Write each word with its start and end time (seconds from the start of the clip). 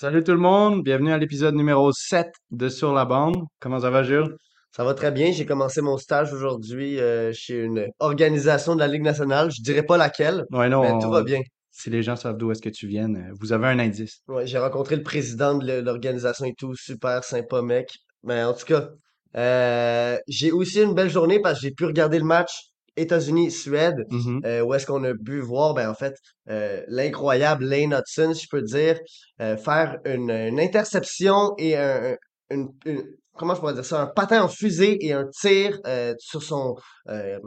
Salut 0.00 0.24
tout 0.24 0.32
le 0.32 0.38
monde, 0.38 0.82
bienvenue 0.82 1.12
à 1.12 1.18
l'épisode 1.18 1.54
numéro 1.54 1.92
7 1.92 2.28
de 2.52 2.70
Sur 2.70 2.94
la 2.94 3.04
bande. 3.04 3.36
Comment 3.60 3.80
ça 3.80 3.90
va, 3.90 4.02
Jules? 4.02 4.34
Ça 4.74 4.82
va 4.82 4.94
très 4.94 5.12
bien. 5.12 5.30
J'ai 5.30 5.44
commencé 5.44 5.82
mon 5.82 5.98
stage 5.98 6.32
aujourd'hui 6.32 6.98
euh, 6.98 7.34
chez 7.34 7.58
une 7.64 7.86
organisation 7.98 8.74
de 8.74 8.80
la 8.80 8.88
Ligue 8.88 9.02
nationale. 9.02 9.50
Je 9.50 9.60
dirais 9.60 9.82
pas 9.82 9.98
laquelle, 9.98 10.46
Ouais, 10.52 10.70
mais 10.70 10.98
tout 11.02 11.10
va 11.10 11.18
non, 11.18 11.22
bien. 11.22 11.42
si 11.70 11.90
les 11.90 12.02
gens 12.02 12.16
savent 12.16 12.38
d'où 12.38 12.50
est-ce 12.50 12.62
que 12.62 12.70
tu 12.70 12.86
viens, 12.86 13.14
euh, 13.14 13.30
vous 13.38 13.52
avez 13.52 13.66
un 13.66 13.78
indice. 13.78 14.22
Ouais, 14.26 14.46
j'ai 14.46 14.56
rencontré 14.56 14.96
le 14.96 15.02
président 15.02 15.58
de 15.58 15.80
l'organisation 15.80 16.46
et 16.46 16.54
tout. 16.56 16.74
Super 16.76 17.22
sympa, 17.22 17.60
mec. 17.60 17.90
Mais 18.22 18.42
en 18.42 18.54
tout 18.54 18.64
cas, 18.64 18.88
euh, 19.36 20.16
j'ai 20.26 20.50
aussi 20.50 20.80
une 20.80 20.94
belle 20.94 21.10
journée 21.10 21.40
parce 21.42 21.60
que 21.60 21.66
j'ai 21.66 21.74
pu 21.74 21.84
regarder 21.84 22.18
le 22.18 22.24
match 22.24 22.69
États-Unis-Suède, 23.00 24.04
Mhm. 24.10 24.40
euh, 24.44 24.60
où 24.62 24.74
est-ce 24.74 24.86
qu'on 24.86 25.04
a 25.04 25.14
pu 25.14 25.40
voir, 25.40 25.74
ben, 25.74 25.88
en 25.90 25.94
fait, 25.94 26.14
euh, 26.50 26.82
l'incroyable 26.88 27.64
Lane 27.64 27.94
Hudson, 27.94 28.32
si 28.34 28.44
je 28.44 28.48
peux 28.50 28.62
dire, 28.62 28.98
euh, 29.40 29.56
faire 29.56 29.98
une, 30.04 30.30
une 30.30 30.60
interception 30.60 31.54
et 31.58 31.76
un, 31.76 32.16
une, 32.50 32.68
une- 32.84 33.04
comment 33.36 33.54
je 33.54 33.60
pourrais 33.60 33.74
dire 33.74 33.84
ça, 33.84 34.02
un 34.02 34.06
patin 34.06 34.42
en 34.42 34.48
fusée 34.48 35.04
et 35.06 35.12
un 35.12 35.26
tir 35.40 35.78
euh, 35.86 36.14
sur 36.18 36.42
son, 36.42 36.74
euh, 37.08 37.38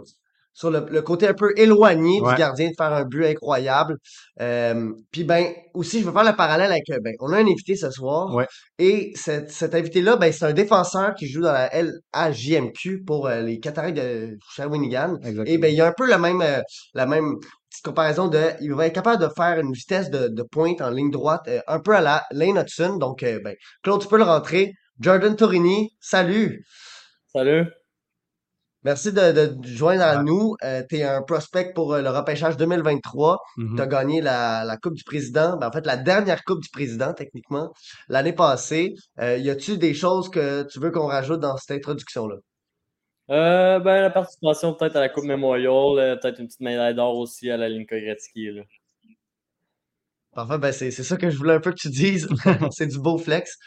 sur 0.54 0.70
le, 0.72 0.86
le 0.90 1.02
côté 1.02 1.28
un 1.28 1.34
peu 1.34 1.52
éloigné 1.58 2.22
du 2.22 2.36
gardien 2.36 2.70
de 2.70 2.76
faire 2.78 2.94
un 2.94 3.06
but 3.06 3.26
incroyable. 3.26 3.98
Euh, 4.42 4.92
puis 5.12 5.24
ben 5.24 5.52
aussi, 5.74 6.02
je 6.02 6.06
veux 6.06 6.12
faire 6.12 6.24
le 6.24 6.36
parallèle 6.36 6.72
avec 6.72 6.90
euh, 6.90 7.00
ben, 7.04 7.14
on 7.20 7.32
a 7.32 7.38
un 7.38 7.48
invité 7.48 7.76
ce 7.76 7.90
soir 7.90 8.34
ouais, 8.34 8.48
et 8.78 9.12
cet, 9.16 9.52
cet 9.52 9.76
invité-là, 9.76 10.16
ben, 10.18 10.32
c'est 10.32 10.46
un 10.46 10.54
défenseur 10.54 11.14
qui 11.16 11.28
joue 11.28 11.42
dans 11.42 11.52
la 11.54 11.70
LAJMQ 12.14 13.04
pour 13.06 13.28
euh, 13.28 13.42
les 13.42 13.60
Cataractes 13.60 13.98
de 13.98 14.38
Shawinigan. 14.56 15.18
Et 15.46 15.58
ben 15.58 15.68
il 15.72 15.76
y 15.76 15.82
a 15.82 15.88
un 15.88 15.94
peu 15.96 16.08
le 16.08 16.18
même 16.18 16.42
euh, 16.42 16.62
la 16.94 17.06
même 17.06 17.36
petite 17.70 17.86
comparaison 17.86 18.28
de 18.28 18.40
il 18.62 18.74
va 18.74 18.88
être 18.88 18.94
capable 18.94 19.22
de 19.22 19.30
faire 19.36 19.60
une 19.60 19.72
vitesse 19.72 20.10
de, 20.10 20.28
de 20.28 20.44
pointe 20.44 20.82
en 20.82 20.90
ligne 20.90 21.12
droite 21.12 21.44
euh, 21.48 21.62
un 21.68 21.80
peu 21.80 21.96
à 21.96 22.02
la 22.02 22.26
Lane 22.32 22.58
Hudson. 22.58 22.98
Donc 22.98 23.24
euh, 23.24 23.40
ben 23.44 23.56
Claude, 23.84 24.02
tu 24.02 24.08
peux 24.08 24.18
le 24.18 24.24
rentrer. 24.24 24.74
Jordan 25.00 25.36
Torini, 25.36 25.90
salut. 26.00 26.64
Salut. 27.28 27.83
Merci 28.84 29.14
de, 29.14 29.32
de 29.32 29.46
te 29.62 29.68
joindre 29.68 30.04
à 30.04 30.18
Ouais. 30.18 30.24
nous. 30.24 30.56
Euh, 30.64 30.84
tu 30.90 30.98
es 30.98 31.04
un 31.04 31.22
prospect 31.22 31.72
pour 31.74 31.94
euh, 31.94 32.02
le 32.02 32.10
repêchage 32.10 32.58
2023. 32.58 33.40
Tu 33.76 33.82
as 33.82 33.88
gagné 33.88 34.22
la, 34.22 34.66
la 34.66 34.78
Coupe 34.78 34.94
du 34.96 35.04
Président. 35.04 35.58
Ben, 35.58 35.68
en 35.70 35.72
fait, 35.72 35.86
la 35.86 35.98
dernière 35.98 36.44
Coupe 36.44 36.62
du 36.62 36.70
Président, 36.70 37.14
techniquement, 37.14 37.72
l'année 38.10 38.34
passée. 38.34 38.94
Euh, 39.20 39.38
y 39.38 39.50
a-tu 39.50 39.78
des 39.78 39.94
choses 39.94 40.30
que 40.30 40.64
tu 40.64 40.80
veux 40.80 40.92
qu'on 40.92 41.08
rajoute 41.08 41.40
dans 41.40 41.56
cette 41.58 41.78
introduction-là? 41.78 42.36
Euh, 43.30 43.80
ben, 43.80 44.02
la 44.02 44.10
participation 44.10 44.74
peut-être 44.74 44.98
à 44.98 45.00
la 45.00 45.10
Coupe 45.10 45.24
Memorial, 45.24 46.20
peut-être 46.22 46.40
une 46.40 46.48
petite 46.48 46.60
médaille 46.60 46.94
d'or 46.96 47.16
aussi 47.18 47.50
à 47.50 47.56
la 47.58 47.70
Linka 47.70 47.98
Gretzky. 48.00 48.52
Là. 48.52 48.64
Parfait, 50.36 50.58
ben 50.58 50.72
c'est 50.72 50.90
c'est 50.92 51.04
ça 51.04 51.16
que 51.16 51.30
je 51.30 51.38
voulais 51.38 51.54
un 51.54 51.60
peu 51.60 51.70
que 51.72 51.78
tu 51.80 51.90
dises. 51.90 52.28
C'est 52.76 52.88
du 52.88 53.00
beau 53.00 53.18
flex. 53.18 53.58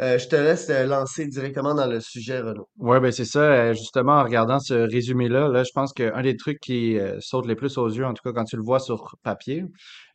Euh, 0.00 0.16
je 0.16 0.28
te 0.28 0.36
laisse 0.36 0.70
euh, 0.70 0.86
lancer 0.86 1.26
directement 1.26 1.74
dans 1.74 1.86
le 1.86 2.00
sujet, 2.00 2.40
Renaud. 2.40 2.68
Ouais, 2.78 3.00
ben 3.00 3.10
c'est 3.10 3.24
ça. 3.24 3.40
euh, 3.40 3.74
Justement, 3.74 4.12
en 4.20 4.22
regardant 4.22 4.60
ce 4.60 4.74
résumé-là, 4.74 5.48
là, 5.48 5.64
je 5.64 5.70
pense 5.74 5.92
qu'un 5.92 6.22
des 6.22 6.36
trucs 6.36 6.60
qui 6.60 6.98
saute 7.20 7.46
les 7.46 7.56
plus 7.56 7.76
aux 7.78 7.88
yeux, 7.88 8.06
en 8.06 8.14
tout 8.14 8.22
cas 8.22 8.32
quand 8.32 8.44
tu 8.44 8.56
le 8.56 8.62
vois 8.62 8.78
sur 8.78 9.16
papier, 9.22 9.64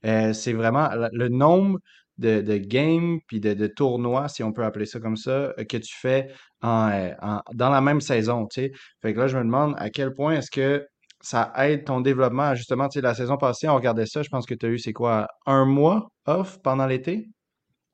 c'est 0.04 0.54
vraiment 0.54 0.90
le 1.12 1.28
nombre 1.30 1.80
de, 2.18 2.58
games 2.58 3.20
puis 3.28 3.40
de, 3.40 3.68
tournois, 3.68 4.30
si 4.30 4.44
on 4.44 4.54
peut 4.54 4.64
appeler 4.64 4.86
ça 4.86 5.00
comme 5.00 5.18
ça, 5.18 5.54
que 5.70 5.78
tu 5.78 5.96
fais 6.00 6.30
en, 6.62 7.42
dans 7.54 7.70
la 7.70 7.82
même 7.82 8.00
saison. 8.02 8.48
Fait 8.54 8.72
que 9.02 9.20
là, 9.20 9.28
je 9.28 9.38
me 9.38 9.44
demande 9.44 9.76
à 9.78 9.90
quel 9.90 10.14
point 10.14 10.36
est-ce 10.36 10.52
que 10.52 10.86
ça 11.22 11.52
aide 11.58 11.86
ton 11.86 12.02
développement. 12.02 12.56
Justement, 12.56 12.88
la 12.96 13.16
saison 13.16 13.38
passée, 13.38 13.68
on 13.68 13.76
regardait 13.76 14.06
ça, 14.06 14.24
je 14.24 14.30
pense 14.30 14.46
que 14.46 14.54
tu 14.54 14.66
as 14.66 14.70
eu, 14.70 14.80
c'est 14.80 14.94
quoi, 14.94 15.28
un 15.46 15.66
mois 15.66 16.10
off 16.26 16.60
pendant 16.62 16.86
l'été? 16.86 17.28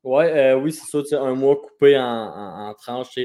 Ouais, 0.02 0.32
euh, 0.32 0.56
oui, 0.56 0.72
c'est 0.72 1.04
sais, 1.04 1.14
un 1.16 1.34
mois 1.34 1.60
coupé 1.60 1.98
en, 1.98 2.74
tranches. 2.74 3.18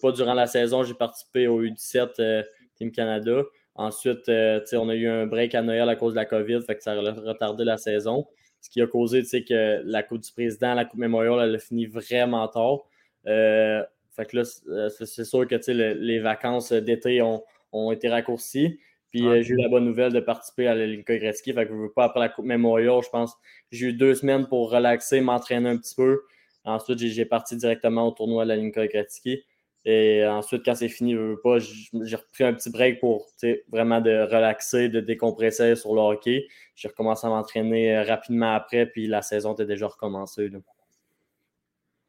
pas 0.00 0.12
durant 0.12 0.34
la 0.34 0.46
saison, 0.46 0.82
j'ai 0.82 0.94
participé 0.94 1.46
au 1.46 1.62
U17 1.62 2.12
euh, 2.20 2.42
Team 2.76 2.90
Canada. 2.90 3.42
Ensuite, 3.74 4.28
euh, 4.28 4.60
on 4.72 4.88
a 4.88 4.94
eu 4.94 5.06
un 5.06 5.26
break 5.26 5.54
à 5.54 5.62
Noël 5.62 5.88
à 5.88 5.96
cause 5.96 6.14
de 6.14 6.16
la 6.16 6.24
COVID, 6.24 6.62
fait 6.62 6.76
que 6.76 6.82
ça 6.82 6.92
a 6.92 6.94
retardé 6.94 7.64
la 7.64 7.76
saison. 7.76 8.26
Ce 8.60 8.70
qui 8.70 8.80
a 8.80 8.86
causé 8.86 9.22
que 9.22 9.82
la 9.84 10.02
Coupe 10.02 10.20
du 10.20 10.32
Président, 10.32 10.72
la 10.72 10.86
Coupe 10.86 11.00
Memorial, 11.00 11.46
elle 11.46 11.56
a 11.56 11.58
fini 11.58 11.84
vraiment 11.84 12.48
tard. 12.48 12.78
Fait 13.24 14.26
que 14.26 14.36
là, 14.38 14.88
c'est 14.88 15.24
sûr 15.24 15.46
que 15.46 15.70
les 15.70 16.20
vacances 16.20 16.72
d'été 16.72 17.20
ont, 17.20 17.42
ont 17.72 17.92
été 17.92 18.08
raccourcies. 18.08 18.78
Puis 19.14 19.28
euh, 19.28 19.42
j'ai 19.42 19.54
eu 19.54 19.56
la 19.56 19.68
bonne 19.68 19.84
nouvelle 19.84 20.12
de 20.12 20.18
participer 20.18 20.66
à 20.66 20.74
la 20.74 20.86
Ligue 20.86 21.06
Gretzky. 21.06 21.52
Fait 21.52 21.66
que 21.66 21.72
je 21.72 21.76
veux 21.76 21.92
pas 21.92 22.06
après 22.06 22.18
la 22.18 22.28
Coupe 22.28 22.46
Memorial, 22.46 23.00
je 23.00 23.08
pense. 23.10 23.32
J'ai 23.70 23.86
eu 23.86 23.92
deux 23.92 24.12
semaines 24.16 24.48
pour 24.48 24.72
relaxer, 24.72 25.20
m'entraîner 25.20 25.68
un 25.68 25.76
petit 25.76 25.94
peu. 25.94 26.22
Ensuite, 26.64 26.98
j'ai 26.98 27.24
parti 27.24 27.56
directement 27.56 28.08
au 28.08 28.10
tournoi 28.10 28.42
de 28.42 28.48
la 28.48 28.56
Linka 28.56 28.84
Gretzky. 28.88 29.44
Et 29.84 30.26
ensuite, 30.26 30.64
quand 30.64 30.74
c'est 30.74 30.88
fini, 30.88 31.12
je 31.12 31.18
veux 31.18 31.40
pas, 31.40 31.58
j'ai 31.60 32.16
repris 32.16 32.42
un 32.42 32.54
petit 32.54 32.70
break 32.70 32.98
pour 32.98 33.28
vraiment 33.68 34.00
de 34.00 34.22
relaxer, 34.22 34.88
de 34.88 34.98
décompresser 34.98 35.76
sur 35.76 35.94
le 35.94 36.00
hockey. 36.00 36.48
J'ai 36.74 36.88
recommencé 36.88 37.28
à 37.28 37.30
m'entraîner 37.30 37.96
euh, 37.96 38.02
rapidement 38.02 38.52
après, 38.52 38.86
puis 38.86 39.06
la 39.06 39.22
saison 39.22 39.52
était 39.52 39.66
déjà 39.66 39.86
recommencée. 39.86 40.50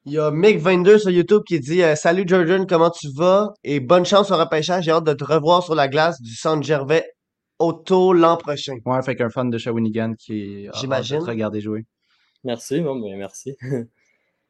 Il 0.07 0.13
y 0.13 0.19
a 0.19 0.29
Mick22 0.29 0.99
sur 0.99 1.09
YouTube 1.09 1.41
qui 1.47 1.59
dit 1.59 1.81
euh, 1.81 1.95
Salut 1.95 2.25
Jordan, 2.27 2.67
comment 2.67 2.91
tu 2.91 3.07
vas? 3.15 3.53
Et 3.63 3.79
bonne 3.79 4.05
chance 4.05 4.29
au 4.29 4.37
repêchage. 4.37 4.83
J'ai 4.83 4.91
hâte 4.91 5.03
de 5.03 5.13
te 5.13 5.23
revoir 5.23 5.63
sur 5.63 5.73
la 5.73 5.87
glace 5.87 6.21
du 6.21 6.35
Centre 6.35 6.61
Gervais 6.61 7.03
Auto 7.57 8.13
l'an 8.13 8.37
prochain. 8.37 8.75
Ouais, 8.85 9.01
fait 9.01 9.15
qu'un 9.15 9.31
fan 9.31 9.49
de 9.49 9.57
Shawinigan 9.57 10.13
qui 10.13 10.67
te 10.71 10.77
J'imagine. 10.77 11.23
regarder 11.23 11.59
jouer. 11.59 11.85
Merci, 12.43 12.81
bon, 12.81 12.99
ben, 12.99 13.17
merci. 13.17 13.55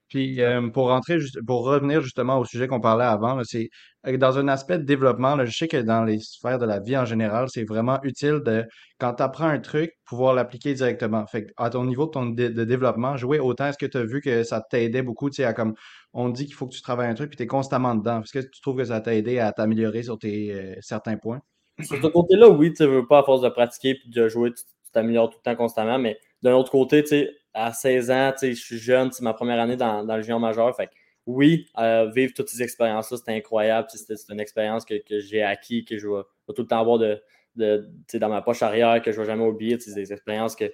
Puis 0.10 0.42
euh, 0.42 0.68
pour 0.72 0.90
rentrer 0.90 1.20
pour 1.48 1.64
revenir 1.64 2.02
justement 2.02 2.38
au 2.38 2.44
sujet 2.44 2.68
qu'on 2.68 2.82
parlait 2.82 3.06
avant, 3.06 3.40
c'est 3.46 3.70
dans 4.14 4.38
un 4.38 4.48
aspect 4.48 4.78
de 4.78 4.84
développement, 4.84 5.44
je 5.46 5.52
sais 5.52 5.68
que 5.68 5.78
dans 5.78 6.04
les 6.04 6.20
sphères 6.20 6.60
de 6.60 6.66
la 6.66 6.80
vie 6.80 6.98
en 6.98 7.06
général, 7.06 7.48
c'est 7.50 7.64
vraiment 7.64 8.00
utile 8.04 8.42
de 8.46 8.66
quand 9.00 9.16
tu 9.16 9.24
apprends 9.24 9.48
un 9.48 9.60
truc, 9.60 9.94
pouvoir 10.06 10.34
l'appliquer 10.34 10.74
directement. 10.74 11.26
Fait 11.28 11.46
que 11.46 11.52
à 11.58 11.70
ton 11.70 11.86
niveau 11.86 12.06
de 12.06 12.12
ton 12.12 12.26
de 12.28 12.64
développement, 12.64 13.18
jouer 13.18 13.40
autant, 13.40 13.68
est-ce 13.68 13.78
que 13.78 13.86
tu 13.86 13.98
as 13.98 14.04
vu 14.04 14.22
que 14.22 14.44
ça 14.44 14.62
t'aidait 14.62 15.02
beaucoup, 15.02 15.30
tu 15.30 15.38
sais, 15.38 15.44
à 15.44 15.54
comme 15.54 15.74
on 16.14 16.30
dit 16.30 16.46
qu'il 16.46 16.56
faut 16.56 16.68
que 16.68 16.74
tu 16.74 16.82
travailles 16.82 17.10
un 17.10 17.14
truc 17.14 17.30
puis 17.30 17.38
tu 17.38 17.44
es 17.44 17.48
constamment 17.48 17.94
dedans. 17.94 18.22
Est-ce 18.22 18.32
que 18.32 18.46
tu 18.46 18.62
trouves 18.62 18.78
que 18.78 18.86
ça 18.86 19.02
t'a 19.02 19.14
aidé 19.14 19.40
à 19.40 19.52
t'améliorer 19.52 20.04
sur 20.04 20.18
tes 20.18 20.54
euh, 20.54 20.76
certains 20.82 21.18
points? 21.18 21.42
Sur 21.82 22.02
ce 22.02 22.08
côté-là, 22.08 22.48
oui, 22.50 22.74
tu 22.74 22.86
veux 22.86 23.06
pas 23.06 23.20
à 23.20 23.24
force 23.24 23.42
de 23.42 23.50
pratiquer 23.50 23.90
et 23.90 24.10
de 24.10 24.30
jouer, 24.30 24.54
tu 24.54 24.64
t'améliores 24.94 25.30
tout 25.30 25.40
le 25.44 25.52
temps 25.52 25.58
constamment. 25.58 26.00
Mais 26.00 26.18
d'un 26.42 26.54
autre 26.54 26.72
côté, 26.72 27.04
tu 27.04 27.10
sais, 27.10 27.32
à 27.54 27.74
16 27.74 28.12
ans, 28.12 28.34
tu 28.38 28.56
je 28.56 28.62
suis 28.62 28.78
jeune, 28.78 29.12
c'est 29.12 29.24
ma 29.24 29.34
première 29.34 29.60
année 29.60 29.76
dans, 29.76 30.06
dans 30.06 30.16
le 30.16 30.22
junior 30.22 30.40
majeur. 30.40 30.74
Fait 30.76 30.88
que 30.88 30.92
oui, 31.28 31.68
euh, 31.78 32.10
vivre 32.12 32.34
toutes 32.34 32.50
ces 32.50 32.62
expériences-là, 32.62 33.18
c'était 33.18 33.34
incroyable. 33.34 33.88
c'est 33.92 34.30
une 34.30 34.40
expérience 34.40 34.86
que, 34.86 34.96
que 35.04 35.20
j'ai 35.20 35.42
acquis, 35.42 35.84
que 35.86 35.98
je 35.98 36.08
vais, 36.08 36.22
vais 36.48 36.54
tout 36.54 36.62
le 36.62 36.68
temps 36.68 36.80
avoir 36.80 36.98
de, 37.00 37.22
de, 37.56 37.90
dans 38.16 38.30
ma 38.30 38.42
poche 38.42 38.62
arrière, 38.62 39.02
que 39.02 39.12
je 39.12 39.18
ne 39.20 39.24
vais 39.26 39.32
jamais 39.32 39.46
oublier. 39.46 39.80
C'est 39.80 39.94
des 39.96 40.14
expériences 40.14 40.56
que 40.56 40.72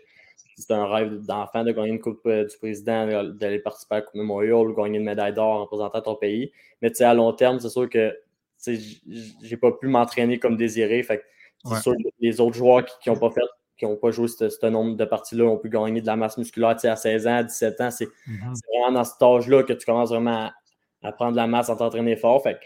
c'est 0.58 0.72
un 0.74 0.86
rêve 0.86 1.26
d'enfant 1.26 1.64
de 1.64 1.72
gagner 1.72 1.90
une 1.90 2.00
Coupe 2.00 2.26
euh, 2.26 2.46
du 2.46 2.58
Président, 2.58 3.24
d'aller 3.34 3.60
participer 3.60 3.96
à 3.96 3.98
la 4.00 4.02
Coupe 4.04 4.16
Memorial 4.16 4.70
ou 4.70 4.74
gagner 4.74 4.98
une 5.00 5.06
médaille 5.06 5.34
d'or 5.34 5.48
en 5.52 5.62
représentant 5.64 6.02
ton 6.02 6.16
pays. 6.16 6.52
Mais 6.82 7.02
à 7.02 7.14
long 7.14 7.32
terme, 7.34 7.60
c'est 7.60 7.70
sûr 7.70 7.90
que 7.90 8.14
j'ai 8.66 9.58
pas 9.58 9.72
pu 9.72 9.88
m'entraîner 9.88 10.38
comme 10.40 10.58
désiré. 10.58 11.02
Fait 11.04 11.24
c'est 11.64 11.70
Ouais. 11.76 11.80
sûr 11.82 11.94
que 11.94 12.10
les 12.20 12.42
autres 12.42 12.56
joueurs 12.58 12.86
qui 13.00 13.10
n'ont 13.10 13.18
pas 13.18 13.30
fait, 13.30 13.42
qui 13.82 13.88
n'ont 13.88 13.98
pas 13.98 14.12
joué 14.12 14.28
ce, 14.28 14.66
nombre 14.68 14.96
de 14.96 15.06
parties-là 15.06 15.44
ont 15.46 15.58
pu 15.58 15.68
gagner 15.70 16.02
de 16.02 16.06
la 16.06 16.16
masse 16.16 16.38
musculaire 16.38 16.76
tu 16.76 16.82
sais, 16.82 16.88
à 16.90 16.96
16 16.96 17.26
ans, 17.26 17.38
à 17.38 17.44
17 17.44 17.82
ans. 17.82 17.90
C'est 17.90 18.06
Mhm. 18.28 18.54
c'est 18.54 18.68
vraiment 18.78 18.92
dans 19.00 19.04
cet 19.04 19.20
âge-là 19.22 19.64
que 19.64 19.74
tu 19.74 19.86
commences 19.88 20.10
vraiment 20.10 20.46
à, 21.02 21.08
à 21.08 21.12
prendre 21.12 21.32
de 21.32 21.38
la 21.38 21.48
masse 21.48 21.70
en 21.70 21.76
t'entraîner 21.76 22.16
fort. 22.16 22.44
Fait 22.44 22.60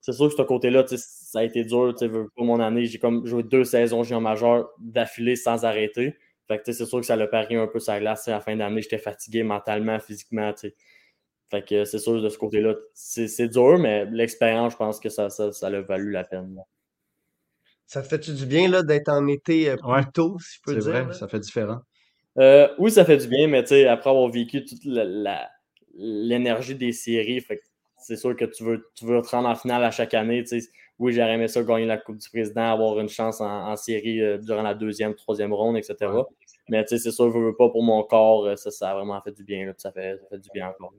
c'est 0.00 0.12
sûr 0.12 0.28
que 0.28 0.34
ce 0.34 0.42
côté-là, 0.42 0.84
ça 0.88 1.38
a 1.38 1.44
été 1.44 1.62
dur. 1.64 1.92
tu 1.94 1.98
sais, 2.00 2.08
veux- 2.08 2.28
Pour 2.34 2.44
mon 2.46 2.58
année, 2.58 2.86
j'ai 2.86 2.98
comme 2.98 3.24
joué 3.26 3.42
deux 3.44 3.62
saisons 3.64 4.02
junior 4.02 4.20
majeur 4.20 4.70
d'affilée 4.80 5.36
sans 5.36 5.64
arrêter. 5.64 6.16
Fait 6.48 6.58
que 6.58 6.64
tu 6.64 6.72
sais, 6.72 6.78
c'est 6.78 6.86
sûr 6.88 6.98
que 7.00 7.06
ça 7.06 7.14
l'a 7.16 7.28
parié 7.28 7.56
un 7.58 7.68
peu 7.68 7.78
la 7.86 8.00
glace. 8.00 8.26
À 8.26 8.32
la 8.32 8.40
fin 8.40 8.56
d'année, 8.56 8.82
j'étais 8.82 8.98
fatigué 8.98 9.44
mentalement, 9.44 10.00
physiquement. 10.00 10.52
tu 10.52 10.68
sais. 10.70 10.74
Fait 11.50 11.62
que 11.68 11.84
c'est 11.84 11.98
sûr 11.98 12.20
de 12.22 12.28
ce 12.28 12.38
côté-là, 12.38 12.74
c'est 12.94 13.48
dur, 13.48 13.78
mais 13.78 14.04
l'expérience, 14.06 14.72
je 14.72 14.78
pense 14.78 14.98
que 15.00 15.08
ça, 15.10 15.30
ça, 15.30 15.52
ça 15.52 15.70
l'a 15.70 15.80
valu 15.80 16.10
la 16.12 16.24
peine. 16.24 16.54
là. 16.56 16.62
Ça 17.90 18.02
te 18.02 18.06
fait-tu 18.06 18.34
du 18.34 18.46
bien 18.46 18.68
là, 18.68 18.84
d'être 18.84 19.08
en 19.08 19.26
été 19.26 19.68
euh, 19.68 19.76
Ouais, 19.84 20.02
plus 20.02 20.12
tôt, 20.12 20.38
si 20.38 20.58
je 20.58 20.60
peux 20.62 20.74
c'est 20.74 20.80
dire? 20.80 20.92
vrai, 20.92 21.06
là? 21.08 21.12
ça 21.12 21.26
fait 21.26 21.40
différent. 21.40 21.80
Euh, 22.38 22.68
oui, 22.78 22.92
ça 22.92 23.04
fait 23.04 23.16
du 23.16 23.26
bien, 23.26 23.48
mais 23.48 23.62
tu 23.62 23.70
sais, 23.70 23.86
après 23.88 24.10
avoir 24.10 24.28
vécu 24.28 24.64
toute 24.64 24.84
la- 24.84 25.04
la- 25.04 25.50
l'énergie 25.94 26.76
des 26.76 26.92
séries, 26.92 27.44
c'est 27.98 28.16
sûr 28.16 28.36
que 28.36 28.44
tu 28.44 28.62
veux, 28.62 28.88
tu 28.94 29.04
veux 29.06 29.20
te 29.20 29.28
rendre 29.30 29.48
en 29.48 29.56
finale 29.56 29.82
à 29.82 29.90
chaque 29.90 30.14
année. 30.14 30.44
tu 30.44 30.60
sais. 30.60 30.68
Oui, 31.00 31.12
j'aurais 31.12 31.34
aimé 31.34 31.48
ça 31.48 31.62
gagner 31.64 31.86
la 31.86 31.98
Coupe 31.98 32.18
du 32.18 32.28
Président, 32.28 32.72
avoir 32.72 33.00
une 33.00 33.08
chance 33.08 33.40
en, 33.40 33.70
en 33.72 33.76
série 33.76 34.20
euh, 34.20 34.38
durant 34.38 34.62
la 34.62 34.74
deuxième, 34.74 35.14
troisième 35.16 35.52
ronde, 35.52 35.76
etc. 35.78 36.14
Ouais. 36.14 36.22
Mais 36.68 36.84
tu 36.84 36.90
sais, 36.96 36.98
c'est 37.02 37.10
sûr, 37.10 37.32
je 37.32 37.38
veux 37.38 37.56
pas 37.56 37.68
pour 37.70 37.82
mon 37.82 38.04
corps, 38.04 38.56
ça, 38.56 38.70
ça 38.70 38.90
a 38.90 38.94
vraiment 38.94 39.20
fait 39.20 39.32
du 39.32 39.42
bien. 39.42 39.66
là, 39.66 39.72
ça, 39.76 39.90
fait, 39.90 40.16
ça 40.18 40.26
fait 40.30 40.38
du 40.38 40.48
bien 40.54 40.68
encore. 40.68 40.92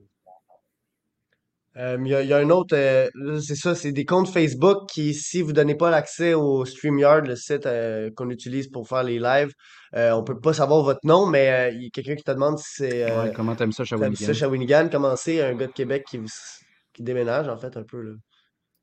Euh, 1.78 1.96
Il 2.00 2.08
y, 2.08 2.14
a 2.14 2.22
il 2.22 2.28
y 2.28 2.32
a 2.34 2.36
un 2.38 2.50
autre, 2.50 2.76
euh, 2.76 3.08
là, 3.14 3.40
c'est 3.40 3.54
ça, 3.54 3.74
c'est 3.74 3.92
des 3.92 4.04
comptes 4.04 4.28
Facebook 4.28 4.88
qui, 4.90 5.14
si 5.14 5.40
vous 5.40 5.52
donnez 5.54 5.74
pas 5.74 5.90
l'accès 5.90 6.34
au 6.34 6.64
StreamYard, 6.66 7.26
le 7.26 7.34
site 7.36 7.64
euh, 7.64 8.10
qu'on 8.14 8.28
utilise 8.28 8.68
pour 8.68 8.86
faire 8.88 9.02
les 9.04 9.18
lives, 9.18 9.52
euh, 9.96 10.10
on 10.12 10.22
peut 10.22 10.38
pas 10.38 10.52
savoir 10.52 10.82
votre 10.82 11.00
nom, 11.04 11.24
mais 11.26 11.50
euh, 11.50 11.70
il 11.70 11.84
y 11.84 11.86
a 11.86 11.90
quelqu'un 11.90 12.14
qui 12.14 12.24
te 12.24 12.30
demande 12.30 12.58
si 12.58 12.66
c'est 12.76 13.04
Ouais, 13.04 13.10
euh, 13.10 13.32
comment 13.34 13.54
t'aimes 13.54 13.72
ça, 13.72 13.84
t'aimes 13.96 14.14
ça 14.14 14.32
Shawinigan? 14.32 14.34
Shawinigan, 14.34 14.88
comment 14.90 15.16
c'est 15.16 15.40
un 15.42 15.54
gars 15.54 15.66
de 15.66 15.72
Québec 15.72 16.04
qui, 16.08 16.18
vous- 16.18 16.26
qui 16.92 17.02
déménage 17.02 17.48
en 17.48 17.56
fait 17.56 17.74
un 17.76 17.84
peu 17.84 18.02
là? 18.02 18.12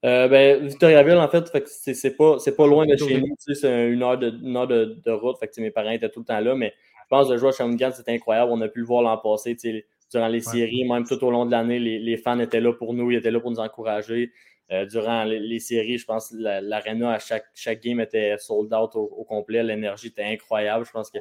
Euh, 0.05 0.27
ben, 0.29 0.65
Victoriaville, 0.65 1.17
en 1.17 1.27
fait, 1.27 1.49
fait 1.49 1.61
que 1.61 1.69
c'est 1.69 1.93
c'est 1.93 2.15
pas, 2.15 2.39
c'est 2.39 2.55
pas 2.55 2.65
loin 2.67 2.85
de 2.85 2.95
chez 2.95 3.19
nous. 3.19 3.27
tu 3.45 3.53
sais, 3.53 3.55
C'est 3.55 3.89
une 3.89 4.01
heure, 4.01 4.17
de, 4.17 4.29
une 4.31 4.55
heure 4.55 4.67
de, 4.67 4.95
de 5.05 5.11
route. 5.11 5.37
Fait 5.39 5.47
que, 5.47 5.51
tu 5.51 5.55
sais, 5.57 5.61
mes 5.61 5.71
parents 5.71 5.89
étaient 5.91 6.09
tout 6.09 6.21
le 6.21 6.25
temps 6.25 6.39
là. 6.39 6.55
Mais 6.55 6.73
je 7.03 7.07
pense 7.09 7.27
que 7.27 7.33
le 7.33 7.37
joueur 7.37 7.53
à 7.53 7.57
Shawinigan, 7.57 7.91
c'était 7.91 8.13
incroyable. 8.13 8.49
On 8.51 8.61
a 8.61 8.69
pu 8.69 8.79
le 8.79 8.85
voir 8.85 9.01
l'an 9.01 9.17
passé. 9.17 9.55
tu 9.55 9.71
sais, 9.71 9.85
Durant 10.11 10.27
les 10.27 10.41
séries, 10.41 10.85
même 10.89 11.05
tout 11.05 11.23
au 11.23 11.31
long 11.31 11.45
de 11.45 11.51
l'année, 11.51 11.79
les, 11.79 11.99
les 11.99 12.17
fans 12.17 12.39
étaient 12.39 12.61
là 12.61 12.73
pour 12.73 12.93
nous. 12.93 13.11
Ils 13.11 13.17
étaient 13.17 13.31
là 13.31 13.39
pour 13.39 13.51
nous 13.51 13.59
encourager. 13.59 14.31
Euh, 14.71 14.85
durant 14.85 15.23
les, 15.23 15.39
les 15.39 15.59
séries, 15.59 15.97
je 15.97 16.05
pense 16.05 16.29
que 16.29 16.35
la- 16.37 16.61
l'aréna 16.61 17.11
à 17.13 17.19
chaque, 17.19 17.45
chaque 17.55 17.81
game 17.81 17.99
était 17.99 18.37
sold 18.37 18.73
out 18.73 18.91
au, 18.95 19.01
au 19.03 19.23
complet. 19.23 19.63
L'énergie 19.63 20.07
était 20.07 20.23
incroyable. 20.23 20.85
Je 20.85 20.91
pense 20.91 21.09
que, 21.09 21.19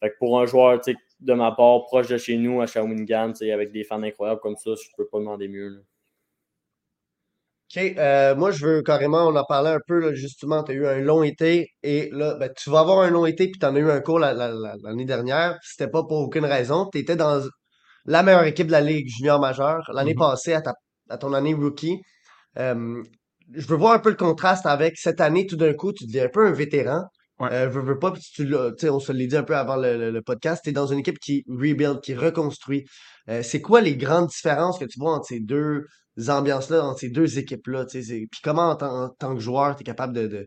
fait 0.00 0.10
que 0.10 0.16
pour 0.18 0.40
un 0.40 0.46
joueur 0.46 0.80
tu 0.80 0.92
sais, 0.92 0.98
de 1.20 1.32
ma 1.34 1.52
part, 1.52 1.84
proche 1.86 2.08
de 2.08 2.18
chez 2.18 2.36
nous, 2.38 2.60
à 2.60 2.66
Shawinigan, 2.66 3.32
tu 3.32 3.38
sais, 3.46 3.52
avec 3.52 3.72
des 3.72 3.84
fans 3.84 4.02
incroyables 4.02 4.40
comme 4.40 4.56
ça, 4.56 4.72
je 4.74 4.88
peux 4.96 5.06
pas 5.08 5.18
demander 5.18 5.48
mieux. 5.48 5.68
là. 5.68 5.78
OK, 7.76 7.82
euh, 7.98 8.34
moi 8.34 8.50
je 8.50 8.66
veux 8.66 8.82
carrément, 8.82 9.28
on 9.28 9.36
en 9.36 9.44
parlait 9.44 9.70
un 9.70 9.78
peu 9.86 10.00
là, 10.00 10.12
justement, 10.12 10.64
tu 10.64 10.72
as 10.72 10.74
eu 10.74 10.86
un 10.88 10.98
long 11.00 11.22
été 11.22 11.68
et 11.84 12.08
là, 12.10 12.34
ben, 12.34 12.50
tu 12.56 12.68
vas 12.68 12.80
avoir 12.80 13.00
un 13.02 13.10
long 13.10 13.26
été 13.26 13.44
puis 13.48 13.60
tu 13.60 13.64
en 13.66 13.76
as 13.76 13.78
eu 13.78 13.88
un 13.90 14.00
cours 14.00 14.18
la- 14.18 14.32
la- 14.32 14.50
la- 14.52 14.74
l'année 14.82 15.04
dernière. 15.04 15.56
C'était 15.62 15.88
pas 15.90 16.02
pour 16.02 16.18
aucune 16.18 16.44
raison. 16.46 16.88
Tu 16.92 16.98
étais 16.98 17.14
dans 17.14 17.40
la 18.06 18.22
meilleure 18.22 18.44
équipe 18.44 18.66
de 18.66 18.72
la 18.72 18.80
Ligue 18.80 19.08
junior 19.08 19.40
majeure 19.40 19.82
l'année 19.94 20.14
Mhm. 20.14 20.18
passée 20.20 20.52
à, 20.54 20.60
ta, 20.62 20.74
à 21.08 21.18
ton 21.18 21.32
année 21.34 21.54
rookie. 21.54 21.98
Euh, 22.58 23.02
je 23.52 23.66
veux 23.66 23.76
voir 23.76 23.94
un 23.94 23.98
peu 23.98 24.10
le 24.10 24.16
contraste 24.16 24.66
avec 24.66 24.96
cette 24.96 25.20
année, 25.20 25.46
tout 25.46 25.56
d'un 25.56 25.74
coup, 25.74 25.92
tu 25.92 26.06
deviens 26.06 26.26
un 26.26 26.28
peu 26.28 26.46
un 26.46 26.52
vétéran. 26.52 27.02
Ouais. 27.40 27.48
Euh, 27.52 27.68
veux, 27.68 27.80
veux 27.82 27.98
pas, 27.98 28.12
tu 28.34 28.54
on 28.90 29.00
se 29.00 29.12
l'a 29.12 29.26
dit 29.26 29.36
un 29.36 29.42
peu 29.42 29.56
avant 29.56 29.76
le, 29.76 29.96
le- 29.96 30.10
le 30.10 30.22
podcast, 30.22 30.62
tu 30.62 30.70
es 30.70 30.72
dans 30.72 30.86
une 30.86 30.98
équipe 31.00 31.18
qui 31.18 31.42
rebuild, 31.48 32.00
qui 32.02 32.14
reconstruit. 32.14 32.84
Euh, 33.28 33.42
c'est 33.42 33.60
quoi 33.62 33.80
les 33.80 33.96
grandes 33.96 34.28
différences 34.28 34.78
que 34.78 34.84
tu 34.84 34.98
vois 35.00 35.14
entre 35.14 35.26
ces 35.28 35.40
deux 35.40 35.84
ambiances-là, 36.28 36.84
entre 36.84 37.00
ces 37.00 37.08
deux 37.08 37.38
équipes-là? 37.38 37.86
Puis 37.86 38.28
comment, 38.44 38.70
en, 38.70 38.76
tant 38.76 39.04
en 39.04 39.08
tant 39.08 39.34
que 39.34 39.40
joueur, 39.40 39.74
tu 39.74 39.80
es 39.82 39.84
capable 39.84 40.12
de, 40.12 40.26
de, 40.26 40.46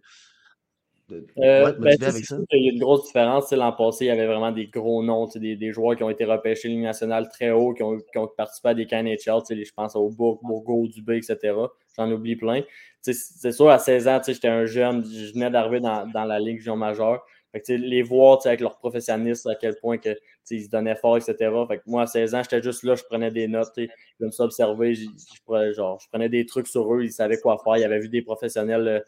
de- 1.09 1.25
Euh, 1.37 1.65
ouais, 1.65 1.73
ben, 1.79 2.03
avec 2.03 2.25
ça? 2.25 2.37
qu'il 2.49 2.63
y 2.63 2.69
a 2.69 2.73
une 2.73 2.79
grosse 2.79 3.05
différence. 3.05 3.51
L'an 3.51 3.71
passé, 3.73 4.05
il 4.05 4.07
y 4.07 4.11
avait 4.11 4.25
vraiment 4.25 4.51
des 4.51 4.67
gros 4.67 5.03
noms, 5.03 5.27
des, 5.35 5.55
des 5.55 5.71
joueurs 5.71 5.95
qui 5.95 6.03
ont 6.03 6.09
été 6.09 6.25
repêchés 6.25 6.67
Ligue 6.69 6.79
nationale 6.83 7.27
très 7.29 7.51
haut, 7.51 7.73
qui 7.73 7.83
ont, 7.83 7.97
qui 7.97 8.17
ont 8.17 8.27
participé 8.27 8.69
à 8.69 8.73
des 8.73 8.85
camps 8.85 8.97
NHL. 9.03 9.17
tu 9.41 9.45
sais, 9.47 9.55
les- 9.55 9.65
Je 9.65 9.73
pense 9.73 9.95
au 9.95 10.09
Bourg, 10.09 10.39
Bourgo, 10.43 10.87
Dubé, 10.87 11.17
etc. 11.17 11.55
J'en 11.97 12.11
oublie 12.11 12.35
plein. 12.35 12.61
C'est 13.01 13.51
sûr, 13.51 13.69
à 13.69 13.79
16 13.79 14.07
ans, 14.07 14.21
j'étais 14.25 14.47
un 14.47 14.65
jeune, 14.65 15.03
je 15.03 15.33
venais 15.33 15.49
d'arriver 15.49 15.81
dans, 15.81 16.07
dans 16.07 16.23
la 16.23 16.39
Ligue 16.39 16.59
junior 16.59 16.77
majeure. 16.77 17.25
Fait 17.53 17.61
que, 17.61 17.71
les 17.73 18.01
voir 18.01 18.39
avec 18.45 18.59
leur 18.59 18.77
professionnalisme, 18.77 19.49
à 19.49 19.55
quel 19.55 19.75
point 19.77 19.97
que, 19.97 20.17
ils 20.51 20.65
se 20.65 20.69
donnaient 20.69 20.95
fort, 20.95 21.17
etc. 21.17 21.65
Fait 21.67 21.77
que 21.77 21.83
moi, 21.85 22.01
à 22.01 22.07
16 22.07 22.35
ans, 22.35 22.41
j'étais 22.43 22.61
juste 22.61 22.83
là, 22.83 22.95
je 22.95 23.03
prenais 23.03 23.31
des 23.31 23.47
notes, 23.47 23.69
tu 23.75 23.85
sais, 23.85 23.91
j'aime 24.19 24.31
ça 24.31 24.43
observer, 24.43 24.93
j- 24.95 25.07
je, 25.35 25.39
prenais, 25.45 25.73
genre, 25.73 25.99
je 26.01 26.07
prenais 26.09 26.27
des 26.29 26.45
trucs 26.45 26.67
sur 26.67 26.93
eux, 26.93 27.03
ils 27.03 27.11
savaient 27.11 27.39
quoi 27.39 27.57
faire, 27.63 27.77
ils 27.77 27.83
avaient 27.85 27.99
vu 27.99 28.09
des 28.09 28.21
professionnels 28.21 28.87
euh, 28.87 28.99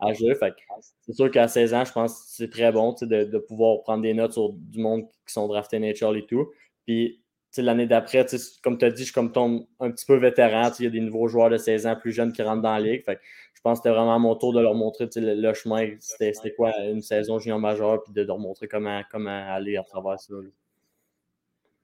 à 0.00 0.12
que 0.12 0.18
c'est 1.00 1.12
sûr 1.14 1.30
qu'à 1.30 1.48
16 1.48 1.74
ans, 1.74 1.84
je 1.84 1.92
pense 1.92 2.12
que 2.14 2.26
c'est 2.28 2.50
très 2.50 2.70
bon 2.72 2.94
de, 3.00 3.24
de 3.24 3.38
pouvoir 3.38 3.80
prendre 3.82 4.02
des 4.02 4.14
notes 4.14 4.32
sur 4.32 4.52
du 4.52 4.80
monde 4.80 5.02
qui 5.26 5.32
sont 5.32 5.48
draftés 5.48 5.78
NHL 5.78 6.16
et 6.18 6.26
tout. 6.26 6.50
Puis 6.86 7.23
l'année 7.58 7.86
d'après, 7.86 8.26
comme 8.62 8.78
tu 8.78 8.84
as 8.84 8.90
dit, 8.90 9.00
je 9.00 9.04
suis 9.04 9.12
comme 9.12 9.32
ton, 9.32 9.66
un 9.80 9.90
petit 9.90 10.06
peu 10.06 10.16
vétéran. 10.16 10.70
Il 10.78 10.84
y 10.84 10.88
a 10.88 10.90
des 10.90 11.00
nouveaux 11.00 11.28
joueurs 11.28 11.50
de 11.50 11.56
16 11.56 11.86
ans 11.86 11.96
plus 11.96 12.12
jeunes 12.12 12.32
qui 12.32 12.42
rentrent 12.42 12.62
dans 12.62 12.74
la 12.74 12.80
ligue. 12.80 13.04
Je 13.06 13.60
pense 13.62 13.78
que 13.78 13.84
c'était 13.84 13.94
vraiment 13.94 14.18
mon 14.18 14.34
tour 14.34 14.52
de 14.52 14.60
leur 14.60 14.74
montrer 14.74 15.08
le, 15.16 15.54
chemin, 15.54 15.88
c'était 15.98 16.54
quoi 16.54 16.72
une 16.80 17.00
saison 17.00 17.38
junior 17.38 17.58
majeure, 17.58 18.02
puis 18.02 18.12
de 18.12 18.22
leur 18.22 18.38
montrer 18.38 18.68
comment, 18.68 19.00
aller 19.14 19.76
à 19.76 19.82
travers 19.82 20.20
ça. 20.20 20.34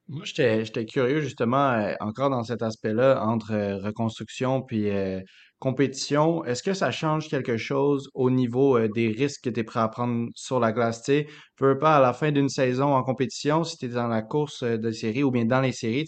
Moi, 0.08 0.24
j'étais, 0.24 0.64
j'étais 0.64 0.86
curieux 0.86 1.20
justement, 1.20 1.70
euh, 1.70 1.94
encore 2.00 2.30
dans 2.30 2.42
cet 2.42 2.62
aspect-là, 2.62 3.24
entre 3.24 3.52
euh, 3.52 3.78
reconstruction 3.78 4.60
puis 4.60 4.90
euh, 4.90 5.20
compétition. 5.60 6.44
Est-ce 6.44 6.62
que 6.64 6.74
ça 6.74 6.90
change 6.90 7.28
quelque 7.28 7.56
chose 7.56 8.10
au 8.14 8.30
niveau 8.30 8.76
euh, 8.78 8.88
des 8.88 9.08
risques 9.08 9.44
que 9.44 9.50
tu 9.50 9.60
es 9.60 9.64
prêt 9.64 9.80
à 9.80 9.88
prendre 9.88 10.28
sur 10.34 10.58
la 10.60 10.72
glace? 10.72 11.02
Tu 11.02 11.26
peu 11.56 11.78
pas 11.78 11.96
à 11.98 12.00
la 12.00 12.12
fin 12.14 12.32
d'une 12.32 12.48
saison 12.48 12.94
en 12.94 13.02
compétition, 13.04 13.64
si 13.64 13.76
tu 13.78 13.86
es 13.86 13.88
dans 13.90 14.08
la 14.08 14.22
course 14.22 14.62
euh, 14.64 14.78
de 14.78 14.90
série 14.90 15.22
ou 15.22 15.30
bien 15.30 15.44
dans 15.44 15.60
les 15.60 15.72
séries, 15.72 16.06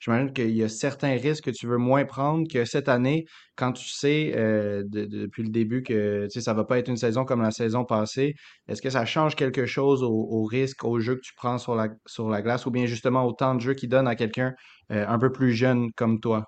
j'imagine 0.00 0.32
qu'il 0.32 0.50
y 0.56 0.62
a 0.62 0.68
certains 0.68 1.16
risques 1.16 1.44
que 1.44 1.50
tu 1.50 1.66
veux 1.66 1.78
moins 1.78 2.04
prendre 2.04 2.46
que 2.50 2.64
cette 2.64 2.88
année, 2.88 3.24
quand 3.56 3.72
tu 3.72 3.88
sais 3.88 4.32
euh, 4.36 4.82
de- 4.86 5.04
de- 5.06 5.18
depuis 5.22 5.42
le 5.42 5.50
début 5.50 5.82
que 5.82 6.28
ça 6.28 6.54
va 6.54 6.64
pas 6.64 6.78
être 6.78 6.88
une 6.88 6.96
saison 6.96 7.24
comme 7.24 7.42
la 7.42 7.50
saison 7.50 7.84
passée. 7.84 8.34
Est-ce 8.68 8.82
que 8.82 8.90
ça 8.90 9.04
change 9.06 9.34
quelque 9.36 9.66
chose 9.66 10.02
au, 10.02 10.10
au 10.12 10.44
risque, 10.44 10.84
au 10.84 11.00
jeu 11.00 11.16
que 11.16 11.20
tu 11.22 11.32
prends 11.36 11.58
sur 11.58 11.74
la, 11.74 11.88
sur 12.06 12.28
la 12.28 12.42
glace 12.42 12.66
ou 12.66 12.70
bien 12.70 12.86
justement 12.86 13.24
au 13.24 13.32
temps 13.32 13.54
de 13.54 13.60
jeu 13.60 13.74
qu'il 13.74 13.88
donne 13.88 14.08
à 14.08 14.14
quelqu'un 14.16 14.52
un 14.90 15.18
peu 15.18 15.32
plus 15.32 15.52
jeune 15.52 15.90
comme 15.96 16.20
toi? 16.20 16.44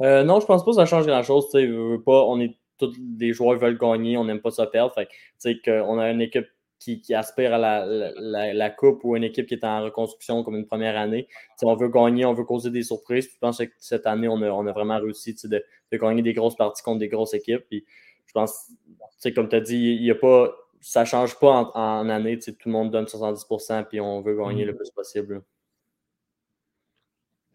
Euh, 0.00 0.22
non, 0.24 0.40
je 0.40 0.46
pense 0.46 0.64
pas 0.64 0.70
que 0.70 0.76
ça 0.76 0.86
change 0.86 1.06
grand-chose. 1.06 1.46
tu 1.50 1.58
sais, 1.60 1.98
pas, 2.04 2.24
on 2.24 2.38
est 2.40 2.56
tous 2.78 2.94
des 2.98 3.32
joueurs 3.32 3.58
veulent 3.58 3.76
gagner, 3.78 4.16
on 4.16 4.24
n'aime 4.24 4.40
pas 4.40 4.50
ça 4.52 4.66
perdre. 4.66 4.94
Fait 4.94 5.06
tu 5.06 5.14
sais, 5.38 5.56
qu'on 5.64 5.98
a 5.98 6.10
une 6.10 6.20
équipe 6.20 6.46
qui, 6.78 7.00
qui 7.00 7.12
aspire 7.12 7.52
à 7.54 7.58
la, 7.58 7.84
la- 7.84 8.12
la- 8.16 8.54
la 8.54 8.70
coupe 8.70 9.02
ou 9.02 9.16
une 9.16 9.24
équipe 9.24 9.46
qui 9.46 9.54
est 9.54 9.64
en 9.64 9.82
reconstruction 9.82 10.44
comme 10.44 10.54
une 10.54 10.66
première 10.66 10.96
année. 10.96 11.26
On 11.62 11.74
veut 11.74 11.88
gagner, 11.88 12.24
on 12.24 12.34
veut 12.34 12.44
causer 12.44 12.70
des 12.70 12.84
surprises. 12.84 13.26
Puis 13.26 13.34
je 13.34 13.40
pense 13.40 13.58
que 13.58 13.64
cette 13.78 14.06
année, 14.06 14.28
on 14.28 14.40
a, 14.42 14.48
on 14.50 14.64
a 14.68 14.72
vraiment 14.72 14.98
réussi 15.00 15.34
de, 15.44 15.64
de 15.90 15.96
gagner 15.98 16.22
des 16.22 16.32
grosses 16.34 16.54
parties 16.54 16.84
contre 16.84 17.00
des 17.00 17.08
grosses 17.08 17.34
équipes. 17.34 17.64
Puis 17.68 17.84
je 18.26 18.32
pense, 18.32 18.70
comme 19.34 19.48
tu 19.48 19.56
as 19.56 19.60
dit, 19.60 19.76
il 19.98 20.04
y 20.04 20.10
a 20.12 20.14
pas, 20.14 20.54
ça 20.80 21.04
change 21.04 21.36
pas 21.40 21.72
en, 21.74 21.76
en 22.04 22.08
année. 22.08 22.38
Tout 22.38 22.54
le 22.66 22.70
monde 22.70 22.92
donne 22.92 23.06
70% 23.06 23.82
puis 23.88 24.00
on 24.00 24.20
veut 24.20 24.36
gagner 24.36 24.64
le 24.64 24.76
plus 24.76 24.90
possible. 24.90 25.42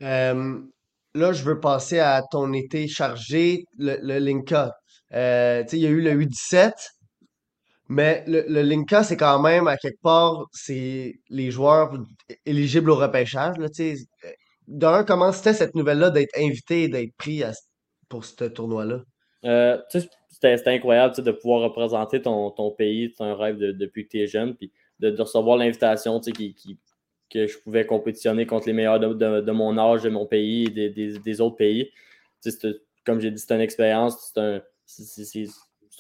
Euh, 0.02 0.60
là, 1.16 1.34
je 1.34 1.44
veux 1.44 1.60
passer 1.60 2.00
à 2.00 2.22
ton 2.32 2.54
été 2.54 2.88
chargé, 2.88 3.66
le, 3.78 3.98
le 4.02 4.20
Linka. 4.20 4.72
Euh, 5.14 5.64
il 5.72 5.80
y 5.80 5.86
a 5.86 5.90
eu 5.90 6.02
le 6.02 6.14
U17, 6.16 6.72
mais 7.90 8.24
le, 8.28 8.46
le 8.48 8.62
Linka, 8.62 9.04
c'est 9.04 9.18
quand 9.18 9.40
même, 9.42 9.68
à 9.68 9.78
quelque 9.78 10.02
part, 10.02 10.46
c'est 10.52 11.16
les 11.30 11.52
joueurs 11.52 11.94
éligibles 12.46 12.90
au 12.90 12.96
repêchage. 12.96 13.56
D'un, 14.68 15.04
comment 15.04 15.32
c'était 15.34 15.54
cette 15.54 15.76
nouvelle-là 15.76 16.10
d'être 16.10 16.38
invité 16.38 16.84
et 16.84 16.88
d'être 16.88 17.14
pris 17.18 17.44
pour 18.08 18.24
ce 18.24 18.46
tournoi-là? 18.46 19.02
Euh, 19.46 19.78
c'était 20.30 20.70
incroyable 20.70 21.22
de 21.22 21.32
pouvoir 21.32 21.62
représenter 21.62 22.22
ton, 22.22 22.50
ton 22.52 22.72
pays. 22.72 23.14
C'est 23.16 23.24
un 23.24 23.36
rêve 23.36 23.58
de- 23.58 23.74
depuis 23.74 24.06
que 24.06 24.12
tu 24.12 24.20
es 24.22 24.28
jeune. 24.28 24.56
Puis 24.56 24.72
de, 25.00 25.22
recevoir 25.22 25.58
l'invitation 25.58 26.20
qui- 26.20 26.56
que 27.30 27.48
je 27.48 27.58
pouvais 27.60 27.86
compétitionner 27.86 28.46
contre 28.46 28.68
les 28.68 28.74
meilleurs 28.74 29.00
de, 29.00 29.14
de- 29.14 29.42
de 29.42 29.52
mon 29.52 29.78
âge, 29.78 30.04
de 30.04 30.10
mon 30.10 30.26
pays 30.26 30.70
des, 30.70 30.90
des- 30.90 31.20
des 31.20 31.42
autres 31.42 31.56
pays. 31.58 31.90
Comme 33.06 33.20
j'ai 33.20 33.32
dit, 33.32 33.40
c'est 33.40 33.54
une 33.54 33.62
expérience. 33.62 34.32
C'est 34.34 34.40
un- 34.42 34.62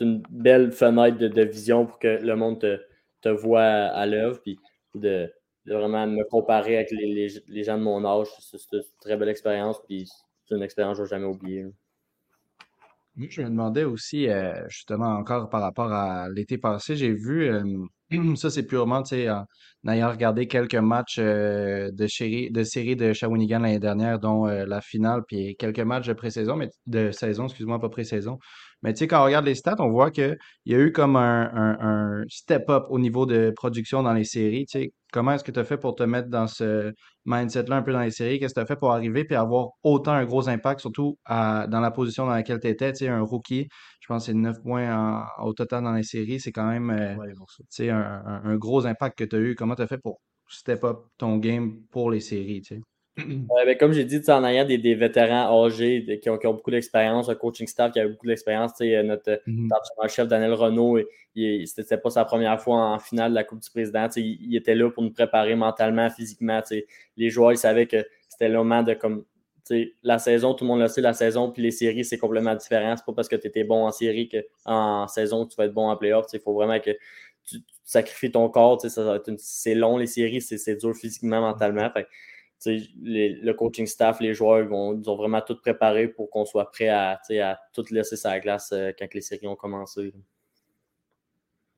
une 0.01 0.23
belle 0.29 0.71
fenêtre 0.71 1.17
de, 1.17 1.41
vision 1.43 1.85
pour 1.85 1.99
que 1.99 2.07
le 2.21 2.35
monde 2.35 2.59
te, 2.59 2.79
te 3.21 3.29
voit 3.29 3.61
à, 3.63 4.05
l'œuvre. 4.05 4.41
Puis 4.41 4.59
de, 4.95 5.31
vraiment 5.65 6.05
me 6.07 6.23
comparer 6.29 6.77
avec 6.77 6.91
les, 6.91 7.07
les- 7.13 7.43
les 7.47 7.63
gens 7.63 7.77
de 7.77 7.83
mon 7.83 8.03
âge. 8.05 8.27
C'est 8.39 8.57
une 8.73 8.83
très 9.01 9.17
belle 9.17 9.29
expérience. 9.29 9.81
Puis 9.87 10.09
c'est 10.45 10.55
une 10.55 10.63
expérience 10.63 10.97
que 10.97 11.03
je 11.05 11.09
vais 11.09 11.15
jamais 11.15 11.31
oublier. 11.31 11.65
Je 13.15 13.41
me 13.43 13.49
demandais 13.49 13.83
aussi, 13.83 14.27
euh, 14.27 14.67
justement, 14.69 15.15
encore 15.15 15.49
par 15.49 15.61
rapport 15.61 15.91
à 15.91 16.29
l'été 16.29 16.57
passé, 16.57 16.95
j'ai 16.95 17.13
vu, 17.13 17.43
euh, 17.43 17.63
ça 18.35 18.49
c'est 18.49 18.63
purement, 18.63 19.03
tu 19.03 19.15
sais, 19.15 19.29
en 19.29 19.45
ayant 19.87 20.09
regardé 20.09 20.47
quelques 20.47 20.75
matchs 20.75 21.17
euh, 21.19 21.91
de 21.91 22.07
série, 22.07 22.51
de 22.51 22.63
série 22.63 22.95
de 22.95 23.13
Shawinigan 23.13 23.59
l'année 23.59 23.79
dernière, 23.79 24.19
dont 24.19 24.47
euh, 24.47 24.65
la 24.65 24.81
finale, 24.81 25.23
puis 25.27 25.55
quelques 25.57 25.79
matchs 25.79 26.07
de 26.07 26.13
pré-saison, 26.13 26.55
mais 26.55 26.69
de 26.87 27.11
saison, 27.11 27.45
excuse-moi, 27.45 27.79
pas 27.79 27.89
pré-saison. 27.89 28.39
Mais 28.83 28.93
tu 28.93 28.99
sais, 28.99 29.07
quand 29.07 29.21
on 29.21 29.25
regarde 29.25 29.45
les 29.45 29.55
stats, 29.55 29.75
on 29.79 29.89
voit 29.89 30.11
qu'il 30.11 30.37
y 30.65 30.75
a 30.75 30.79
eu 30.79 30.91
comme 30.91 31.15
un, 31.15 31.49
un, 31.53 32.19
un 32.21 32.23
step-up 32.29 32.85
au 32.89 32.99
niveau 32.99 33.25
de 33.25 33.51
production 33.55 34.03
dans 34.03 34.13
les 34.13 34.25
séries. 34.25 34.65
Tu 34.65 34.79
sais, 34.79 34.93
comment 35.11 35.31
est-ce 35.33 35.43
que 35.43 35.51
tu 35.51 35.59
as 35.59 35.63
fait 35.63 35.77
pour 35.77 35.95
te 35.95 36.03
mettre 36.03 36.29
dans 36.29 36.47
ce 36.47 36.93
mindset-là 37.25 37.77
un 37.77 37.81
peu 37.81 37.93
dans 37.93 38.01
les 38.01 38.11
séries? 38.11 38.39
Qu'est-ce 38.39 38.53
que 38.53 38.59
tu 38.59 38.63
as 38.63 38.65
fait 38.67 38.75
pour 38.75 38.91
arriver 38.91 39.23
puis 39.25 39.35
avoir 39.35 39.69
autant 39.83 40.11
un 40.13 40.25
gros 40.25 40.49
impact, 40.49 40.81
surtout 40.81 41.17
à- 41.25 41.67
dans 41.67 41.79
la 41.79 41.91
position 41.91 42.25
dans 42.25 42.31
laquelle 42.33 42.59
tu 42.59 42.67
étais, 42.67 42.91
tu 42.91 42.99
sais, 42.99 43.07
un 43.07 43.21
rookie, 43.21 43.67
je 44.01 44.07
pense 44.07 44.23
que 44.23 44.25
c'est 44.27 44.37
9 44.37 44.61
points 44.61 44.93
en- 45.39 45.43
au 45.45 45.53
total 45.53 45.83
dans 45.83 45.93
les 45.93 46.03
séries, 46.03 46.39
c'est 46.39 46.51
quand 46.51 46.67
même 46.67 46.89
euh, 46.89 47.15
Ouais, 47.15 47.31
tu 47.33 47.65
sais, 47.69 47.89
un, 47.89 48.41
un- 48.43 48.55
gros 48.57 48.85
impact 48.85 49.17
que 49.17 49.23
tu 49.23 49.35
as 49.35 49.39
eu. 49.39 49.55
Comment 49.55 49.75
tu 49.75 49.81
as 49.81 49.87
fait 49.87 49.97
pour 49.97 50.19
step 50.47 50.83
up 50.83 51.05
ton 51.17 51.37
game 51.37 51.81
pour 51.91 52.11
les 52.11 52.19
séries, 52.19 52.61
tu 52.61 52.75
sais? 52.75 52.81
Euh, 53.19 53.65
ben, 53.65 53.77
comme 53.77 53.93
j'ai 53.93 54.05
dit, 54.05 54.19
en 54.29 54.43
ayant 54.43 54.65
des, 54.65 54.77
des 54.77 54.95
vétérans 54.95 55.65
âgés 55.65 56.01
de- 56.01 56.15
qui 56.15 56.29
ont, 56.29 56.37
qui 56.37 56.47
ont 56.47 56.53
beaucoup 56.53 56.71
d'expérience, 56.71 57.29
un 57.29 57.35
coaching 57.35 57.67
staff 57.67 57.91
qui 57.91 57.99
a 57.99 58.07
beaucoup 58.07 58.25
d'expérience, 58.25 58.71
euh, 58.81 59.03
notre 59.03 59.31
euh, 59.31 59.37
Mhm. 59.45 59.69
chef 60.09 60.27
Daniel 60.27 60.53
Renault, 60.53 60.99
c'était 61.35 61.97
pas 61.97 62.09
sa 62.09 62.25
première 62.25 62.59
fois 62.59 62.77
en 62.77 62.99
finale 62.99 63.31
de 63.31 63.35
la 63.35 63.43
Coupe 63.43 63.59
du 63.59 63.69
Président. 63.69 64.07
Il, 64.15 64.37
il 64.41 64.55
était 64.55 64.75
là 64.75 64.89
pour 64.89 65.03
nous 65.03 65.11
préparer 65.11 65.55
mentalement, 65.55 66.09
physiquement. 66.09 66.61
Les 67.17 67.29
joueurs, 67.29 67.51
ils 67.51 67.57
savaient 67.57 67.87
que 67.87 68.05
c'était 68.27 68.49
le 68.49 68.57
moment 68.57 68.81
de 68.81 68.93
comme, 68.93 69.25
la 70.03 70.19
saison, 70.19 70.53
tout 70.53 70.65
le 70.65 70.69
monde 70.69 70.81
le 70.81 70.87
sait, 70.87 71.01
la 71.01 71.13
saison 71.13 71.51
puis 71.51 71.61
les 71.63 71.71
séries, 71.71 72.03
c'est 72.03 72.17
complètement 72.17 72.55
différent. 72.55 72.95
C'est 72.97 73.05
pas 73.05 73.13
parce 73.13 73.29
que 73.29 73.35
tu 73.35 73.47
étais 73.47 73.63
bon 73.63 73.85
en 73.85 73.91
série 73.91 74.29
qu'en 74.29 75.07
saison, 75.07 75.45
tu 75.45 75.55
vas 75.55 75.65
être 75.65 75.73
bon 75.73 75.89
en 75.89 75.95
playoff. 75.95 76.25
Il 76.33 76.39
faut 76.39 76.53
vraiment 76.53 76.79
que 76.79 76.91
tu, 77.45 77.57
sacrifies 77.83 78.31
ton 78.31 78.49
corps. 78.49 78.81
C'est 79.37 79.75
long, 79.75 79.97
les 79.97 80.07
séries, 80.07 80.41
c'est 80.41 80.75
dur 80.75 80.95
physiquement, 80.95 81.41
mentalement. 81.41 81.89
Le 82.65 83.51
coaching 83.53 83.85
staff, 83.85 84.19
les 84.19 84.33
joueurs, 84.33 84.65
vont, 84.67 84.93
ils 84.99 85.09
ont 85.09 85.15
vraiment 85.15 85.41
tout 85.41 85.57
préparé 85.59 86.07
pour 86.07 86.29
qu'on 86.29 86.45
soit 86.45 86.69
prêt 86.71 86.89
à, 86.89 87.19
à 87.41 87.59
tout 87.73 87.85
laisser 87.91 88.15
sa 88.15 88.39
glace 88.39 88.71
euh, 88.71 88.91
quand 88.97 89.13
les 89.13 89.21
séries 89.21 89.47
ont 89.47 89.55
commencé. 89.55 90.13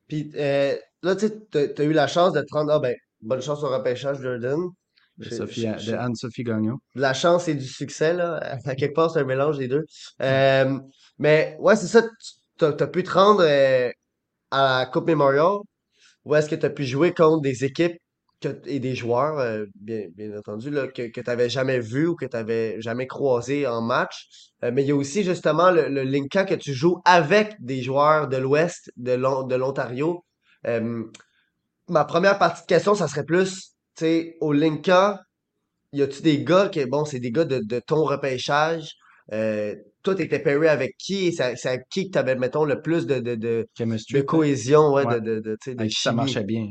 Puis 0.08 0.30
euh, 0.36 0.76
là, 1.02 1.16
tu 1.16 1.26
as, 1.54 1.84
eu 1.84 1.92
la 1.92 2.06
chance 2.06 2.32
de 2.32 2.40
te 2.40 2.52
rendre. 2.52 2.72
Ah 2.72 2.78
ben, 2.78 2.94
bonne 3.20 3.42
chance 3.42 3.62
au 3.62 3.68
repêchage, 3.68 4.20
Jordan. 4.20 4.70
De, 5.18 5.94
Anne-Sophie 5.94 6.44
Gagnon. 6.44 6.76
De 6.94 7.00
la 7.00 7.14
chance 7.14 7.48
et 7.48 7.54
du 7.54 7.66
succès, 7.66 8.12
là. 8.12 8.36
À 8.64 8.74
quelque 8.74 8.94
part, 8.94 9.10
c'est 9.10 9.20
un 9.20 9.24
mélange 9.24 9.56
des 9.56 9.66
deux. 9.66 9.86
Euh, 10.20 10.78
mais 11.18 11.56
ouais, 11.58 11.74
c'est 11.74 11.86
ça. 11.86 12.02
Tu 12.58 12.64
as, 12.64 12.86
pu 12.86 13.02
te 13.02 13.10
rendre 13.10 13.42
euh, 13.42 13.90
à 14.50 14.80
la 14.80 14.86
Coupe 14.86 15.08
Memorial. 15.08 15.60
Où 16.24 16.34
est-ce 16.34 16.50
que 16.50 16.54
tu 16.54 16.66
as 16.66 16.70
pu 16.70 16.84
jouer 16.84 17.14
contre 17.14 17.40
des 17.40 17.64
équipes 17.64 17.98
et 18.66 18.80
des 18.80 18.94
joueurs, 18.94 19.38
euh, 19.38 19.64
bien, 19.74 20.06
bien 20.14 20.36
entendu, 20.36 20.70
là, 20.70 20.86
que, 20.88 21.10
que 21.10 21.20
tu 21.20 21.26
n'avais 21.26 21.48
jamais 21.48 21.80
vu 21.80 22.06
ou 22.06 22.14
que 22.14 22.26
tu 22.26 22.36
n'avais 22.36 22.80
jamais 22.80 23.06
croisé 23.06 23.66
en 23.66 23.80
match. 23.80 24.28
mais 24.62 24.82
il 24.82 24.88
y 24.88 24.92
a 24.92 24.96
aussi 24.96 25.24
justement 25.24 25.70
le, 25.70 25.88
le 25.88 26.02
Linka 26.02 26.44
que 26.44 26.54
tu 26.54 26.74
joues 26.74 27.00
avec 27.04 27.54
des 27.60 27.82
joueurs 27.82 28.28
de 28.28 28.36
l'Ouest, 28.36 28.90
de 28.96 29.14
l'Ontario. 29.56 30.24
ma 31.88 32.04
première 32.04 32.38
partie 32.38 32.62
de 32.62 32.66
question, 32.66 32.94
ça 32.94 33.08
serait 33.08 33.24
plus 33.24 33.76
tu 33.96 34.04
sais, 34.04 34.36
au 34.40 34.52
Linka, 34.52 35.20
y 35.92 36.02
a-tu 36.02 36.20
des 36.20 36.44
gars 36.44 36.68
qui, 36.68 36.84
bon, 36.84 37.06
c'est 37.06 37.20
des 37.20 37.30
gars 37.30 37.44
de, 37.44 37.60
de 37.60 37.80
ton 37.80 38.04
repêchage? 38.04 38.92
Euh, 39.32 39.74
toi, 40.02 40.14
t'étais 40.14 40.38
pairé 40.38 40.68
avec 40.68 40.96
qui? 40.98 41.32
C'est 41.32 41.66
avec 41.66 41.82
qui 41.90 42.06
que 42.06 42.10
t'avais, 42.12 42.36
mettons, 42.36 42.64
le 42.64 42.82
plus 42.82 43.06
de, 43.06 43.18
de, 43.20 43.34
de, 43.34 43.66
de 43.78 44.20
cohésion, 44.20 44.92
ouais, 44.92 45.06
de, 45.06 45.18
de, 45.18 45.40
de, 45.40 45.72
de 45.72 45.88
Ça 45.88 46.12
marchait 46.12 46.44
bien. 46.44 46.66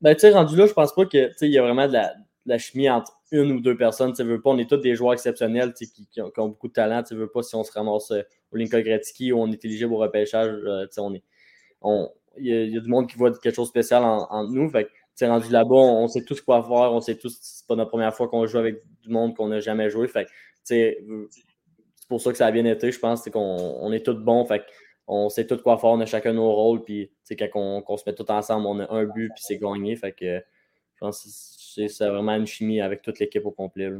Ben, 0.00 0.14
tu 0.14 0.20
sais, 0.20 0.30
rendu 0.30 0.56
là, 0.56 0.66
je 0.66 0.72
pense 0.72 0.94
pas 0.94 1.06
que, 1.06 1.30
il 1.40 1.50
y 1.50 1.58
a 1.58 1.62
vraiment 1.62 1.86
de 1.88 1.92
la, 1.92 2.14
de 2.14 2.50
la, 2.50 2.58
chimie 2.58 2.88
entre 2.90 3.12
une 3.32 3.52
ou 3.52 3.60
deux 3.60 3.76
personnes. 3.76 4.12
Tu 4.12 4.22
veux 4.22 4.40
pas, 4.40 4.50
on 4.50 4.58
est 4.58 4.68
tous 4.68 4.76
des 4.76 4.94
joueurs 4.94 5.14
exceptionnels, 5.14 5.72
qui, 5.72 5.90
qui, 5.90 6.20
ont, 6.20 6.30
qui, 6.30 6.40
ont, 6.40 6.48
beaucoup 6.48 6.68
de 6.68 6.72
talent. 6.74 7.02
Tu 7.02 7.14
veux 7.14 7.28
pas, 7.28 7.42
si 7.42 7.54
on 7.54 7.64
se 7.64 7.72
ramasse 7.72 8.10
euh, 8.10 8.22
au 8.52 8.56
Linka 8.56 8.82
Gretzky 8.82 9.32
ou 9.32 9.40
on 9.40 9.50
est 9.50 9.64
éligible 9.64 9.94
au 9.94 9.98
repêchage, 9.98 10.52
euh, 10.64 10.86
on 10.98 11.14
est, 11.14 11.22
on, 11.80 12.10
il 12.38 12.74
y, 12.74 12.76
a 12.76 12.80
du 12.80 12.88
monde 12.88 13.08
qui 13.08 13.16
voit 13.16 13.30
quelque 13.30 13.54
chose 13.54 13.68
de 13.68 13.70
spécial 13.70 14.04
entre 14.04 14.30
en 14.30 14.44
nous. 14.44 14.68
Fait 14.70 14.88
c'est 15.14 15.26
rendu 15.28 15.50
là-bas, 15.50 15.74
on, 15.74 16.08
sait 16.08 16.24
tous 16.24 16.42
quoi 16.42 16.62
faire, 16.62 16.92
on 16.92 17.00
sait 17.00 17.14
tous, 17.14 17.38
c'est 17.40 17.66
pas 17.66 17.74
notre 17.74 17.88
première 17.88 18.14
fois 18.14 18.28
qu'on 18.28 18.46
joue 18.46 18.58
avec 18.58 18.82
du 19.00 19.08
monde 19.08 19.34
qu'on 19.34 19.48
n'a 19.48 19.60
jamais 19.60 19.88
joué. 19.88 20.08
Fait 20.08 20.26
c'est 20.62 20.98
pour 22.08 22.20
ça 22.20 22.32
que 22.32 22.36
ça 22.36 22.46
a 22.46 22.50
bien 22.52 22.66
été, 22.66 22.92
je 22.92 22.98
pense, 22.98 23.22
c'est 23.22 23.30
qu'on 23.30 23.78
on 23.80 23.92
est 23.92 24.04
tous 24.04 24.12
bons. 24.12 24.44
Fait 24.44 24.62
on 25.06 25.28
sait 25.28 25.46
tous 25.46 25.62
quoi 25.62 25.78
faire, 25.78 25.90
on 25.90 26.00
a 26.00 26.06
chacun 26.06 26.32
nos 26.32 26.50
rôles, 26.50 26.82
puis 26.82 27.10
quand 27.38 27.82
on, 27.86 27.96
se 27.96 28.02
met 28.06 28.14
tous 28.14 28.30
ensemble, 28.30 28.66
on 28.66 28.80
a 28.80 28.92
un 28.92 29.04
but, 29.04 29.30
puis 29.34 29.44
c'est 29.46 29.58
gagné. 29.58 29.96
Fait 29.96 30.12
que 30.12 30.38
je 30.94 31.00
pense 31.00 31.22
que 31.76 31.88
c'est 31.88 32.08
vraiment 32.08 32.34
une 32.34 32.46
chimie 32.46 32.80
avec 32.80 33.02
toute 33.02 33.18
l'équipe 33.18 33.44
au 33.44 33.52
complet. 33.52 33.92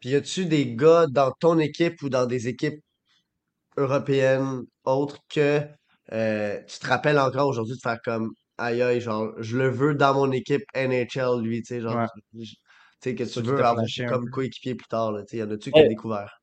Puis 0.00 0.10
y 0.10 0.14
a-tu 0.16 0.46
des 0.46 0.74
gars 0.74 1.06
dans 1.08 1.30
ton 1.32 1.58
équipe 1.58 2.02
ou 2.02 2.08
dans 2.08 2.26
des 2.26 2.48
équipes 2.48 2.82
européennes 3.76 4.64
autres 4.84 5.18
que 5.28 5.60
euh, 6.12 6.60
tu 6.66 6.78
te 6.78 6.86
rappelles 6.86 7.18
encore 7.18 7.48
aujourd'hui 7.48 7.76
de 7.76 7.80
faire 7.80 8.00
comme 8.02 8.32
aïe 8.58 8.82
aïe, 8.82 9.00
genre, 9.00 9.32
je 9.38 9.56
le 9.56 9.68
veux 9.68 9.94
dans 9.94 10.14
mon 10.14 10.32
équipe 10.32 10.64
NHL, 10.74 11.40
lui, 11.42 11.62
tu 11.62 11.74
sais, 11.74 11.80
genre, 11.80 12.06
tu 12.34 12.44
sais, 13.00 13.14
que 13.14 13.24
tu, 13.24 13.40
veux 13.40 13.64
avoir 13.64 13.86
comme 14.08 14.28
coéquipier 14.30 14.74
plus 14.74 14.88
tard, 14.88 15.14
tu 15.20 15.24
sais, 15.28 15.36
y 15.38 15.42
en 15.42 15.50
a-tu 15.50 15.70
qui 15.70 15.80
a 15.80 15.88
découvert? 15.88 16.42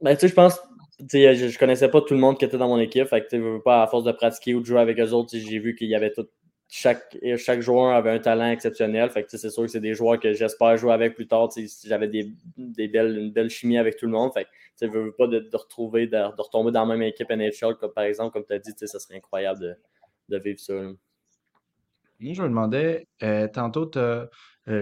Ben, 0.00 0.14
tu 0.14 0.20
sais, 0.20 0.28
je 0.28 0.34
pense, 0.34 0.60
je, 1.00 1.48
je, 1.48 1.58
connaissais 1.58 1.90
pas 1.90 2.00
tout 2.00 2.14
le 2.14 2.20
monde 2.20 2.38
qui 2.38 2.44
était 2.44 2.58
dans 2.58 2.68
mon 2.68 2.78
équipe, 2.78 3.06
fait 3.06 3.22
que, 3.22 3.28
tu 3.28 3.42
sais, 3.42 3.62
pas 3.64 3.82
à 3.82 3.86
force 3.86 4.04
de 4.04 4.12
pratiquer 4.12 4.54
ou 4.54 4.60
de 4.60 4.66
jouer 4.66 4.80
avec 4.80 4.98
eux 4.98 5.12
autres, 5.12 5.30
j'ai 5.32 5.58
vu 5.58 5.74
qu'il 5.74 5.88
y 5.88 5.94
avait 5.94 6.12
tout, 6.12 6.26
chaque, 6.68 7.16
chaque 7.38 7.60
joueur 7.62 7.94
avait 7.94 8.10
un 8.10 8.18
talent 8.18 8.50
exceptionnel. 8.50 9.08
Fait 9.10 9.24
que 9.24 9.36
c'est 9.36 9.50
sûr 9.50 9.62
que 9.62 9.68
c'est 9.68 9.80
des 9.80 9.94
joueurs 9.94 10.20
que 10.20 10.34
j'espère 10.34 10.76
jouer 10.76 10.92
avec 10.92 11.14
plus 11.14 11.26
tard. 11.26 11.48
J'avais 11.84 12.08
des, 12.08 12.30
des, 12.56 12.88
belles, 12.88 13.16
une 13.18 13.32
belle 13.32 13.48
chimie 13.48 13.78
avec 13.78 13.96
tout 13.96 14.06
le 14.06 14.12
monde. 14.12 14.32
Fait 14.34 14.44
que 14.44 14.50
je 14.82 14.86
veux 14.86 15.12
pas 15.12 15.26
de, 15.26 15.48
retrouver, 15.54 16.06
de, 16.06 16.18
retomber 16.36 16.70
dans 16.70 16.84
la 16.84 16.96
même 16.96 17.02
équipe 17.02 17.30
NHL, 17.30 17.76
comme, 17.80 17.92
par 17.92 18.04
exemple, 18.04 18.32
comme 18.32 18.44
tu 18.44 18.52
as 18.52 18.58
dit, 18.58 18.72
ça 18.76 18.98
serait 18.98 19.16
incroyable 19.16 19.78
de, 20.28 20.38
vivre 20.38 20.60
ça. 20.60 20.74
Moi, 22.20 22.34
je 22.34 22.42
me 22.42 22.48
demandais, 22.48 23.06
euh, 23.22 23.48
tantôt, 23.48 23.90
euh, 23.96 24.26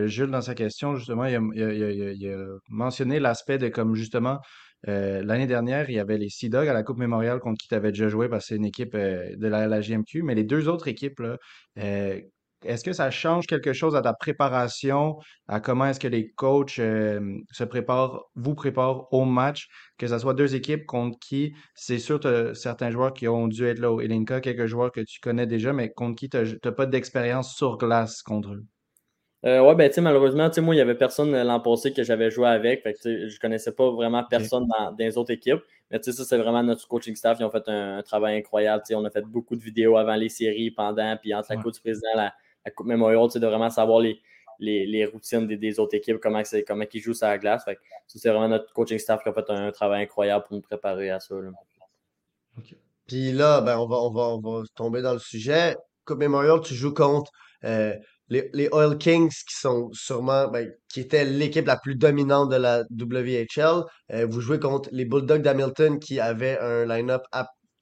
Jules, 0.07 0.31
dans 0.31 0.41
sa 0.41 0.55
question, 0.55 0.97
justement, 0.97 1.27
il 1.27 1.37
a, 1.37 2.47
mentionné 2.69 3.21
l'aspect 3.21 3.59
de 3.59 3.69
comme 3.69 3.95
justement, 3.95 4.41
euh, 4.89 5.23
l'année 5.23 5.47
dernière, 5.47 5.91
il 5.91 5.97
y 5.97 5.99
avait 5.99 6.19
les 6.19 6.29
Sea 6.29 6.49
Dogs 6.49 6.69
à 6.69 6.73
la 6.73 6.83
Coupe 6.83 6.99
Mémoriale 6.99 7.41
contre 7.41 7.59
qui 7.59 7.69
tu 7.69 7.75
avais 7.75 7.93
déjà 7.93 8.09
joué 8.09 8.29
parce 8.29 8.45
que 8.45 8.49
c'est 8.49 8.57
une 8.57 8.65
équipe 8.65 8.97
de 8.97 9.47
la, 9.47 9.67
la, 9.67 9.81
GMQ, 9.81 10.23
mais 10.23 10.35
les 10.35 10.45
deux 10.45 10.69
autres 10.69 10.89
équipes, 10.89 11.21
là, 11.21 11.37
est-ce 12.65 12.85
que 12.85 12.93
ça 12.93 13.11
change 13.11 13.47
quelque 13.47 13.73
chose 13.73 13.97
à 13.97 14.03
ta 14.03 14.13
préparation, 14.13 15.19
à 15.49 15.61
comment 15.61 15.87
est-ce 15.87 16.01
que 16.01 16.09
les 16.09 16.31
coachs 16.33 16.79
euh, 16.79 17.39
se 17.51 17.65
préparent, 17.65 18.25
vous 18.35 18.55
préparent 18.55 19.13
au 19.13 19.25
match, 19.25 19.69
que 19.99 20.07
ce 20.07 20.19
soit 20.19 20.35
deux 20.35 20.55
équipes 20.55 20.87
contre 20.87 21.19
qui, 21.19 21.55
c'est 21.75 21.99
sûr, 21.99 22.21
certains 22.55 22.91
joueurs 22.91 23.13
qui 23.13 23.29
ont 23.29 23.49
dû 23.49 23.67
être 23.67 23.79
là 23.79 23.93
au 23.93 24.01
Elinka, 24.01 24.41
quelques 24.41 24.67
joueurs 24.67 24.93
que 24.93 25.01
tu 25.01 25.21
connais 25.21 25.47
déjà, 25.47 25.73
mais 25.73 25.91
contre 25.91 26.17
qui 26.17 26.29
tu 26.29 26.39
n'as 26.65 26.73
pas 26.73 26.87
d'expérience 26.87 27.55
sur 27.55 27.79
glace 27.79 28.23
contre 28.23 28.55
eux? 28.55 28.65
Euh, 29.47 29.63
ouais, 29.63 29.77
ben, 29.77 29.89
tu 29.89 29.95
sais, 29.95 30.01
malheureusement, 30.01 30.49
tu 30.49 30.57
sais, 30.57 30.61
moi, 30.61 30.75
il 30.75 30.79
n'y 30.79 30.83
avait 30.83 30.97
personne 30.97 31.31
l'an 31.31 31.61
passé 31.61 31.93
que 31.93 32.03
j'avais 32.03 32.33
joué 32.33 32.49
avec. 32.49 32.83
Fait 32.83 32.95
que, 32.95 33.29
je 33.29 33.39
connaissais 33.39 33.73
pas 33.73 33.89
vraiment 33.91 34.25
personne 34.25 34.67
dans, 34.67 34.95
les 34.99 35.17
autres 35.17 35.33
équipes. 35.33 35.61
Mais, 35.91 36.01
tu 36.01 36.11
sais, 36.11 36.19
ça, 36.19 36.25
c'est 36.25 36.39
vraiment 36.39 36.65
notre 36.65 36.89
coaching 36.89 37.15
staff. 37.15 37.39
Ils 37.39 37.45
ont 37.45 37.51
fait 37.51 37.69
un, 37.69 38.03
travail 38.03 38.39
incroyable. 38.39 38.83
Tu 38.85 38.89
sais, 38.89 38.95
on 38.97 39.05
a 39.05 39.11
fait 39.11 39.23
beaucoup 39.23 39.55
de 39.55 39.63
vidéos 39.63 39.97
avant 39.97 40.17
les 40.17 40.29
séries, 40.29 40.73
pendant, 40.73 41.17
puis 41.17 41.33
entre 41.33 41.53
la 41.55 41.63
Coupe 41.63 41.73
du 41.73 41.81
Président, 41.81 42.09
la, 42.17 42.35
la 42.65 42.71
Coupe 42.73 42.87
Memorial, 42.87 43.31
c'est 43.31 43.39
de 43.39 43.47
vraiment 43.47 43.71
savoir 43.71 44.01
les, 44.01 44.21
les, 44.59 45.07
routines 45.07 45.47
des, 45.47 45.79
autres 45.79 45.95
équipes, 45.95 46.19
comment, 46.21 46.43
comment 46.67 46.85
ils 46.93 47.01
jouent 47.01 47.15
sur 47.15 47.29
la 47.29 47.39
glace. 47.39 47.65
c'est 48.07 48.29
vraiment 48.29 48.49
notre 48.49 48.73
coaching 48.73 48.99
staff 48.99 49.23
qui 49.23 49.29
a 49.29 49.33
fait 49.33 49.49
un, 49.49 49.71
travail 49.71 50.03
incroyable 50.03 50.45
pour 50.45 50.57
nous 50.57 50.63
préparer 50.63 51.11
à 51.11 51.21
ça. 51.21 51.37
Puis 53.07 53.33
là, 53.33 53.61
ben, 53.61 53.79
on, 53.79 53.87
va, 53.87 53.97
on, 53.97 54.41
va, 54.41 54.65
tomber 54.75 55.03
dans 55.03 55.13
le 55.13 55.21
sujet. 55.21 55.77
Coupe 56.05 56.19
Memorial, 56.19 56.61
tu 56.61 56.75
joues 56.75 56.95
contre 56.95 57.31
euh, 57.65 57.95
les, 58.29 58.51
les, 58.53 58.69
Oil 58.73 58.99
Kings 58.99 59.31
qui 59.31 59.57
sont 59.57 59.89
sûrement, 59.93 60.49
ben, 60.49 60.71
qui 60.93 61.01
étaient 61.01 61.25
l'équipe 61.25 61.67
la 61.67 61.77
plus 61.77 61.95
dominante 61.95 62.51
de 62.51 62.57
la 62.57 62.83
WHL. 62.91 63.85
Euh, 64.13 64.27
vous 64.29 64.41
jouez 64.41 64.59
contre 64.59 64.89
les 64.93 65.05
Bulldogs 65.05 65.43
d'Hamilton 65.43 65.99
qui 65.99 66.21
avaient 66.21 66.59
un 66.59 66.85
line-up 66.87 67.23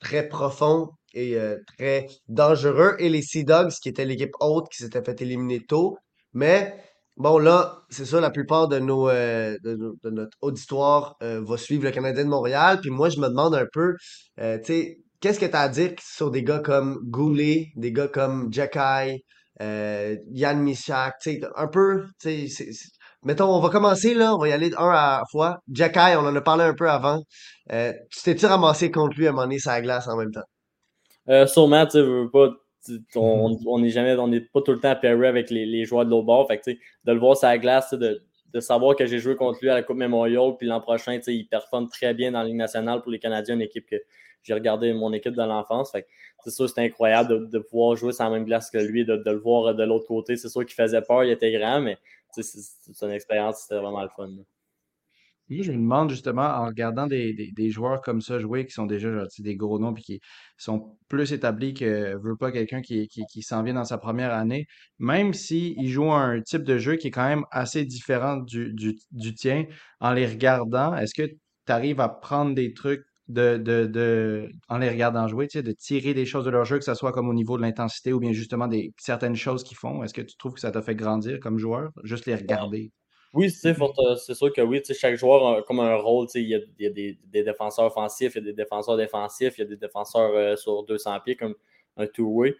très 0.00 0.28
profond 0.28 0.90
et 1.14 1.36
euh, 1.36 1.56
très 1.78 2.06
dangereux. 2.28 2.96
Et 2.98 3.08
les 3.08 3.22
Sea 3.22 3.44
Dogs, 3.44 3.72
qui 3.82 3.88
était 3.88 4.04
l'équipe 4.04 4.34
haute, 4.40 4.66
qui 4.70 4.82
s'était 4.82 5.02
fait 5.02 5.20
éliminer 5.22 5.60
tôt. 5.66 5.96
Mais 6.34 6.76
bon, 7.16 7.38
là, 7.38 7.82
c'est 7.88 8.04
ça, 8.04 8.20
la 8.20 8.30
plupart 8.30 8.68
de 8.68 8.78
nos 8.78 9.08
euh, 9.08 9.56
de, 9.62 9.78
notre 10.10 10.36
auditoire 10.42 11.16
va 11.20 11.56
suivre 11.56 11.84
le 11.84 11.90
Canadien 11.90 12.24
de 12.24 12.28
Montréal. 12.28 12.80
Puis 12.80 12.90
moi, 12.90 13.08
je 13.08 13.18
me 13.18 13.28
demande 13.28 13.54
un 13.54 13.66
peu, 13.72 13.94
tu 14.36 14.44
sais, 14.64 14.98
qu'est-ce 15.20 15.40
que 15.40 15.46
tu 15.46 15.56
as 15.56 15.60
à 15.60 15.68
dire 15.70 15.92
sur 16.02 16.30
des 16.30 16.42
gars 16.42 16.58
comme 16.58 16.98
Goulet, 17.04 17.68
des 17.76 17.92
gars 17.92 18.08
comme 18.08 18.52
Jacky, 18.52 19.22
Yann 19.61 20.61
Michak, 20.61 21.28
un 21.56 21.68
peu, 21.68 22.06
Mettons, 23.25 23.46
on 23.46 23.61
va 23.61 23.70
commencer 23.70 24.12
là, 24.12 24.34
on 24.34 24.38
va 24.38 24.49
y 24.49 24.52
aller 24.52 24.70
un 24.76 24.90
à 24.90 25.18
la 25.18 25.23
fois. 25.30 25.58
Jacky, 25.73 26.16
on 26.16 26.26
en 26.26 26.37
a 26.37 26.40
parlé 26.42 26.64
un 26.64 26.75
peu 26.75 26.90
avant. 26.90 27.23
tu 27.70 28.23
t'es-tu 28.23 28.46
ramassé 28.46 28.90
contre 28.90 29.16
lui 29.16 29.26
à 29.26 29.30
un 29.30 29.32
moment 29.32 29.44
donné 29.44 29.58
sur 29.58 29.70
la 29.70 29.80
glace 29.80 30.06
en 30.08 30.16
même 30.16 30.30
temps? 30.30 30.44
Euh, 31.28 31.46
sûrement, 31.46 31.87
tu 31.87 31.99
sais, 31.99 32.28
pas. 32.32 32.50
On 33.16 33.78
n'est 33.78 33.88
jamais, 33.88 34.14
on 34.16 34.28
n'est 34.28 34.42
pas 34.42 34.61
tout 34.61 34.73
le 34.73 34.80
temps 34.80 34.94
pairé 34.94 35.26
avec 35.26 35.49
les, 35.49 35.64
les, 35.64 35.87
joueurs 35.87 36.04
de 36.04 36.11
l'autre 36.11 36.26
bord. 36.26 36.46
Fait 36.46 36.61
de 36.66 37.12
le 37.12 37.18
voir 37.18 37.34
sur 37.34 37.49
la 37.49 37.56
glace, 37.56 37.94
de, 37.94 38.23
de, 38.52 38.61
savoir 38.61 38.94
que 38.94 39.06
j'ai 39.06 39.18
joué 39.18 39.37
contre 39.37 39.58
lui 39.62 39.70
à 39.70 39.75
la 39.75 39.82
Coupe 39.82 39.96
Memorial, 39.96 40.54
puis 40.58 40.66
l'an 40.66 40.82
prochain, 40.82 41.18
il 41.26 41.49
performe 41.49 41.88
très 41.88 42.12
bien 42.12 42.32
dans 42.32 42.40
la 42.40 42.44
Ligue 42.44 42.56
nationale 42.56 43.00
pour 43.00 43.11
les 43.11 43.18
Canadiens, 43.18 43.54
une 43.54 43.62
équipe 43.62 43.87
que 43.88 43.96
j'ai 44.44 44.54
regardé 44.54 44.92
mon 44.92 45.12
équipe 45.12 45.34
dans 45.34 45.46
l'enfance. 45.46 45.92
C'est 46.44 46.50
sûr, 46.50 46.68
c'était 46.68 46.82
incroyable 46.82 47.28
de, 47.28 47.46
de, 47.46 47.58
pouvoir 47.58 47.96
jouer 47.96 48.12
sur 48.12 48.24
la 48.24 48.30
même 48.30 48.44
glace 48.44 48.70
que 48.70 48.78
lui, 48.78 49.04
de, 49.04 49.16
de 49.16 49.30
le 49.30 49.38
voir 49.38 49.74
de 49.74 49.82
l'autre 49.84 50.06
côté. 50.06 50.36
C'est 50.36 50.48
sûr 50.48 50.64
qu'il 50.64 50.74
faisait 50.74 51.02
peur, 51.02 51.24
il 51.24 51.30
était 51.30 51.52
grand, 51.52 51.80
mais 51.80 51.98
c'est 52.30 53.02
une 53.02 53.12
expérience, 53.12 53.62
c'était 53.62 53.80
vraiment 53.80 54.02
le 54.02 54.08
fun 54.08 54.28
je 55.50 55.72
me 55.72 55.76
demande 55.76 56.10
justement, 56.10 56.42
en 56.42 56.66
regardant 56.66 57.06
des, 57.06 57.34
des, 57.34 57.70
joueurs 57.70 58.00
comme 58.00 58.20
ça 58.20 58.38
jouer, 58.38 58.66
qui 58.66 58.72
sont 58.72 58.86
déjà 58.86 59.24
des 59.38 59.56
gros 59.56 59.78
noms, 59.78 59.92
puis 59.92 60.02
qui 60.02 60.20
sont 60.56 60.96
plus 61.08 61.32
établis 61.32 61.74
que 61.74 62.16
veut 62.22 62.36
pas 62.36 62.50
quelqu'un 62.50 62.80
qui, 62.82 63.08
qui, 63.08 63.42
s'en 63.42 63.62
vient 63.62 63.74
dans 63.74 63.84
sa 63.84 63.98
première 63.98 64.32
année, 64.32 64.66
même 64.98 65.34
s'ils 65.34 65.88
jouent 65.88 66.12
un 66.12 66.40
type 66.40 66.62
de 66.62 66.78
jeu 66.78 66.96
qui 66.96 67.08
est 67.08 67.10
quand 67.10 67.28
même 67.28 67.44
assez 67.50 67.84
différent 67.84 68.38
du, 68.38 68.74
du 68.74 69.34
tien, 69.34 69.66
en 70.00 70.12
les 70.12 70.26
regardant, 70.26 70.94
est-ce 70.96 71.14
que 71.14 71.26
tu 71.26 71.72
arrives 71.72 72.00
à 72.00 72.08
prendre 72.08 72.54
des 72.54 72.72
trucs 72.72 73.04
de, 73.28 73.57
de, 73.57 73.87
de, 73.87 74.50
en 74.69 74.78
les 74.78 74.88
regardant 74.88 75.26
jouer, 75.28 75.49
tu 75.49 75.59
sais, 75.59 75.62
de 75.62 75.73
tirer 75.73 76.14
des 76.14 76.26
choses 76.26 76.45
de 76.45 76.50
leur 76.50 76.64
jeu, 76.64 76.78
que 76.78 76.85
ce 76.85 76.95
soit 76.95 77.12
comme 77.12 77.28
au 77.28 77.35
niveau 77.35 77.57
de 77.57 77.62
l'intensité 77.62 78.12
ou 78.12 78.21
bien 78.21 78.33
justement 78.33 78.66
des 78.66 78.93
certaines 78.99 79.37
choses 79.37 79.64
qu'ils 79.64 79.76
font? 79.76 80.02
Est-ce 80.02 80.14
que 80.14 80.23
tu 80.23 80.37
trouves 80.37 80.54
que 80.54 80.61
ça 80.61 80.71
t'a 80.71 80.83
fait 80.83 80.95
grandir 80.95 81.40
comme 81.40 81.59
joueur, 81.59 81.90
juste 82.02 82.26
les 82.26 82.35
regarder? 82.35 82.93
Oui, 83.33 83.50
c'est 83.50 83.75
sûr 83.75 84.52
que 84.52 84.61
oui. 84.61 84.81
Chaque 84.97 85.16
joueur 85.16 85.59
a 85.59 85.62
comme 85.62 85.81
un 85.81 85.97
rôle. 85.97 86.28
Il 86.37 86.43
y 86.43 86.54
a, 86.54 86.59
il 86.78 86.85
y 86.85 86.87
a 86.87 86.90
des, 86.90 87.19
défenseurs 87.43 87.87
offensifs, 87.87 88.35
il 88.37 88.38
y 88.38 88.43
a 88.43 88.45
des 88.45 88.52
défenseurs 88.52 88.97
défensifs, 88.97 89.59
il 89.59 89.62
y 89.62 89.64
a 89.64 89.69
des 89.69 89.76
défenseurs 89.76 90.57
sur 90.57 90.85
200 90.85 91.19
pieds 91.25 91.35
comme 91.35 91.54
un 91.97 92.07
two-way. 92.07 92.54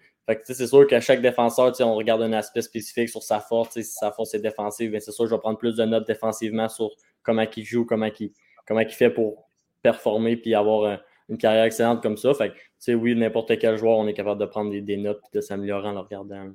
c'est 0.45 0.67
sûr 0.67 0.87
qu'à 0.89 1.01
chaque 1.01 1.23
défenseur, 1.23 1.73
on 1.81 1.95
regarde 1.95 2.23
un 2.23 2.33
aspect 2.33 2.63
spécifique 2.63 3.09
sur 3.09 3.23
sa 3.23 3.39
force. 3.39 3.75
Si 3.75 3.85
sa 3.85 4.11
force 4.11 4.35
est 4.35 4.41
défensive, 4.41 4.97
c'est 4.99 5.13
sûr 5.13 5.25
que 5.25 5.31
je 5.31 5.35
vais 5.37 5.41
prendre 5.41 5.59
plus 5.59 5.77
de 5.77 5.85
notes 5.85 6.07
défensivement 6.09 6.69
sur 6.69 6.91
comment 7.23 7.45
il 7.57 7.65
joue, 7.65 7.85
comment 7.85 8.11
il, 8.19 8.33
comment 8.67 8.81
il 8.81 8.91
fait 8.91 9.11
pour 9.11 9.47
performer 9.85 10.37
puis 10.37 10.55
avoir 10.55 10.99
une 11.29 11.39
carrière 11.39 11.65
excellente 11.65 12.03
comme 12.03 12.17
ça. 12.17 12.35
Fait 12.35 12.53
que, 12.53 12.93
oui, 12.93 13.15
n'importe 13.15 13.57
quel 13.59 13.77
joueur, 13.77 13.99
on 13.99 14.09
est 14.09 14.15
capable 14.15 14.41
de 14.41 14.47
prendre 14.47 14.75
des, 14.75 14.97
notes 14.97 15.21
et 15.33 15.37
de 15.37 15.41
s'améliorer 15.41 15.89
en 15.89 15.93
le 15.93 16.01
regardant. 16.01 16.53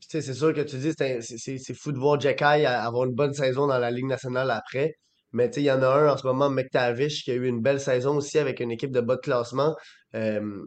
C'est 0.00 0.22
sûr 0.22 0.54
que 0.54 0.60
tu 0.60 0.76
dis 0.76 0.92
c'est 0.96 1.74
fou 1.74 1.92
de 1.92 1.98
voir 1.98 2.20
Jacky 2.20 2.44
avoir 2.44 3.04
une 3.04 3.14
bonne 3.14 3.34
saison 3.34 3.66
dans 3.66 3.78
la 3.78 3.90
Ligue 3.90 4.06
nationale 4.06 4.50
après. 4.50 4.96
Mais 5.32 5.50
il 5.56 5.64
y 5.64 5.72
en 5.72 5.82
a 5.82 5.88
un 5.88 6.12
en 6.12 6.16
ce 6.16 6.24
moment, 6.26 6.48
McTavish, 6.48 7.24
qui 7.24 7.32
a 7.32 7.34
eu 7.34 7.48
une 7.48 7.60
belle 7.60 7.80
saison 7.80 8.16
aussi 8.16 8.38
avec 8.38 8.60
une 8.60 8.70
équipe 8.70 8.92
de 8.92 9.00
bas 9.00 9.16
de 9.16 9.20
classement. 9.20 9.74
Euh, 10.14 10.64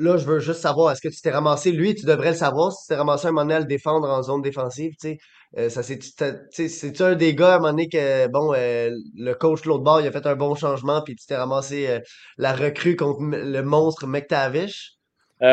Là, 0.00 0.16
je 0.16 0.24
veux 0.24 0.38
juste 0.38 0.60
savoir, 0.60 0.92
est-ce 0.92 1.02
que 1.02 1.08
tu 1.08 1.20
t'es 1.20 1.30
ramassé, 1.30 1.72
lui, 1.72 1.94
tu 1.94 2.06
devrais 2.06 2.30
le 2.30 2.36
savoir, 2.36 2.72
si 2.72 2.84
tu 2.84 2.88
t'es 2.88 2.94
ramassé 2.94 3.26
un 3.26 3.32
moment 3.32 3.42
donné 3.42 3.54
à 3.54 3.60
le 3.60 3.66
défendre 3.66 4.08
en 4.08 4.22
zone 4.22 4.40
défensive, 4.40 4.92
tu 4.92 5.08
sais. 5.08 5.18
Euh, 5.58 5.68
ça 5.68 5.82
c'est-tu 5.82 7.02
un 7.02 7.16
des 7.16 7.34
gars 7.34 7.54
à 7.54 7.56
un 7.56 7.58
moment 7.58 7.70
donné 7.70 7.88
que, 7.88 8.28
bon, 8.28 8.54
euh, 8.54 8.90
le 9.14 9.34
coach 9.34 9.62
de 9.62 9.68
l'autre 9.68 9.82
bord, 9.82 10.00
il 10.00 10.06
a 10.06 10.12
fait 10.12 10.26
un 10.26 10.36
bon 10.36 10.54
changement, 10.54 11.02
puis 11.02 11.16
tu 11.16 11.26
t'es 11.26 11.36
ramassé 11.36 11.86
euh, 11.88 11.98
la 12.38 12.54
recrue 12.54 12.96
contre 12.96 13.20
le 13.20 13.62
monstre 13.62 14.06
McTavish? 14.06 14.94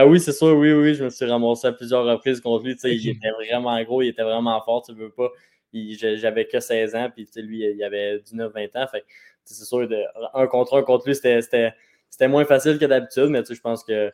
oui, 0.05 0.19
c'est 0.19 0.33
sûr, 0.33 0.55
oui, 0.55 0.71
oui, 0.71 0.93
je 0.93 1.03
me 1.03 1.09
suis 1.09 1.25
ramassé 1.25 1.67
à 1.67 1.73
plusieurs 1.73 2.05
reprises 2.05 2.39
contre 2.39 2.63
lui. 2.63 2.77
sais 2.77 2.95
Il 2.95 3.09
était 3.09 3.31
vraiment 3.31 3.81
gros, 3.83 4.01
il 4.01 4.09
était 4.09 4.23
vraiment 4.23 4.61
fort, 4.63 4.81
tu 4.83 4.93
veux 4.93 5.11
pas. 5.11 5.29
J'avais 5.73 6.45
que 6.45 6.59
16 6.59 6.95
ans, 6.95 7.09
puis 7.13 7.27
lui, 7.37 7.65
il 7.65 7.83
avait 7.83 8.19
19-20 8.19 8.77
ans. 8.77 8.87
Fait 8.89 9.03
c'est 9.43 9.65
sûr, 9.65 9.87
de, 9.87 9.97
un 10.33 10.47
contre 10.47 10.77
un 10.77 10.83
contre 10.83 11.07
lui, 11.07 11.15
c'était 11.15 12.27
moins 12.27 12.45
facile 12.45 12.79
que 12.79 12.85
d'habitude, 12.85 13.27
mais 13.29 13.43
je 13.49 13.61
pense 13.61 13.83
que 13.83 14.11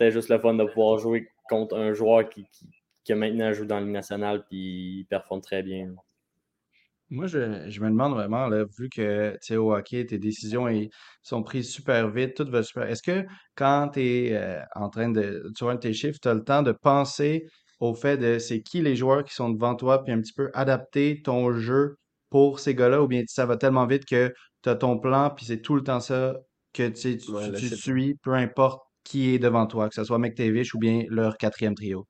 c'était 0.00 0.12
juste 0.12 0.30
le 0.30 0.38
fun 0.38 0.54
de 0.54 0.64
pouvoir 0.64 0.98
jouer 0.98 1.28
contre 1.50 1.76
un 1.76 1.92
joueur 1.92 2.26
qui, 2.30 2.46
qui, 3.04 3.14
maintenant 3.14 3.52
joue 3.52 3.66
dans 3.66 3.80
le 3.80 3.86
nationale 3.86 4.46
puis 4.48 5.00
il 5.00 5.06
performe 5.10 5.42
très 5.42 5.62
bien. 5.62 5.92
Moi, 7.10 7.26
je, 7.26 7.38
me 7.80 7.90
demande 7.90 8.14
vraiment, 8.14 8.46
là, 8.46 8.64
vu 8.78 8.88
que 8.88 9.36
tu 9.42 9.56
au 9.56 9.74
hockey, 9.74 10.06
tes 10.06 10.18
décisions 10.18 10.68
sont 11.22 11.42
prises 11.42 11.68
super 11.68 12.08
vite, 12.08 12.34
tout 12.34 12.48
va 12.48 12.62
super. 12.62 12.84
Est-ce 12.84 13.02
que 13.02 13.26
quand 13.56 13.90
tu 13.94 14.00
es 14.00 14.36
euh, 14.36 14.62
en 14.76 14.88
train 14.88 15.10
de. 15.10 15.50
Tu 15.56 15.64
vois 15.64 15.76
tes 15.76 15.92
chiffres, 15.92 16.18
tu 16.22 16.28
as 16.28 16.34
le 16.34 16.44
temps 16.44 16.62
de 16.62 16.72
penser 16.72 17.46
au 17.80 17.94
fait 17.94 18.16
de 18.16 18.38
c'est 18.38 18.62
qui 18.62 18.80
les 18.80 18.94
joueurs 18.94 19.24
qui 19.24 19.34
sont 19.34 19.50
devant 19.50 19.74
toi, 19.74 20.04
puis 20.04 20.12
un 20.12 20.20
petit 20.20 20.32
peu 20.32 20.50
adapter 20.54 21.20
ton 21.20 21.52
jeu 21.52 21.96
pour 22.30 22.60
ces 22.60 22.76
gars-là, 22.76 23.02
ou 23.02 23.08
bien 23.08 23.24
ça 23.26 23.44
va 23.44 23.56
tellement 23.56 23.86
vite 23.86 24.04
que 24.06 24.32
tu 24.62 24.68
as 24.68 24.76
ton 24.76 24.98
plan, 24.98 25.30
puis 25.30 25.44
c'est 25.44 25.60
tout 25.60 25.74
le 25.74 25.82
temps 25.82 26.00
ça 26.00 26.36
que 26.72 26.88
tu, 26.88 27.18
tu 27.18 27.76
suis, 27.76 28.14
peu 28.22 28.34
importe 28.34 28.80
qui 29.04 29.34
est 29.34 29.38
devant 29.38 29.66
toi, 29.66 29.88
que 29.88 29.94
ce 29.94 30.04
soit 30.04 30.18
McTavish 30.18 30.74
ou 30.74 30.78
bien 30.78 31.04
leur 31.08 31.36
quatrième 31.36 31.74
trio? 31.74 32.06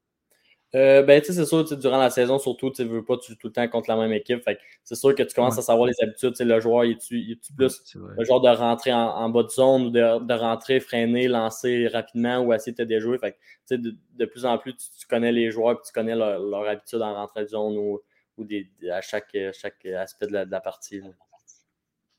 Euh, 0.76 1.02
ben, 1.02 1.20
c'est 1.24 1.44
sûr, 1.44 1.64
durant 1.78 1.98
la 1.98 2.10
saison, 2.10 2.38
surtout, 2.38 2.70
tu 2.70 2.84
ne 2.84 2.88
veux 2.88 3.04
pas 3.04 3.16
tout 3.16 3.34
le 3.42 3.50
temps 3.50 3.66
contre 3.66 3.90
la 3.90 3.96
même 3.96 4.12
équipe. 4.12 4.42
c'est 4.84 4.94
sûr 4.94 5.14
que 5.16 5.24
tu 5.24 5.34
commences 5.34 5.58
à 5.58 5.62
savoir 5.62 5.88
les 5.88 5.94
habitudes. 6.00 6.34
Le 6.38 6.60
joueur, 6.60 6.84
il 6.84 6.92
est 6.92 7.54
plus 7.56 7.96
le 7.96 8.24
genre 8.24 8.40
de 8.40 8.48
rentrer 8.48 8.92
en, 8.92 9.28
bas 9.30 9.42
de 9.42 9.48
zone 9.48 9.86
ou 9.86 9.90
de, 9.90 10.32
rentrer, 10.32 10.78
freiner, 10.78 11.26
lancer 11.26 11.88
rapidement 11.88 12.38
ou 12.38 12.52
essayer 12.52 12.72
de 12.72 12.76
te 12.76 12.82
déjouer? 12.82 13.18
Fait 13.18 13.36
de, 13.76 13.96
de, 14.14 14.24
plus 14.24 14.44
en 14.44 14.58
plus, 14.58 14.74
tu, 14.74 15.06
connais 15.08 15.32
les 15.32 15.50
joueurs 15.50 15.72
et 15.72 15.82
tu 15.84 15.92
connais 15.92 16.14
leur, 16.14 16.68
habitude 16.68 17.02
en 17.02 17.14
rentrée 17.14 17.42
de 17.42 17.48
zone 17.48 17.76
ou, 17.76 18.00
ou 18.36 18.44
des, 18.44 18.70
à 18.92 19.00
chaque, 19.00 19.36
chaque 19.52 19.84
aspect 19.86 20.28
de 20.28 20.32
la, 20.32 20.60
partie. 20.60 21.00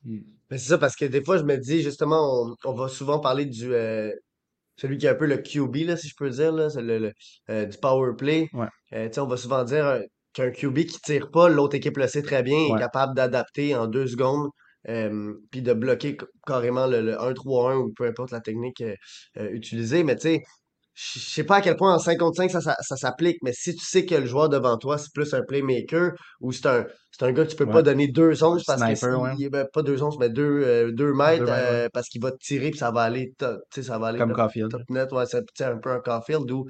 Hmm. 0.04 0.19
Ben, 0.50 0.58
c'est 0.58 0.69
ça, 0.69 0.78
parce 0.78 0.98
que 0.98 1.06
des 1.06 1.24
fois, 1.24 1.38
je 1.38 1.43
me 1.43 1.56
dis, 1.56 1.82
justement, 1.82 2.54
on, 2.65 2.74
va 2.74 2.89
souvent 2.89 3.19
parler 3.19 3.45
du, 3.45 3.74
euh, 3.74 4.12
celui 4.82 4.98
qui 4.98 5.06
est 5.06 5.10
un 5.10 5.15
peu 5.15 5.28
le 5.28 5.38
QB, 5.38 5.76
là, 5.88 5.96
si 5.96 6.08
je 6.08 6.15
peux 6.17 6.30
dire, 6.32 6.52
là, 6.52 6.70
c'est 6.72 6.82
le, 6.82 7.13
euh, 7.52 7.65
du 7.65 7.78
power 7.78 8.13
play. 8.17 8.50
Euh, 8.94 9.10
on 9.17 9.28
va 9.28 9.38
souvent 9.38 9.63
dire 9.63 9.86
euh, 9.86 10.00
qu'un 10.34 10.50
QB 10.50 10.80
qui 10.86 11.00
tire 11.02 11.30
pas, 11.30 11.50
l'autre 11.50 11.76
équipe 11.76 11.98
le 11.98 12.08
sait 12.08 12.24
très 12.24 12.41
bien, 12.41 12.58
est 12.58 12.80
capable 12.80 13.13
d'adapter 13.15 13.76
en 13.76 13.86
deux 13.86 14.08
secondes, 14.08 14.50
puis 15.52 15.62
de 15.62 15.74
bloquer 15.74 16.17
carrément 16.48 16.88
le, 16.88 17.02
le 17.02 17.13
1-3-1 17.13 17.76
ou 17.78 17.94
peu 17.96 18.08
importe 18.08 18.32
la 18.32 18.41
technique 18.41 18.84
utilisée. 19.36 20.04
Mais 20.04 20.15
tu 20.15 20.22
sais, 20.22 20.44
je 20.93 21.19
sais 21.19 21.43
pas 21.43 21.58
à 21.58 21.62
quel 21.62 21.77
point 21.77 21.93
en 21.93 21.99
5 21.99 22.17
contre 22.17 22.38
5 22.38 22.51
ça, 22.51 22.60
ça, 22.62 22.95
s'applique, 22.97 23.38
mais 23.43 23.54
si 23.54 23.73
tu 23.75 23.86
sais 23.86 24.06
que 24.06 24.15
le 24.15 24.25
joueur 24.25 24.49
devant 24.49 24.77
toi, 24.77 24.97
c'est 24.97 25.13
plus 25.13 25.34
un 25.34 25.41
playmaker 25.41 26.12
ou 26.41 26.51
c'est 26.51 26.65
un, 26.65 26.86
c'est 27.12 27.23
un 27.23 27.32
gars 27.32 27.45
que 27.45 27.49
tu 27.49 27.56
peux 27.56 27.69
pas 27.69 27.82
donner 27.82 28.08
deux 28.08 28.43
onces 28.43 28.63
parce 28.65 28.82
que 28.82 29.49
ben, 29.49 29.67
pas 29.71 29.84
deux 29.84 30.04
onces, 30.04 30.17
mais 30.19 30.30
deux, 30.30 30.63
euh, 30.63 30.91
deux 30.91 31.13
mètres, 31.13 31.45
euh, 31.47 31.88
parce 31.93 32.10
qu'il 32.10 32.21
va 32.21 32.32
te 32.32 32.38
tirer 32.38 32.71
puis 32.71 32.80
ça 32.80 32.91
va 32.91 33.04
aller, 33.04 33.34
ça 33.39 33.97
va 33.97 34.08
aller 34.08 34.19
Comme 34.19 34.34
Caulfield. 34.34 34.75
net, 34.89 35.12
ouais, 35.12 35.23
c'est 35.25 35.63
un 35.63 35.77
peu 35.77 35.91
un 35.91 35.99
Caulfield 35.99 36.51
ou, 36.51 36.65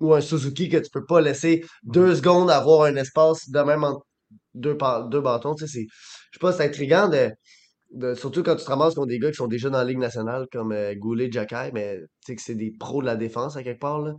ou 0.00 0.14
un 0.14 0.20
Suzuki 0.20 0.68
que 0.68 0.78
tu 0.78 0.90
peux 0.90 1.04
pas 1.04 1.20
laisser 1.20 1.64
deux 1.82 2.14
secondes 2.14 2.50
avoir 2.50 2.84
un 2.84 2.96
espace 2.96 3.48
de 3.50 3.60
même 3.60 3.82
entre 3.82 4.06
deux, 4.54 4.76
deux 5.10 5.20
bâtons. 5.20 5.54
Je 5.58 5.66
sais 5.66 5.86
pas, 6.40 6.52
c'est 6.52 6.64
intriguant 6.64 7.08
de 7.08 7.30
surtout 8.14 8.42
quand 8.42 8.56
tu 8.56 8.64
te 8.64 8.70
ramasses 8.70 8.94
contre 8.94 9.08
des 9.08 9.18
gars 9.18 9.30
qui 9.30 9.36
sont 9.36 9.46
déjà 9.46 9.70
dans 9.70 9.78
la 9.78 9.84
Ligue 9.84 9.98
nationale, 9.98 10.46
comme 10.52 10.72
euh, 10.72 10.94
Goulet, 10.94 11.30
Jacky, 11.30 11.72
mais 11.72 11.98
tu 11.98 12.06
sais 12.26 12.36
que 12.36 12.42
c'est 12.42 12.54
des 12.54 12.72
pros 12.78 13.00
de 13.00 13.06
la 13.06 13.16
défense 13.16 13.56
à 13.56 13.62
quelque 13.62 13.80
part. 13.80 14.00
Là. 14.00 14.14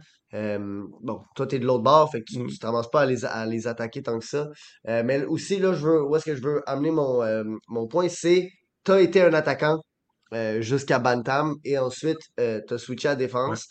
bon, 1.01 1.21
toi, 1.35 1.47
tu 1.47 1.55
es 1.55 1.59
de 1.59 1.65
l'autre 1.65 1.83
bord, 1.83 2.11
fait 2.11 2.21
que 2.21 2.25
tu, 2.25 2.39
mm. 2.39 2.49
te 2.49 2.65
ramasses 2.65 2.89
pas 2.89 3.01
à 3.01 3.05
les, 3.05 3.25
à 3.25 3.45
les 3.45 3.67
attaquer 3.67 4.01
tant 4.01 4.19
que 4.19 4.25
ça. 4.25 4.47
Euh, 4.87 5.03
mais 5.05 5.25
aussi, 5.25 5.59
là, 5.59 5.73
je 5.73 5.85
veux, 5.85 6.03
où 6.03 6.15
est-ce 6.15 6.25
que 6.25 6.35
je 6.35 6.41
veux 6.41 6.61
amener 6.67 6.91
mon, 6.91 7.21
euh, 7.23 7.43
mon 7.67 7.87
point, 7.87 8.07
c'est 8.09 8.49
tu 8.85 8.91
as 8.91 9.01
été 9.01 9.21
un 9.21 9.33
attaquant 9.33 9.79
jusqu'à 10.59 10.99
Bantam 10.99 11.55
et 11.63 11.77
ensuite 11.77 12.19
tu 12.37 12.73
as 12.73 12.77
switché 12.77 13.07
à 13.07 13.15
défense, 13.15 13.67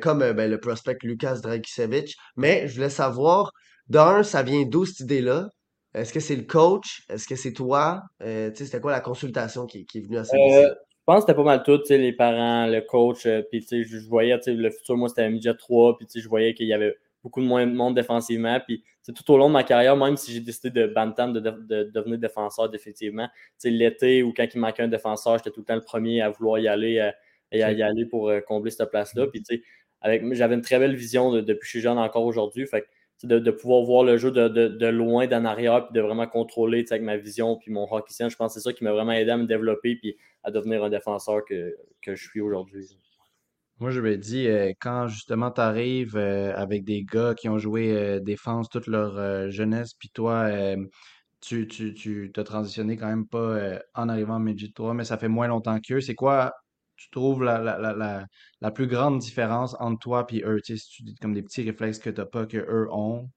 comme 0.00 0.18
ben, 0.32 0.50
le 0.50 0.58
prospect 0.58 0.96
Lucas 1.02 1.40
Dragicevic. 1.42 2.14
Mais 2.36 2.68
je 2.68 2.74
voulais 2.74 2.90
savoir, 2.90 3.52
d'un, 3.88 4.22
ça 4.22 4.42
vient 4.42 4.64
d'où 4.64 4.86
cette 4.86 5.00
idée-là? 5.00 5.48
Est-ce 5.94 6.12
que 6.12 6.20
c'est 6.20 6.36
le 6.36 6.44
coach? 6.44 7.02
Est-ce 7.08 7.26
que 7.26 7.34
c'est 7.34 7.52
toi? 7.52 8.02
Euh, 8.22 8.50
c'était 8.54 8.80
quoi 8.80 8.92
la 8.92 9.00
consultation 9.00 9.66
qui, 9.66 9.86
est 9.92 10.00
venue 10.00 10.18
à 10.18 10.24
ça? 10.24 10.36
Euh, 10.36 10.68
je 10.68 11.04
pense 11.04 11.16
que 11.16 11.20
c'était 11.22 11.34
pas 11.34 11.42
mal 11.42 11.62
tout, 11.64 11.80
les 11.88 12.12
parents, 12.12 12.66
le 12.66 12.80
coach. 12.80 13.26
Euh, 13.26 13.42
puis 13.50 13.66
je 13.70 14.08
voyais 14.08 14.38
le 14.46 14.70
futur, 14.70 14.96
moi, 14.96 15.08
c'était 15.08 15.22
un 15.22 15.30
midget 15.30 15.54
3. 15.54 15.98
Puis 15.98 16.06
je 16.14 16.28
voyais 16.28 16.54
qu'il 16.54 16.68
y 16.68 16.72
avait 16.72 16.94
beaucoup 17.24 17.40
de 17.40 17.46
moins 17.46 17.66
de 17.66 17.72
monde 17.72 17.96
défensivement. 17.96 18.60
Puis 18.64 18.84
tout 19.04 19.32
au 19.32 19.36
long 19.36 19.48
de 19.48 19.52
ma 19.52 19.64
carrière, 19.64 19.96
même 19.96 20.16
si 20.16 20.32
j'ai 20.32 20.40
décidé 20.40 20.70
de 20.70 20.86
bantam, 20.86 21.32
de, 21.32 21.40
devenir 21.40 22.18
défenseur 22.18 22.68
définitivement, 22.68 23.28
l'été 23.64 24.22
ou 24.22 24.32
quand 24.32 24.46
il 24.54 24.60
manquait 24.60 24.84
un 24.84 24.88
défenseur, 24.88 25.38
j'étais 25.38 25.50
tout 25.50 25.60
le 25.60 25.66
temps 25.66 25.74
le 25.74 25.80
premier 25.80 26.22
à 26.22 26.30
vouloir 26.30 26.60
y 26.60 26.68
aller, 26.68 27.10
et 27.50 27.64
à 27.64 27.72
y 27.72 27.82
aller 27.82 28.06
pour 28.06 28.30
combler 28.46 28.70
cette 28.70 28.90
place-là. 28.90 29.26
Puis 29.26 29.42
j'avais 30.02 30.54
une 30.54 30.62
très 30.62 30.78
belle 30.78 30.94
vision 30.94 31.32
depuis 31.32 31.58
que 31.58 31.64
je 31.64 31.70
suis 31.70 31.80
jeune 31.80 31.98
encore 31.98 32.24
aujourd'hui. 32.24 32.64
Fait 32.68 32.86
de, 33.22 33.50
pouvoir 33.50 33.82
voir 33.82 34.04
le 34.04 34.16
jeu 34.16 34.30
de, 34.30 34.48
de, 34.48 34.86
loin, 34.86 35.26
d'en 35.26 35.44
arrière, 35.44 35.86
puis 35.86 35.94
de 35.94 36.00
vraiment 36.00 36.26
contrôler 36.26 36.84
avec 36.90 37.02
ma 37.02 37.16
vision, 37.16 37.56
puis 37.56 37.70
mon 37.70 37.86
hockey 37.90 38.14
je 38.28 38.36
pense 38.36 38.54
que 38.54 38.60
c'est 38.60 38.68
ça 38.68 38.72
qui 38.72 38.84
m'a 38.84 38.92
vraiment 38.92 39.12
aidé 39.12 39.30
à 39.30 39.36
me 39.36 39.46
développer, 39.46 39.96
puis 39.96 40.16
à 40.42 40.50
devenir 40.50 40.82
un 40.84 40.90
défenseur 40.90 41.44
que, 41.44 41.76
je 42.06 42.14
suis 42.14 42.40
aujourd'hui. 42.40 42.96
Moi, 43.78 43.90
je 43.90 44.00
me 44.00 44.16
dis, 44.16 44.46
euh, 44.46 44.72
quand 44.78 45.08
justement 45.08 45.50
tu 45.50 45.60
arrives 45.60 46.16
euh, 46.16 46.54
avec 46.54 46.84
des 46.84 47.02
gars 47.02 47.34
qui 47.34 47.48
ont 47.48 47.58
joué 47.58 47.96
euh, 47.96 48.20
défense 48.20 48.68
toute 48.68 48.86
leur 48.86 49.50
jeunesse, 49.50 49.94
puis 49.94 50.10
toi, 50.10 50.50
tu, 51.40 51.66
tu, 51.66 51.94
tu 51.94 52.32
as 52.36 52.44
transitionné 52.44 52.96
quand 52.96 53.08
même 53.08 53.26
pas 53.26 53.80
en 53.94 54.08
arrivant 54.08 54.34
en 54.34 54.40
Midget 54.40 54.72
3, 54.74 54.94
mais 54.94 55.04
ça 55.04 55.16
fait 55.16 55.28
moins 55.28 55.48
longtemps 55.48 55.78
qu'eux. 55.80 56.00
C'est 56.00 56.14
quoi 56.14 56.52
tu 57.00 57.08
trouves 57.10 57.42
la, 57.42 57.58
la, 57.58 57.78
la, 57.78 58.26
la, 58.60 58.70
plus 58.70 58.86
grande 58.86 59.18
différence 59.18 59.74
entre 59.80 59.98
toi 59.98 60.26
et 60.30 60.42
eux? 60.44 60.60
Tu 60.62 60.76
sais, 60.76 60.84
si 60.84 60.90
tu 60.90 61.02
dis 61.02 61.14
comme 61.14 61.32
des 61.32 61.42
petits 61.42 61.62
réflexes 61.62 61.98
que 61.98 62.10
tu 62.10 62.20
n'as 62.20 62.26
pas, 62.26 62.44
que 62.44 62.58
eux 62.58 62.88
ont. 62.92 63.30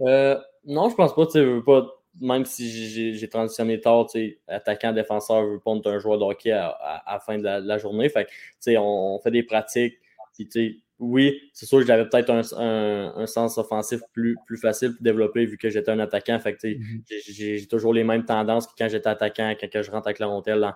Euh, 0.00 0.38
non, 0.64 0.88
je 0.88 0.94
pense 0.94 1.14
pas. 1.14 1.26
Tu 1.26 1.62
pas 1.62 1.86
même 2.20 2.44
si 2.46 3.12
j'ai 3.14 3.28
transitionné 3.28 3.80
tard, 3.80 4.06
attaquant, 4.48 4.92
défenseur, 4.92 5.44
je 5.44 5.50
veux 5.54 5.60
pas 5.60 5.74
être 5.74 5.86
un 5.88 5.98
joueur 5.98 6.18
de 6.18 6.24
hockey 6.24 6.52
à, 6.52 7.02
la 7.06 7.18
fin 7.18 7.36
de 7.36 7.42
la, 7.42 7.78
journée. 7.78 8.08
Fait 8.08 8.26
on, 8.68 9.16
on, 9.16 9.18
fait 9.20 9.30
des 9.30 9.42
pratiques. 9.42 9.98
Puis, 10.32 10.82
oui, 11.00 11.38
c'est 11.52 11.66
sûr 11.66 11.80
que 11.80 11.86
j'avais 11.86 12.08
peut-être 12.08 12.30
un, 12.30 13.12
un, 13.16 13.26
sens 13.26 13.58
offensif 13.58 14.00
plus, 14.12 14.36
plus 14.46 14.56
facile 14.56 14.94
pour 14.94 15.02
développer 15.02 15.44
vu 15.44 15.58
que 15.58 15.68
j'étais 15.68 15.90
un 15.90 15.98
attaquant. 15.98 16.38
Fait 16.38 16.52
mm-hmm. 16.52 17.58
j'ai 17.58 17.66
toujours 17.66 17.92
les 17.92 18.04
mêmes 18.04 18.24
tendances 18.24 18.66
que 18.66 18.72
quand 18.78 18.88
j'étais 18.88 19.08
attaquant, 19.08 19.54
quand 19.60 19.82
je 19.82 19.90
rentre 19.90 20.06
avec 20.06 20.18
la 20.20 20.26
rondelle 20.26 20.72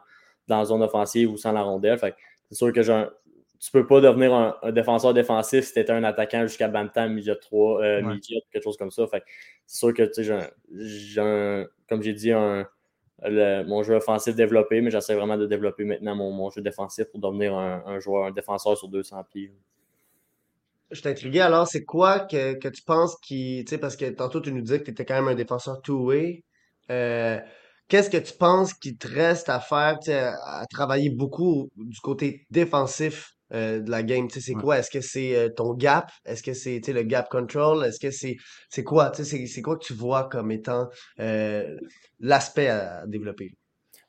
dans, 0.48 0.58
la 0.58 0.64
zone 0.64 0.82
offensive 0.82 1.30
ou 1.30 1.36
sans 1.36 1.52
la 1.52 1.62
rondelle. 1.62 1.98
c'est 1.98 2.54
sûr 2.54 2.72
que 2.72 2.80
tu 2.80 2.90
ne 2.90 3.72
peux 3.72 3.86
pas 3.86 4.00
devenir 4.00 4.34
un, 4.34 4.72
défenseur 4.72 5.14
défensif 5.14 5.64
si 5.64 5.72
tu 5.72 5.80
étais 5.80 5.92
un 5.92 6.04
attaquant 6.04 6.42
jusqu'à 6.42 6.68
Bantam, 6.68 7.14
milieu 7.14 7.36
3, 7.36 7.82
euh, 7.82 8.16
quelque 8.52 8.62
chose 8.62 8.76
comme 8.76 8.90
ça. 8.90 9.04
c'est 9.66 9.78
sûr 9.78 9.94
que 9.94 10.10
j'ai 10.70 11.64
comme 11.88 12.02
j'ai 12.02 12.12
dit, 12.12 12.32
un, 12.32 12.66
mon 13.26 13.82
jeu 13.82 13.94
offensif 13.94 14.34
développé, 14.34 14.80
mais 14.80 14.90
j'essaie 14.90 15.14
vraiment 15.14 15.36
de 15.36 15.46
développer 15.46 15.84
maintenant 15.84 16.14
mon, 16.14 16.50
jeu 16.50 16.62
défensif 16.62 17.06
pour 17.06 17.20
devenir 17.20 17.54
un, 17.54 17.98
joueur, 17.98 18.26
un 18.26 18.30
défenseur 18.30 18.76
sur 18.76 18.88
200 18.88 19.24
pieds. 19.24 19.52
je 20.90 21.00
suis 21.00 21.08
intrigué 21.08 21.40
alors, 21.40 21.66
c'est 21.66 21.84
quoi 21.84 22.20
que, 22.20 22.54
que 22.54 22.68
tu 22.68 22.82
penses 22.82 23.16
qui, 23.20 23.64
tu 23.66 23.70
sais, 23.70 23.78
parce 23.78 23.96
que 23.96 24.08
tantôt 24.10 24.40
tu 24.40 24.52
nous 24.52 24.60
disais 24.60 24.78
que 24.78 24.84
tu 24.84 24.90
étais 24.92 25.04
quand 25.04 25.14
même 25.14 25.28
un 25.28 25.34
défenseur 25.34 25.82
two-way. 25.82 26.44
Euh, 26.90 27.38
qu'est-ce 27.88 28.10
que 28.10 28.16
tu 28.18 28.32
penses 28.34 28.74
qu'il 28.74 28.96
te 28.96 29.08
reste 29.08 29.48
à 29.48 29.60
faire, 29.60 29.98
à, 30.08 30.60
à 30.60 30.66
travailler 30.66 31.10
beaucoup 31.10 31.70
du 31.76 31.98
côté 32.00 32.46
défensif 32.50 33.32
euh, 33.52 33.80
de 33.80 33.90
la 33.90 34.02
game? 34.02 34.28
C'est 34.30 34.54
Ouais. 34.54 34.62
quoi? 34.62 34.78
Est-ce 34.78 34.90
que 34.90 35.00
c'est 35.00 35.36
euh, 35.36 35.48
ton 35.48 35.74
gap? 35.74 36.10
Est-ce 36.24 36.42
que 36.42 36.54
c'est, 36.54 36.80
le 36.88 37.02
gap 37.02 37.28
control? 37.30 37.84
Est-ce 37.84 37.98
que 38.00 38.10
c'est, 38.10 38.36
c'est 38.70 38.84
quoi? 38.84 39.12
C'est, 39.14 39.62
quoi 39.62 39.76
que 39.76 39.84
tu 39.84 39.94
vois 39.94 40.28
comme 40.28 40.50
étant 40.50 40.88
euh, 41.20 41.76
l'aspect 42.20 42.68
à 42.68 43.06
développer? 43.06 43.50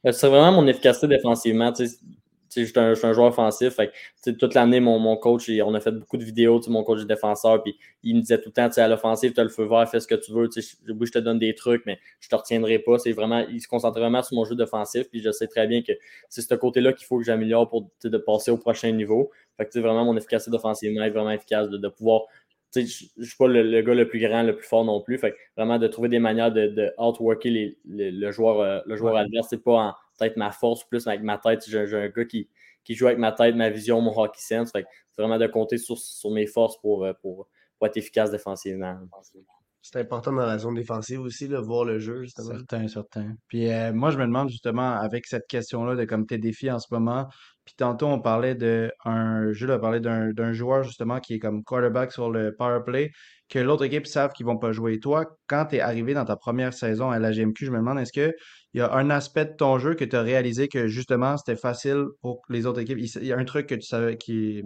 Euh, 0.06 0.12
C'est 0.12 0.28
vraiment 0.28 0.52
mon 0.62 0.68
efficacité 0.68 1.08
défensivement. 1.08 1.74
Je 2.56 2.64
suis 2.64 2.74
un, 2.80 2.94
joueur 3.14 3.28
offensif. 3.28 3.74
Fait 3.76 3.92
toute 4.38 4.54
l'année, 4.54 4.80
mon, 4.80 5.00
mon 5.00 5.16
coach, 5.18 5.50
on 5.64 5.74
a 5.74 5.80
fait 5.80 5.92
beaucoup 5.92 6.18
de 6.18 6.24
vidéos, 6.24 6.60
mon 6.68 6.84
coach 6.84 7.00
de 7.00 7.06
défenseur, 7.06 7.62
puis 7.64 7.78
il 8.04 8.16
me 8.16 8.22
disait 8.22 8.40
tout 8.40 8.50
le 8.50 8.54
temps, 8.54 8.70
à 8.82 8.88
l'offensive, 8.88 9.34
tu 9.34 9.40
as 9.40 9.44
le 9.44 9.50
feu 9.50 9.66
vert, 9.66 9.88
fais 9.90 10.00
ce 10.00 10.08
que 10.08 10.16
tu 10.16 10.32
veux. 10.32 10.50
Oui, 10.90 11.08
je 11.08 11.12
te 11.12 11.20
donne 11.20 11.40
des 11.40 11.56
trucs, 11.56 11.86
mais 11.86 12.00
je 12.20 12.30
te 12.30 12.36
retiendrai 12.36 12.80
pas. 12.80 12.98
C'est 13.00 13.12
vraiment, 13.12 13.46
il 13.50 13.62
se 13.62 13.68
concentre 13.68 14.00
vraiment 14.00 14.22
sur 14.24 14.36
mon 14.36 14.46
jeu 14.46 14.56
d'offensif, 14.56 15.10
puis 15.10 15.22
je 15.22 15.32
sais 15.32 15.48
très 15.48 15.68
bien 15.68 15.82
que 15.82 15.94
c'est 16.30 16.42
ce 16.42 16.54
côté-là 16.56 16.94
qu'il 16.94 17.06
faut 17.06 17.18
que 17.18 17.24
j'améliore 17.24 17.70
pour 17.70 17.90
de 18.04 18.18
passer 18.18 18.52
au 18.52 18.58
prochain 18.58 18.92
niveau. 18.92 19.32
Fait 19.58 19.66
que, 19.66 19.80
vraiment, 19.80 20.06
mon 20.06 20.16
efficacité 20.18 20.52
défensivement 20.52 21.04
est 21.04 21.10
vraiment 21.10 21.32
efficace 21.32 21.70
de, 21.70 21.78
de 21.78 21.88
pouvoir. 21.88 22.24
Je 22.76 22.82
ne 22.82 22.86
suis 22.86 23.38
pas 23.38 23.48
le, 23.48 23.64
le 23.64 23.82
gars 23.82 23.96
le 23.96 24.08
plus 24.08 24.20
grand, 24.20 24.44
le 24.44 24.56
plus 24.56 24.68
fort 24.68 24.86
non 24.86 25.02
plus. 25.02 25.18
Fait 25.18 25.32
que 25.32 25.38
vraiment 25.58 25.80
de 25.80 25.88
trouver 25.88 26.08
des 26.10 26.20
manières 26.20 26.52
de, 26.52 26.68
de 26.68 26.92
outworker 27.00 27.50
les, 27.50 27.78
les- 27.86 28.12
le 28.12 28.32
joueur, 28.32 28.60
euh, 28.60 28.80
le 28.86 28.96
joueur 28.96 29.16
adverse. 29.18 29.48
C'est 29.50 29.64
pas 29.64 29.72
en 29.74 29.94
peut-être 30.20 30.38
ma 30.38 30.52
force, 30.52 30.84
plus 30.84 31.08
avec 31.08 31.22
ma 31.24 31.38
tête. 31.38 31.64
J'ai 31.68 31.88
j'ai 31.88 31.98
un 31.98 32.10
gars 32.10 32.26
qui, 32.26 32.50
qui 32.84 32.96
joue 32.96 33.08
avec 33.08 33.20
ma 33.20 33.32
tête, 33.32 33.56
ma 33.56 33.70
vision, 33.70 34.02
mon 34.02 34.18
hockey 34.18 34.40
sense. 34.42 34.72
Fait 34.72 34.84
que 34.84 34.88
c'est 35.12 35.22
vraiment 35.22 35.38
de 35.38 35.48
compter 35.48 35.78
sur, 35.78 35.98
sur 35.98 36.32
mes 36.32 36.48
forces 36.48 36.78
pour, 36.82 37.06
euh, 37.06 37.14
pour, 37.22 37.48
pour 37.78 37.88
être 37.88 37.98
efficace 37.98 38.32
défensivement. 38.32 38.98
C'est 39.82 40.00
important 40.00 40.34
dans 40.34 40.46
la 40.46 40.58
zone 40.58 40.76
défensive 40.76 41.22
aussi, 41.22 41.48
là, 41.48 41.62
voir 41.62 41.86
le 41.86 42.00
jeu, 42.00 42.24
justement. 42.24 42.50
Certain, 42.50 42.88
certain. 42.88 43.36
Puis 43.48 43.72
euh, 43.72 43.94
moi, 43.94 44.12
je 44.12 44.18
me 44.18 44.26
demande 44.26 44.50
justement, 44.50 44.92
avec 44.96 45.26
cette 45.26 45.48
question-là 45.48 45.96
de 45.96 46.04
comme 46.04 46.26
tes 46.26 46.38
défis 46.38 46.70
en 46.70 46.80
ce 46.80 46.94
moment, 46.94 47.28
puis 47.64 47.76
tantôt, 47.78 48.08
on 48.08 48.20
parlait 48.20 48.56
de 48.56 48.92
un, 49.06 49.52
Jules 49.54 49.72
a 49.72 49.80
parlé 49.80 50.00
d'un 50.00 50.34
d'un 50.34 50.52
joueur 50.52 50.84
justement 50.84 51.20
qui 51.20 51.36
est 51.36 51.40
comme 51.40 51.64
quarterback 51.64 52.12
sur 52.12 52.30
le 52.30 52.56
power 52.56 52.82
play, 52.86 53.12
que 53.50 53.60
l'autre 53.60 53.84
équipe 53.84 54.06
savent 54.06 54.32
qu'ils 54.32 54.46
vont 54.46 54.58
pas 54.58 54.72
jouer. 54.72 55.00
Toi, 55.00 55.26
quand 55.48 55.66
tu 55.66 55.78
es 55.78 55.80
arrivé 55.80 56.14
dans 56.14 56.26
ta 56.26 56.36
première 56.36 56.74
saison 56.74 57.10
à 57.10 57.20
la 57.20 57.32
GMQ, 57.32 57.66
je 57.66 57.72
me 57.72 57.78
demande, 57.78 58.00
est-ce 58.00 58.14
que 58.14 58.34
il 58.74 58.80
y 58.80 58.82
a 58.82 58.94
un 58.94 59.10
aspect 59.10 59.46
de 59.46 59.56
ton 59.58 59.80
jeu 59.80 59.96
que 59.96 60.06
tu 60.06 60.16
as 60.16 60.22
réalisé 60.22 60.68
que 60.68 60.88
justement 60.88 61.36
c'était 61.38 61.60
facile 61.60 62.06
pour 62.22 62.42
les 62.50 62.68
autres 62.68 62.82
équipes? 62.82 63.00
Il 63.00 63.26
y 63.26 63.34
a 63.34 63.38
un 63.38 63.46
truc 63.46 63.68
que 63.68 63.76
tu 63.76 63.82
savais 63.82 64.18
qui, 64.18 64.62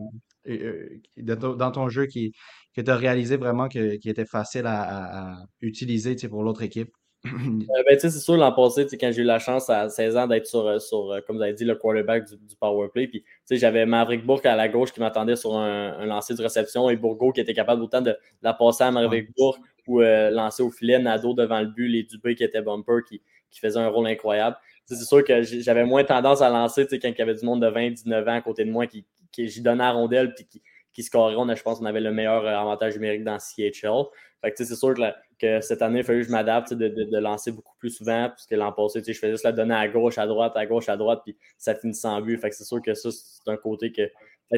euh, 0.50 0.88
euh, 1.18 1.36
dans 1.56 1.72
ton 1.72 1.88
jeu 1.88 2.06
qui, 2.06 2.34
que 2.76 2.82
tu 2.82 2.92
réalisé 2.92 3.38
vraiment 3.38 3.70
que, 3.70 3.96
qui 3.98 4.10
était 4.10 4.26
facile 4.26 4.66
à, 4.66 5.38
utiliser 5.62 6.16
pour 6.28 6.44
l'autre 6.44 6.64
équipe? 6.64 6.90
Euh, 7.26 7.84
ben, 7.88 7.96
tu 7.96 8.02
sais, 8.02 8.10
c'est 8.10 8.20
sûr, 8.20 8.36
l'an 8.36 8.52
passé, 8.52 8.86
quand 9.00 9.12
j'ai 9.14 9.22
eu 9.22 9.26
la 9.26 9.40
chance 9.40 9.70
à 9.70 9.88
16 9.90 10.18
ans 10.18 10.28
d'être 10.28 10.46
sur, 10.46 10.68
euh, 10.68 10.80
sur 10.80 11.12
euh, 11.12 11.22
comme 11.26 11.38
vous 11.38 11.42
avez 11.42 11.54
dit, 11.54 11.64
le 11.64 11.76
quarterback 11.76 12.26
du, 12.28 12.36
du 12.38 12.56
power 12.58 12.90
play, 12.94 13.08
puis 13.08 13.22
tu 13.24 13.30
sais, 13.46 13.56
j'avais 13.58 13.86
Maverick 13.86 14.26
Bourque 14.26 14.46
à 14.46 14.56
la 14.58 14.68
gauche 14.68 14.92
qui 14.92 15.00
m'attendait 15.00 15.38
sur 15.38 15.56
un, 15.56 15.94
un 16.00 16.06
lancer 16.06 16.36
de 16.36 16.42
réception 16.42 16.90
et 16.90 16.98
Bourgo 16.98 17.32
qui 17.32 17.40
était 17.40 17.54
capable 17.54 17.82
autant 17.82 18.02
de 18.02 18.18
la 18.42 18.54
passer 18.54 18.84
à 18.84 18.92
Maverick 18.92 19.30
Bourque 19.38 19.62
ou 19.88 20.02
euh, 20.02 20.30
lancer 20.32 20.64
au 20.64 20.70
filet, 20.70 21.00
Nado 21.00 21.34
devant 21.34 21.62
le 21.62 21.68
but, 21.68 21.88
les 21.88 22.04
Dubé 22.04 22.36
qui 22.36 22.44
étaient 22.44 22.62
bumper 22.62 23.02
qui, 23.08 23.22
qui 23.50 23.60
faisaient 23.60 23.80
un 23.80 23.88
rôle 23.90 24.08
incroyable. 24.08 24.58
C'est 24.86 24.96
sûr 24.98 25.24
que 25.24 25.42
j'avais 25.44 25.86
moins 25.86 26.04
tendance 26.04 26.42
à 26.42 26.50
lancer 26.50 26.86
quand 26.90 27.08
il 27.08 27.18
y 27.18 27.22
avait 27.22 27.36
du 27.36 27.46
monde 27.46 27.62
de 27.62 27.68
20, 27.68 27.92
19 27.92 28.28
ans 28.28 28.34
à 28.36 28.42
côté 28.42 28.66
de 28.66 28.72
moi 28.72 28.86
qui, 28.86 29.06
qui 29.32 29.48
j'y 29.48 29.62
donnais 29.62 29.84
à 29.86 29.92
rondelle 29.92 30.34
puis 30.34 30.46
qui, 30.46 30.62
qui 30.92 31.04
scorait. 31.04 31.36
On 31.38 31.48
a, 31.48 31.56
je 31.56 31.64
pense 31.64 31.80
qu'on 31.80 31.86
avait 31.86 32.02
le 32.02 32.12
meilleur 32.12 32.46
avantage 32.46 32.96
numérique 32.96 33.24
dans 33.24 33.40
CHL. 33.40 34.04
Fait 34.42 34.52
que, 34.52 34.58
tu 34.58 34.64
sais, 34.66 34.70
c'est 34.70 34.76
sûr 34.80 34.94
que, 34.94 35.00
la- 35.02 35.16
que 35.44 35.62
cette 35.62 35.82
année, 35.82 36.00
il 36.00 36.06
fallu 36.06 36.22
que 36.22 36.28
je 36.28 36.32
m'adapte 36.32 36.74
de, 36.74 36.88
de, 36.88 37.04
de 37.04 37.18
lancer 37.18 37.52
beaucoup 37.52 37.76
plus 37.78 37.90
souvent, 37.90 38.30
puisque 38.30 38.52
l'an 38.52 38.72
passé, 38.72 39.02
je 39.06 39.12
faisais 39.14 39.32
juste 39.32 39.44
la 39.44 39.52
donner 39.52 39.76
à 39.76 39.88
gauche, 39.88 40.18
à 40.18 40.26
droite, 40.26 40.54
à 40.56 40.66
gauche, 40.66 40.88
à 40.88 40.96
droite, 40.96 41.22
puis 41.26 41.36
ça 41.58 41.76
finit 41.76 41.94
sans 41.94 42.22
but. 42.22 42.38
Fait 42.38 42.50
que 42.50 42.56
c'est 42.56 42.64
sûr 42.64 42.82
que 42.82 42.94
ça, 42.94 43.10
c'est 43.12 43.52
un 43.52 43.58
côté 43.58 43.92
que 43.92 44.10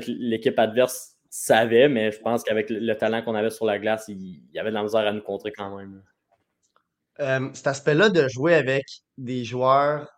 l'équipe 0.08 0.58
adverse 0.60 1.15
savait, 1.30 1.89
mais 1.89 2.12
je 2.12 2.19
pense 2.19 2.43
qu'avec 2.43 2.69
le, 2.69 2.80
le 2.80 2.98
talent 2.98 3.24
qu'on 3.24 3.36
avait 3.36 3.50
sur 3.50 3.65
la 3.65 3.80
glace, 3.80 4.06
il, 4.08 4.17
il 4.17 4.54
y 4.54 4.60
avait 4.60 4.69
de 4.69 4.76
la 4.76 4.84
misère 4.84 5.08
à 5.08 5.12
nous 5.12 5.21
contrer 5.24 5.52
quand 5.52 5.76
même. 5.76 6.04
Euh, 7.19 7.50
cet 7.54 7.67
aspect-là 7.67 8.10
de 8.10 8.28
jouer 8.28 8.54
avec 8.54 8.86
des 9.17 9.43
joueurs, 9.43 10.14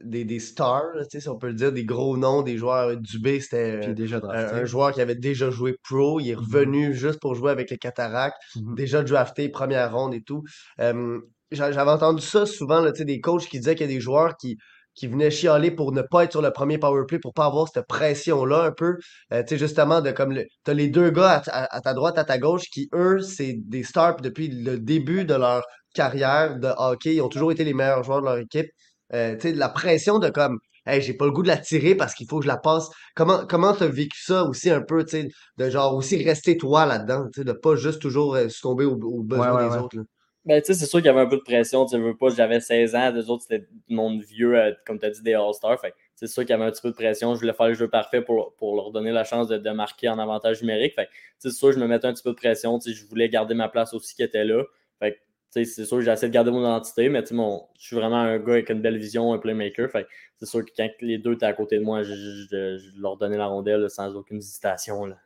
des, 0.00 0.24
des 0.24 0.38
stars, 0.40 0.94
là, 0.94 1.02
si 1.08 1.28
on 1.28 1.36
peut 1.38 1.48
le 1.48 1.54
dire, 1.54 1.72
des 1.72 1.84
gros 1.84 2.16
noms, 2.16 2.42
des 2.42 2.56
joueurs 2.56 2.96
Dubé, 2.96 3.40
c'était 3.40 3.88
euh, 3.88 3.94
déjà 3.94 4.20
un, 4.22 4.64
joueur 4.64 4.92
qui 4.92 5.00
avait 5.00 5.14
déjà 5.14 5.50
joué 5.50 5.76
pro, 5.82 6.20
il 6.20 6.30
est 6.30 6.36
Mhm. 6.36 6.40
revenu 6.40 6.94
juste 6.94 7.20
pour 7.20 7.34
jouer 7.34 7.50
avec 7.50 7.70
les 7.70 7.78
Cataractes, 7.78 8.36
Mhm. 8.56 8.74
déjà 8.74 9.02
drafté, 9.02 9.48
première 9.48 9.92
ronde 9.94 10.14
et 10.14 10.22
tout. 10.22 10.42
Euh, 10.80 11.20
j'a- 11.50 11.72
j'avais 11.72 11.90
entendu 11.90 12.22
ça 12.22 12.46
souvent, 12.46 12.80
là, 12.80 12.92
des 12.92 13.20
coachs 13.20 13.46
qui 13.46 13.58
disaient 13.58 13.74
qu'il 13.74 13.86
y 13.88 13.90
a 13.90 13.94
des 13.94 14.00
joueurs 14.00 14.36
qui, 14.36 14.56
qui 14.94 15.06
venaient 15.06 15.30
chialer 15.30 15.70
pour 15.70 15.92
ne 15.92 16.02
pas 16.02 16.24
être 16.24 16.32
sur 16.32 16.42
le 16.42 16.50
premier 16.50 16.78
power 16.78 17.04
play, 17.06 17.18
pour 17.18 17.32
pas 17.32 17.46
avoir 17.46 17.68
cette 17.68 17.86
pression-là 17.86 18.64
un 18.64 18.72
peu. 18.72 18.96
Euh, 19.32 19.42
tu 19.42 19.50
sais, 19.50 19.58
justement, 19.58 20.00
de 20.00 20.10
comme 20.10 20.32
le, 20.32 20.44
t'as 20.64 20.74
les 20.74 20.88
deux 20.88 21.10
gars 21.10 21.30
à, 21.30 21.40
ta- 21.40 21.52
à- 21.52 21.76
à 21.76 21.80
ta 21.80 21.94
droite, 21.94 22.18
à 22.18 22.24
ta 22.24 22.38
gauche, 22.38 22.64
qui, 22.72 22.88
eux, 22.94 23.20
c'est 23.20 23.54
des 23.56 23.82
stars 23.84 24.16
puis 24.16 24.22
depuis 24.24 24.48
le 24.48 24.78
début 24.78 25.24
de 25.24 25.34
leur 25.34 25.62
carrière 25.94 26.58
de 26.58 26.68
hockey. 26.76 27.14
Ils 27.16 27.20
ont 27.22 27.28
toujours 27.28 27.52
été 27.52 27.64
les 27.64 27.74
meilleurs 27.74 28.02
joueurs 28.02 28.20
de 28.20 28.26
leur 28.26 28.38
équipe. 28.38 28.68
Euh, 29.14 29.34
tu 29.34 29.42
sais, 29.42 29.52
de 29.52 29.58
la 29.58 29.68
pression 29.68 30.18
de 30.18 30.28
comme, 30.28 30.58
hey, 30.86 31.02
j'ai 31.02 31.14
pas 31.14 31.24
le 31.26 31.32
goût 31.32 31.42
de 31.42 31.48
la 31.48 31.56
tirer 31.56 31.94
parce 31.94 32.14
qu'il 32.14 32.26
faut 32.28 32.38
que 32.38 32.44
je 32.44 32.48
la 32.48 32.56
passe. 32.56 32.88
Comment, 33.14 33.46
comment 33.46 33.72
t'as 33.74 33.86
vécu 33.86 34.20
ça 34.22 34.44
aussi 34.44 34.70
un 34.70 34.82
peu, 34.82 35.04
tu 35.04 35.10
sais, 35.22 35.28
de 35.58 35.70
genre 35.70 35.94
aussi 35.94 36.22
rester 36.22 36.56
toi 36.56 36.86
là-dedans, 36.86 37.26
tu 37.32 37.40
sais, 37.40 37.44
de 37.44 37.52
pas 37.52 37.76
juste 37.76 38.00
toujours 38.00 38.34
euh, 38.34 38.48
succomber 38.48 38.84
aux, 38.84 39.00
aux 39.00 39.22
besoins 39.22 39.52
Ouais, 39.52 39.62
ouais, 39.62 39.68
des 39.68 39.74
ouais. 39.76 39.82
autres, 39.82 39.96
là? 39.96 40.02
Ben, 40.46 40.62
tu 40.62 40.72
sais, 40.72 40.74
c'est 40.78 40.86
sûr 40.86 41.00
qu'il 41.00 41.06
y 41.06 41.10
avait 41.10 41.20
un 41.20 41.26
peu 41.26 41.36
de 41.36 41.42
pression. 41.42 41.84
Tu 41.84 41.98
veux 41.98 42.16
pas, 42.16 42.30
j'avais 42.30 42.60
16 42.60 42.94
ans, 42.94 43.10
les 43.12 43.28
autres, 43.28 43.42
c'était 43.42 43.66
du 43.88 43.94
monde 43.94 44.22
vieux, 44.22 44.58
euh, 44.58 44.72
comme 44.86 44.98
tu 44.98 45.04
as 45.04 45.10
dit, 45.10 45.22
des 45.22 45.34
All-Stars. 45.34 45.78
Fait 45.80 45.92
c'est 46.14 46.26
sûr 46.28 46.42
qu'il 46.44 46.50
y 46.50 46.52
avait 46.54 46.64
un 46.64 46.70
petit 46.70 46.80
peu 46.80 46.90
de 46.90 46.94
pression. 46.94 47.34
Je 47.34 47.40
voulais 47.40 47.52
faire 47.52 47.68
le 47.68 47.74
jeu 47.74 47.88
parfait 47.88 48.22
pour, 48.22 48.54
pour 48.56 48.74
leur 48.74 48.90
donner 48.90 49.12
la 49.12 49.24
chance 49.24 49.48
de, 49.48 49.58
de 49.58 49.70
marquer 49.70 50.08
en 50.08 50.18
avantage 50.18 50.62
numérique. 50.62 50.94
Fait 50.94 51.08
c'est 51.38 51.50
sûr, 51.50 51.72
je 51.72 51.78
me 51.78 51.86
mettais 51.86 52.06
un 52.06 52.14
petit 52.14 52.22
peu 52.22 52.30
de 52.30 52.36
pression. 52.36 52.78
Tu 52.78 52.90
sais, 52.90 52.96
je 52.96 53.06
voulais 53.06 53.28
garder 53.28 53.54
ma 53.54 53.68
place 53.68 53.92
aussi 53.92 54.14
qui 54.14 54.22
était 54.22 54.44
là. 54.44 54.64
Fait 54.98 55.12
que, 55.12 55.16
tu 55.16 55.22
sais, 55.22 55.39
c'est 55.50 55.64
sûr 55.64 56.00
j'essaie 56.00 56.28
de 56.28 56.32
garder 56.32 56.50
mon 56.50 56.60
identité, 56.60 57.08
mais 57.08 57.24
je 57.26 57.34
suis 57.76 57.96
vraiment 57.96 58.20
un 58.20 58.38
gars 58.38 58.52
avec 58.52 58.70
une 58.70 58.80
belle 58.80 58.98
vision, 58.98 59.32
un 59.32 59.38
playmaker. 59.38 59.88
C'est 60.36 60.46
sûr 60.46 60.64
que 60.64 60.70
quand 60.76 60.88
les 61.00 61.18
deux 61.18 61.34
étaient 61.34 61.46
à 61.46 61.52
côté 61.52 61.78
de 61.78 61.84
moi, 61.84 62.02
je, 62.02 63.00
leur 63.00 63.16
donnais 63.16 63.36
la 63.36 63.46
rondelle 63.46 63.90
sans 63.90 64.14
aucune 64.14 64.38
hésitation. 64.38 65.06
Là. 65.06 65.16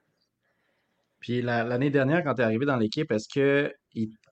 Puis 1.20 1.40
la- 1.40 1.64
l'année 1.64 1.90
dernière, 1.90 2.22
quand 2.22 2.34
tu 2.34 2.42
es 2.42 2.44
arrivé 2.44 2.66
dans 2.66 2.76
l'équipe, 2.76 3.10
est-ce 3.10 3.28
que 3.32 3.72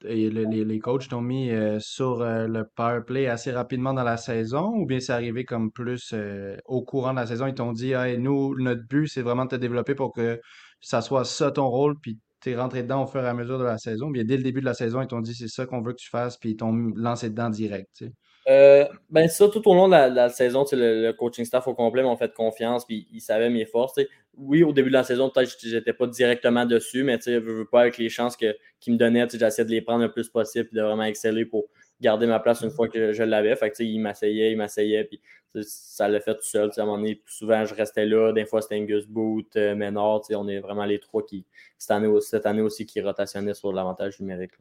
les, 0.02 0.30
les 0.30 0.78
coachs 0.78 1.08
t'ont 1.08 1.20
mis 1.20 1.50
euh, 1.50 1.78
sur 1.80 2.20
euh, 2.20 2.46
le 2.46 2.64
power 2.74 3.00
play 3.06 3.28
assez 3.28 3.52
rapidement 3.52 3.94
dans 3.94 4.02
la 4.02 4.16
saison? 4.16 4.74
Ou 4.74 4.86
bien 4.86 5.00
c'est 5.00 5.12
arrivé 5.12 5.44
comme 5.44 5.70
plus 5.72 6.10
euh, 6.12 6.56
au 6.66 6.82
courant 6.82 7.12
de 7.12 7.20
la 7.20 7.26
saison? 7.26 7.46
Ils 7.46 7.54
t'ont 7.54 7.72
dit, 7.72 7.94
nous, 8.18 8.58
notre 8.58 8.86
but, 8.86 9.08
c'est 9.08 9.22
vraiment 9.22 9.44
de 9.44 9.50
te 9.50 9.56
développer 9.56 9.94
pour 9.94 10.12
que 10.12 10.40
ça 10.80 11.00
soit 11.00 11.24
ça 11.24 11.50
ton 11.50 11.68
rôle, 11.68 11.98
puis 12.00 12.18
tu 12.42 12.50
es 12.50 12.56
rentré 12.56 12.82
dedans 12.82 13.04
au 13.04 13.06
fur 13.06 13.22
et 13.22 13.28
à 13.28 13.34
mesure 13.34 13.58
de 13.58 13.64
la 13.64 13.78
saison. 13.78 14.10
Bien, 14.10 14.24
dès 14.24 14.36
le 14.36 14.42
début 14.42 14.60
de 14.60 14.66
la 14.66 14.74
saison, 14.74 15.00
ils 15.00 15.06
t'ont 15.06 15.20
dit, 15.20 15.34
c'est 15.34 15.48
ça 15.48 15.66
qu'on 15.66 15.80
veut 15.80 15.92
que 15.92 16.00
tu 16.00 16.10
fasses, 16.10 16.36
puis 16.36 16.50
ils 16.50 16.56
t'ont 16.56 16.72
lancé 16.96 17.30
dedans 17.30 17.50
direct. 17.50 18.04
Euh, 18.48 18.84
ben 19.08 19.28
ça, 19.28 19.48
tout 19.48 19.66
au 19.68 19.74
long 19.74 19.86
de 19.86 19.94
la, 19.94 20.28
saison, 20.28 20.64
le, 20.72 21.12
coaching 21.12 21.44
staff 21.44 21.68
au 21.68 21.74
complet 21.74 22.02
m'ont 22.02 22.16
fait 22.16 22.32
confiance, 22.34 22.84
puis 22.84 23.06
ils 23.12 23.20
savaient 23.20 23.50
mes 23.50 23.66
forces. 23.66 24.00
Oui, 24.36 24.64
au 24.64 24.72
début 24.72 24.88
de 24.88 24.94
la 24.94 25.04
saison, 25.04 25.30
peut-être 25.30 25.52
que 25.52 25.68
j'étais 25.68 25.92
pas 25.92 26.06
directement 26.06 26.66
dessus, 26.66 27.04
mais 27.04 27.18
je 27.24 27.38
veux 27.38 27.66
pas 27.66 27.82
avec 27.82 27.98
les 27.98 28.08
chances 28.08 28.36
qu'ils 28.36 28.54
me 28.88 28.96
donnaient, 28.98 29.28
j'essayais 29.30 29.64
de 29.64 29.70
les 29.70 29.82
prendre 29.82 30.02
le 30.02 30.10
plus 30.10 30.28
possible, 30.28 30.66
puis 30.68 30.76
de 30.76 30.82
vraiment 30.82 31.04
exceller 31.04 31.44
pour 31.44 31.68
garder 32.02 32.26
ma 32.26 32.40
place 32.40 32.60
une 32.62 32.70
fois 32.70 32.88
que 32.88 33.12
je 33.12 33.22
l'avais. 33.22 33.56
Fait 33.56 33.70
que 33.70 33.76
tu 33.76 33.84
sais, 33.84 33.88
ils 33.90 33.98
m'asseyaient, 33.98 34.52
ils 34.52 34.56
m'asseyaient, 34.56 35.04
puis 35.04 35.20
ça 35.62 36.08
l'a 36.08 36.20
fait 36.20 36.34
tout 36.34 36.42
seul. 36.44 36.70
À 36.76 36.82
un 36.82 36.84
moment 36.84 36.98
donné, 36.98 37.22
souvent, 37.26 37.64
je 37.64 37.74
restais 37.74 38.04
là. 38.06 38.32
Des 38.32 38.44
fois, 38.44 38.60
c'était 38.62 38.76
Angus 38.76 39.06
Boot, 39.06 39.54
euh, 39.56 39.74
Ménard. 39.74 40.20
tu 40.20 40.28
sais, 40.28 40.34
On 40.34 40.48
est 40.48 40.60
vraiment 40.60 40.84
les 40.84 40.98
trois 40.98 41.24
qui, 41.24 41.46
cette 41.78 41.90
année, 41.92 42.06
aussi- 42.06 42.28
cette 42.28 42.46
année 42.46 42.62
aussi, 42.62 42.84
qui 42.86 43.00
rotationnaient 43.00 43.54
sur 43.54 43.72
l'avantage 43.72 44.20
numérique. 44.20 44.52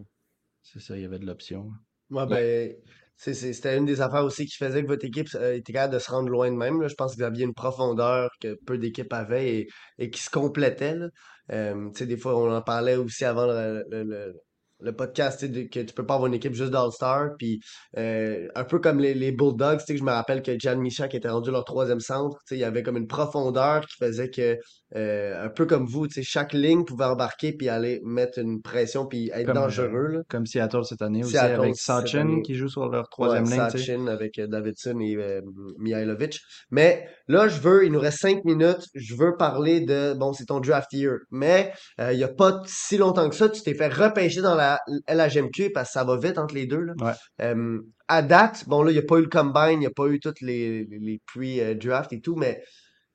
C'est 0.61 0.79
ça, 0.79 0.95
il 0.95 1.01
y 1.01 1.05
avait 1.05 1.19
de 1.19 1.25
l'option. 1.25 1.71
Ouais, 2.09 2.25
ben, 2.25 2.75
c'était 3.15 3.77
une 3.77 3.85
des 3.85 4.01
affaires 4.01 4.25
aussi 4.25 4.45
qui 4.45 4.57
faisait 4.57 4.81
que 4.83 4.87
votre 4.87 5.05
équipe 5.05 5.27
euh, 5.35 5.55
était 5.55 5.73
capable 5.73 5.93
de 5.93 5.99
se 5.99 6.11
rendre 6.11 6.29
loin 6.29 6.49
de 6.51 6.55
même. 6.57 6.81
là. 6.81 6.87
Je 6.87 6.95
pense 6.95 7.13
que 7.13 7.17
vous 7.17 7.23
aviez 7.23 7.45
une 7.45 7.53
profondeur 7.53 8.29
que 8.41 8.57
peu 8.65 8.77
d'équipes 8.77 9.13
avaient 9.13 9.55
et, 9.55 9.67
et 9.97 10.09
qui 10.09 10.21
se 10.21 10.29
complétait. 10.29 10.95
Là. 10.95 11.07
Euh, 11.51 11.89
tu 11.91 11.99
sais, 11.99 12.05
des 12.05 12.17
fois, 12.17 12.37
on 12.37 12.51
en 12.53 12.61
parlait 12.61 12.95
aussi 12.95 13.23
avant 13.25 13.47
le, 13.47 13.83
le, 13.89 14.03
le- 14.03 14.35
le 14.81 14.93
podcast, 14.95 15.45
de- 15.45 15.63
que 15.63 15.79
tu 15.79 15.93
peux 15.93 16.05
pas 16.05 16.15
avoir 16.15 16.27
une 16.27 16.33
équipe 16.33 16.53
juste 16.53 16.71
d'All-Star. 16.71 17.31
Puis, 17.37 17.59
euh, 17.97 18.47
un 18.55 18.63
peu 18.63 18.79
comme 18.79 18.99
les, 18.99 19.13
les 19.13 19.31
Bulldogs, 19.31 19.81
que 19.87 19.95
je 19.95 20.03
me 20.03 20.11
rappelle 20.11 20.41
que 20.41 20.57
Jan 20.59 20.77
Michak 20.77 21.13
était 21.15 21.29
rendu 21.29 21.51
leur 21.51 21.65
troisième 21.65 21.99
centre. 21.99 22.37
Il 22.51 22.57
y 22.57 22.63
avait 22.63 22.83
comme 22.83 22.97
une 22.97 23.07
profondeur 23.07 23.85
qui 23.85 23.95
faisait 23.97 24.29
que 24.29 24.57
euh, 24.95 25.45
un 25.45 25.49
peu 25.49 25.65
comme 25.65 25.85
vous, 25.85 26.07
tu 26.07 26.15
sais, 26.15 26.23
chaque 26.23 26.53
ligne 26.53 26.83
pouvait 26.83 27.05
embarquer 27.05 27.53
puis 27.53 27.69
aller 27.69 28.01
mettre 28.03 28.39
une 28.39 28.61
pression 28.61 29.05
puis 29.05 29.29
être 29.33 29.45
Comme, 29.45 29.55
dangereux. 29.55 29.87
euh, 30.09 30.17
Là. 30.17 30.21
comme 30.29 30.45
Seattle 30.45 30.83
cette 30.85 31.01
année 31.01 31.23
aussi, 31.23 31.31
Seattle 31.33 31.61
avec 31.61 31.75
Sachin 31.75 32.41
qui 32.43 32.55
joue 32.55 32.67
sur 32.69 32.87
leur 32.89 33.01
Ouais, 33.03 33.07
troisième 33.11 33.45
ligne, 33.45 33.67
tu 33.71 33.77
sais. 33.77 33.85
Sachin 33.85 34.07
avec 34.07 34.37
euh, 34.39 34.47
Davidson 34.47 34.99
et 34.99 35.15
euh, 35.15 35.41
Mihailovic. 35.79 36.39
Mais 36.71 37.07
là, 37.27 37.47
je 37.47 37.59
veux, 37.61 37.85
il 37.85 37.91
nous 37.91 37.99
reste 37.99 38.19
cinq 38.19 38.43
minutes, 38.45 38.85
je 38.93 39.15
veux 39.15 39.35
parler 39.37 39.81
de, 39.81 40.13
bon, 40.13 40.33
c'est 40.33 40.45
ton 40.45 40.59
draft 40.59 40.91
year. 40.93 41.17
Mais 41.31 41.71
euh, 41.99 42.11
il 42.13 42.17
n'y 42.17 42.23
a 42.23 42.27
pas 42.27 42.61
si 42.65 42.97
longtemps 42.97 43.29
que 43.29 43.35
ça, 43.35 43.49
tu 43.49 43.61
t'es 43.61 43.73
fait 43.73 43.87
repêcher 43.87 44.41
dans 44.41 44.55
la 44.55 44.79
LHMQ 45.07 45.71
parce 45.73 45.89
que 45.89 45.93
ça 45.93 46.03
va 46.03 46.17
vite 46.17 46.37
entre 46.37 46.53
les 46.55 46.65
deux. 46.65 46.81
Là. 46.81 46.93
Ouais. 47.01 47.11
Euh, 47.41 47.79
à 48.07 48.21
date, 48.21 48.65
bon 48.67 48.83
là, 48.83 48.91
il 48.91 48.95
n'y 48.95 48.99
a 48.99 49.03
pas 49.07 49.17
eu 49.17 49.21
le 49.21 49.29
combine, 49.29 49.73
il 49.73 49.79
n'y 49.79 49.85
a 49.85 49.91
pas 49.95 50.07
eu 50.07 50.19
toutes 50.19 50.41
les, 50.41 50.85
les 50.89 51.21
pre-draft 51.33 52.11
et 52.11 52.19
tout, 52.19 52.35
mais 52.35 52.61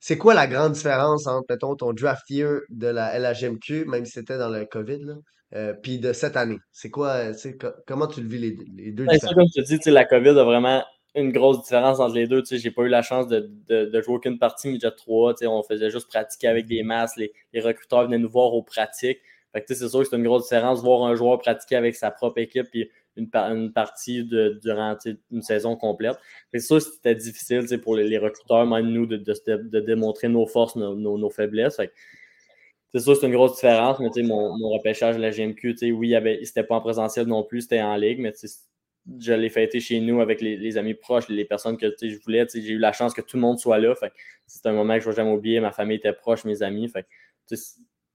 c'est 0.07 0.17
quoi 0.17 0.33
la 0.33 0.47
grande 0.47 0.71
différence 0.71 1.27
entre, 1.27 1.45
mettons, 1.49 1.75
ton 1.75 1.91
draft 1.91 2.29
year 2.29 2.61
de 2.69 2.87
la 2.87 3.13
LHMQ, 3.19 3.83
même 3.87 4.05
si 4.05 4.13
c'était 4.13 4.37
dans 4.37 4.47
le 4.47 4.63
COVID, 4.65 4.99
là, 5.03 5.15
euh, 5.55 5.73
puis 5.73 5.99
de 5.99 6.13
cette 6.13 6.37
année? 6.37 6.59
C'est 6.71 6.89
quoi, 6.89 7.09
euh, 7.15 7.33
co- 7.59 7.73
comment 7.85 8.07
tu 8.07 8.21
le 8.21 8.29
vis 8.29 8.37
les, 8.39 8.57
les 8.73 8.91
deux 8.93 9.05
ça, 9.05 9.13
différences? 9.15 9.35
comme 9.35 9.47
je 9.53 9.61
te 9.61 9.83
dis, 9.83 9.89
la 9.91 10.05
COVID 10.05 10.29
a 10.29 10.43
vraiment 10.45 10.81
une 11.13 11.31
grosse 11.33 11.61
différence 11.63 11.99
entre 11.99 12.15
les 12.15 12.25
deux. 12.25 12.41
Tu 12.41 12.55
sais, 12.55 12.57
J'ai 12.57 12.71
pas 12.71 12.83
eu 12.83 12.87
la 12.89 13.01
chance 13.01 13.27
de, 13.27 13.49
de, 13.67 13.85
de 13.85 14.01
jouer 14.01 14.15
aucune 14.15 14.39
partie 14.39 14.69
midget 14.69 14.91
3. 14.91 15.33
Tu 15.33 15.39
sais, 15.39 15.47
On 15.47 15.61
faisait 15.63 15.89
juste 15.89 16.07
pratiquer 16.07 16.47
avec 16.47 16.67
des 16.67 16.83
masses. 16.83 17.17
Les, 17.17 17.33
les 17.51 17.59
recruteurs 17.59 18.03
venaient 18.05 18.17
nous 18.17 18.29
voir 18.29 18.53
aux 18.53 18.63
pratiques. 18.63 19.19
Fait 19.51 19.61
que, 19.61 19.67
tu 19.67 19.73
sais, 19.73 19.81
c'est 19.81 19.89
sûr 19.89 19.99
que 20.03 20.05
c'est 20.09 20.15
une 20.15 20.23
grosse 20.23 20.43
différence 20.43 20.81
voir 20.81 21.03
un 21.03 21.15
joueur 21.15 21.39
pratiquer 21.39 21.75
avec 21.75 21.95
sa 21.95 22.11
propre 22.11 22.37
équipe 22.39 22.67
puis 22.71 22.89
une, 23.17 23.29
par- 23.29 23.53
une 23.53 23.73
partie 23.73 24.23
de, 24.23 24.59
durant 24.63 24.97
une 25.31 25.41
saison 25.41 25.75
complète. 25.75 26.17
C'est 26.53 26.59
sûr 26.59 26.81
c'était 26.81 27.15
difficile 27.15 27.65
pour 27.81 27.95
les, 27.95 28.17
recruteurs, 28.17 28.65
même 28.65 28.89
nous, 28.89 29.05
de, 29.05 29.17
de, 29.17 29.57
de 29.57 29.79
démontrer 29.79 30.29
nos 30.29 30.47
forces, 30.47 30.75
nos, 30.75 30.95
nos, 30.95 31.29
faiblesses. 31.29 31.81
C'est 32.93 32.99
sûr 32.99 33.15
c'est 33.15 33.27
une 33.27 33.33
grosse 33.33 33.55
différence, 33.55 33.99
mais 33.99 34.09
mon, 34.23 34.57
mon 34.57 34.69
repêchage 34.69 35.17
de 35.17 35.21
la 35.21 35.31
GMQ, 35.31 35.75
oui, 35.93 36.15
c'était 36.43 36.63
pas 36.63 36.75
en 36.75 36.81
présentiel 36.81 37.27
non 37.27 37.43
plus, 37.43 37.61
c'était 37.61 37.81
en 37.81 37.95
ligue, 37.95 38.19
mais 38.19 38.33
je 39.19 39.33
l'ai 39.33 39.49
fêté 39.49 39.79
chez 39.79 39.99
nous 39.99 40.21
avec 40.21 40.41
les, 40.41 40.77
amis 40.77 40.93
proches, 40.93 41.29
les 41.29 41.45
personnes 41.45 41.77
que 41.77 41.93
je 42.01 42.17
voulais. 42.23 42.45
J'ai 42.53 42.73
eu 42.73 42.77
la 42.77 42.91
chance 42.91 43.13
que 43.13 43.21
tout 43.21 43.37
le 43.37 43.41
monde 43.41 43.59
soit 43.59 43.79
là. 43.79 43.93
C'est 44.45 44.65
un 44.65 44.73
moment 44.73 44.95
que 44.95 45.01
je 45.01 45.05
ne 45.07 45.11
vais 45.11 45.15
jamais 45.15 45.31
oublier. 45.31 45.59
Ma 45.59 45.71
famille 45.71 45.97
était 45.97 46.13
proche, 46.13 46.43
mes 46.45 46.61
amis. 46.61 46.89
Fait 46.89 47.05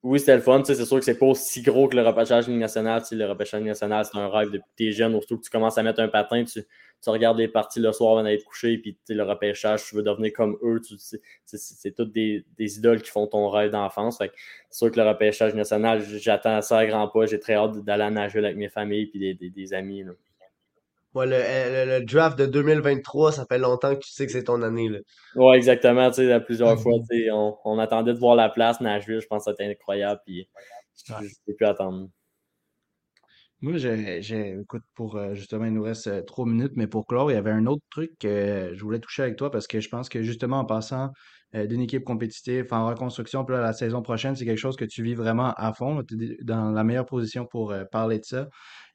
oui, 0.04 0.18
c'était 0.18 0.34
le 0.34 0.42
fun. 0.42 0.62
C'est 0.64 0.74
sûr 0.84 0.98
que 0.98 1.04
c'est 1.04 1.18
pas 1.18 1.26
aussi 1.26 1.62
gros 1.62 1.86
que 1.88 1.94
le 1.94 2.02
repêchage 2.02 2.46
sais, 2.46 3.14
Le 3.14 3.26
repêchage 3.26 3.60
Ligue 3.60 3.68
nationale, 3.68 4.04
c'est 4.04 4.18
un 4.18 4.28
rêve 4.28 4.50
depuis 4.50 4.64
que 4.76 4.90
tu 4.90 4.92
jeune. 4.92 5.12
Surtout 5.12 5.38
que 5.38 5.44
tu 5.44 5.50
commences 5.50 5.78
à 5.78 5.84
mettre 5.84 6.00
un 6.00 6.08
patin, 6.08 6.42
tu, 6.44 6.64
regardes 7.06 7.38
les 7.38 7.46
parties 7.46 7.78
le 7.78 7.92
soir 7.92 8.12
avant 8.12 8.24
d'aller 8.24 8.38
te 8.38 8.44
coucher, 8.44 8.78
puis 8.78 8.98
le 9.08 9.22
repêchage, 9.22 9.84
tu 9.84 9.94
veux 9.94 10.02
devenir 10.02 10.32
comme 10.32 10.58
eux. 10.64 10.80
C'est 11.46 11.94
toutes 11.94 12.12
des, 12.12 12.44
idoles 12.58 13.02
qui 13.02 13.10
font 13.10 13.28
ton 13.28 13.48
rêve 13.48 13.70
d'enfance. 13.70 14.18
C'est 14.18 14.32
sûr 14.70 14.90
que 14.90 14.98
le 14.98 15.08
repêchage 15.08 15.54
national, 15.54 16.02
j'attends 16.02 16.60
ça 16.62 16.78
à 16.78 16.86
grands 16.86 17.08
pas. 17.08 17.26
J'ai 17.26 17.38
très 17.38 17.54
hâte 17.54 17.78
d'aller 17.84 18.10
Nashville 18.10 18.44
avec 18.44 18.56
mes 18.56 18.68
familles 18.68 19.08
et 19.14 19.34
des, 19.34 19.50
des, 19.50 19.74
amis. 19.74 20.04
Ouais, 21.14 21.26
le, 21.26 21.36
le- 21.36 21.98
le 21.98 22.04
draft 22.06 22.38
de 22.38 22.46
2023, 22.46 23.32
ça 23.32 23.44
fait 23.46 23.58
longtemps 23.58 23.94
que 23.94 24.00
tu 24.00 24.10
sais 24.10 24.24
que 24.26 24.32
c'est 24.32 24.44
ton 24.44 24.62
année. 24.62 24.88
Là. 24.88 24.98
Ouais, 25.36 25.56
exactement. 25.56 26.08
Tu 26.10 26.26
sais, 26.26 26.40
plusieurs 26.40 26.80
fois, 26.80 26.94
tu 27.10 27.18
sais, 27.24 27.30
on, 27.30 27.56
on 27.64 27.78
attendait 27.78 28.14
de 28.14 28.18
voir 28.18 28.34
la 28.34 28.48
place, 28.48 28.80
Nashville, 28.80 29.20
je 29.20 29.26
pense 29.26 29.44
que 29.44 29.50
c'était 29.50 29.70
incroyable. 29.70 30.20
Puis 30.24 30.48
je 31.06 31.12
Ouais. 31.12 31.20
ne 31.22 31.28
sais 31.28 31.54
plus 31.56 31.66
attendre. 31.66 32.08
Moi, 33.60 33.76
j'ai, 33.76 34.20
j'ai- 34.22 34.58
écoute, 34.60 34.82
pour 34.94 35.16
euh, 35.16 35.34
justement, 35.34 35.66
il 35.66 35.72
nous 35.72 35.82
reste 35.84 36.08
euh, 36.08 36.22
trois 36.22 36.46
minutes, 36.46 36.72
mais 36.74 36.88
pour 36.88 37.06
clore, 37.06 37.30
il 37.30 37.34
y 37.34 37.36
avait 37.36 37.52
un 37.52 37.66
autre 37.66 37.82
truc 37.90 38.10
que 38.18 38.26
euh, 38.26 38.74
je 38.74 38.82
voulais 38.82 38.98
toucher 38.98 39.22
avec 39.22 39.36
toi 39.36 39.50
parce 39.52 39.68
que 39.68 39.78
je 39.80 39.88
pense 39.88 40.08
que 40.08 40.20
justement, 40.22 40.58
en 40.58 40.64
passant 40.64 41.10
euh, 41.54 41.66
d'une 41.66 41.80
équipe 41.80 42.02
compétitive 42.02 42.66
en 42.72 42.88
reconstruction, 42.88 43.44
puis 43.44 43.54
là, 43.54 43.62
la 43.62 43.72
saison 43.72 44.02
prochaine, 44.02 44.34
c'est 44.34 44.44
quelque 44.46 44.58
chose 44.58 44.74
que 44.76 44.84
tu 44.84 45.04
vis 45.04 45.14
vraiment 45.14 45.52
à 45.56 45.72
fond. 45.74 46.02
Tu 46.02 46.16
es 46.40 46.44
dans 46.44 46.70
la 46.72 46.82
meilleure 46.82 47.06
position 47.06 47.46
pour 47.46 47.70
euh, 47.70 47.84
parler 47.84 48.18
de 48.18 48.24
ça. 48.24 48.48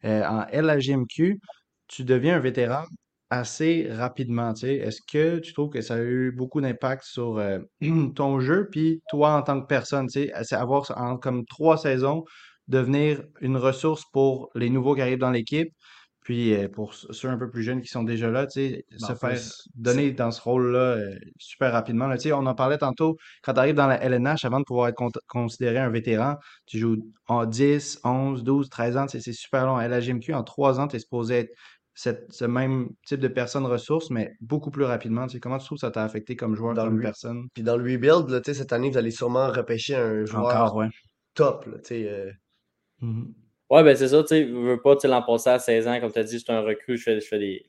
Euh, 0.03 0.23
en 0.25 0.45
LHJMQ, 0.51 1.39
tu 1.87 2.03
deviens 2.03 2.35
un 2.37 2.39
vétéran 2.39 2.83
assez 3.29 3.87
rapidement, 3.91 4.53
tu 4.53 4.61
sais. 4.61 4.75
Est-ce 4.75 5.01
que 5.01 5.39
tu 5.39 5.53
trouves 5.53 5.69
que 5.69 5.81
ça 5.81 5.95
a 5.95 5.99
eu 5.99 6.31
beaucoup 6.31 6.61
d'impact 6.61 7.03
sur 7.03 7.37
euh, 7.37 7.59
ton 8.15 8.39
jeu, 8.39 8.69
puis 8.71 9.01
toi 9.09 9.31
en 9.35 9.41
tant 9.41 9.59
que 9.61 9.67
personne, 9.67 10.07
tu 10.07 10.21
sais, 10.27 10.31
c'est 10.43 10.55
avoir 10.55 10.89
en, 10.97 11.17
comme 11.17 11.45
trois 11.45 11.77
saisons 11.77 12.23
devenir 12.67 13.23
une 13.41 13.57
ressource 13.57 14.03
pour 14.13 14.49
les 14.55 14.69
nouveaux 14.69 14.95
qui 14.95 15.01
arrivent 15.01 15.17
dans 15.19 15.31
l'équipe, 15.31 15.69
puis 16.21 16.53
euh, 16.53 16.67
pour 16.67 16.93
ceux 16.93 17.29
un 17.29 17.37
peu 17.37 17.49
plus 17.49 17.63
jeunes 17.63 17.81
qui 17.81 17.87
sont 17.87 18.03
déjà 18.03 18.29
là, 18.29 18.45
tu 18.47 18.59
sais, 18.59 18.85
Ben, 18.91 18.97
se 18.99 19.13
faire 19.15 19.37
donner 19.75 20.11
dans 20.11 20.31
ce 20.31 20.41
rôle-là 20.41 20.79
euh, 20.97 21.15
super 21.39 21.71
rapidement. 21.71 22.07
là. 22.07 22.17
Tu 22.17 22.23
sais, 22.23 22.33
on 22.33 22.45
en 22.45 22.55
parlait 22.55 22.77
tantôt, 22.77 23.15
quand 23.43 23.53
tu 23.53 23.59
arrives 23.59 23.75
dans 23.75 23.87
la 23.87 24.01
LNH, 24.03 24.43
avant 24.43 24.59
de 24.59 24.65
pouvoir 24.65 24.89
être 24.89 24.95
con- 24.95 25.09
considéré 25.27 25.77
un 25.79 25.89
vétéran, 25.89 26.35
tu 26.65 26.79
joues 26.79 26.97
en 27.27 27.45
10, 27.45 27.99
11, 28.03 28.43
12, 28.43 28.69
13 28.69 28.97
ans, 28.97 29.05
tu 29.05 29.17
sais, 29.17 29.21
c'est 29.21 29.33
super 29.37 29.65
long. 29.65 29.77
À 29.77 29.87
la 29.87 30.01
GMQ, 30.01 30.33
en 30.33 30.43
3 30.43 30.79
ans, 30.81 30.87
tu 30.89 30.97
es 30.97 30.99
supposé 30.99 31.35
être 31.39 31.51
cette- 31.99 32.31
ce 32.31 32.45
même 32.45 32.89
type 33.07 33.19
de 33.19 33.27
personne 33.27 33.65
ressource, 33.65 34.11
mais 34.11 34.35
beaucoup 34.39 34.69
plus 34.69 34.83
rapidement. 34.83 35.25
Tu 35.25 35.33
sais, 35.33 35.39
comment 35.39 35.57
tu 35.57 35.65
trouves 35.65 35.77
que 35.77 35.81
ça 35.81 35.89
t'a 35.89 36.03
affecté 36.03 36.35
comme 36.35 36.55
joueur, 36.55 36.75
Dans 36.75 36.85
comme 36.85 36.97
le, 36.97 37.01
personne? 37.01 37.47
puis 37.55 37.63
dans 37.63 37.75
le 37.75 37.81
rebuild, 37.83 38.29
là, 38.29 38.39
tu 38.39 38.51
sais, 38.51 38.59
cette 38.59 38.71
année, 38.71 38.91
vous 38.91 38.97
allez 38.97 39.09
sûrement 39.09 39.47
repêcher 39.51 39.95
un 39.95 40.23
joueur 40.23 40.45
Encore, 40.45 40.75
ouais. 40.75 40.89
top. 41.33 41.65
Là, 41.65 41.77
tu 41.79 41.85
sais, 41.85 42.07
euh, 42.09 42.31
Mhm. 43.01 43.33
Ouais, 43.69 43.83
ben 43.83 43.95
c'est 43.95 44.07
ça, 44.09 44.21
tu 44.21 44.27
sais, 44.29 44.47
je 44.47 44.53
veux 44.53 44.81
pas, 44.81 44.95
tu 44.95 45.07
l'an 45.07 45.21
passé 45.23 45.49
à 45.49 45.59
16 45.59 45.87
ans, 45.87 45.99
comme 45.99 46.11
tu 46.11 46.19
as 46.19 46.23
dit, 46.23 46.33
je 46.37 46.43
suis 46.43 46.51
un 46.53 46.61
recrue, 46.61 46.97
je 46.97 47.03
fais, 47.03 47.19
je 47.19 47.27
fais 47.27 47.39
des, 47.39 47.65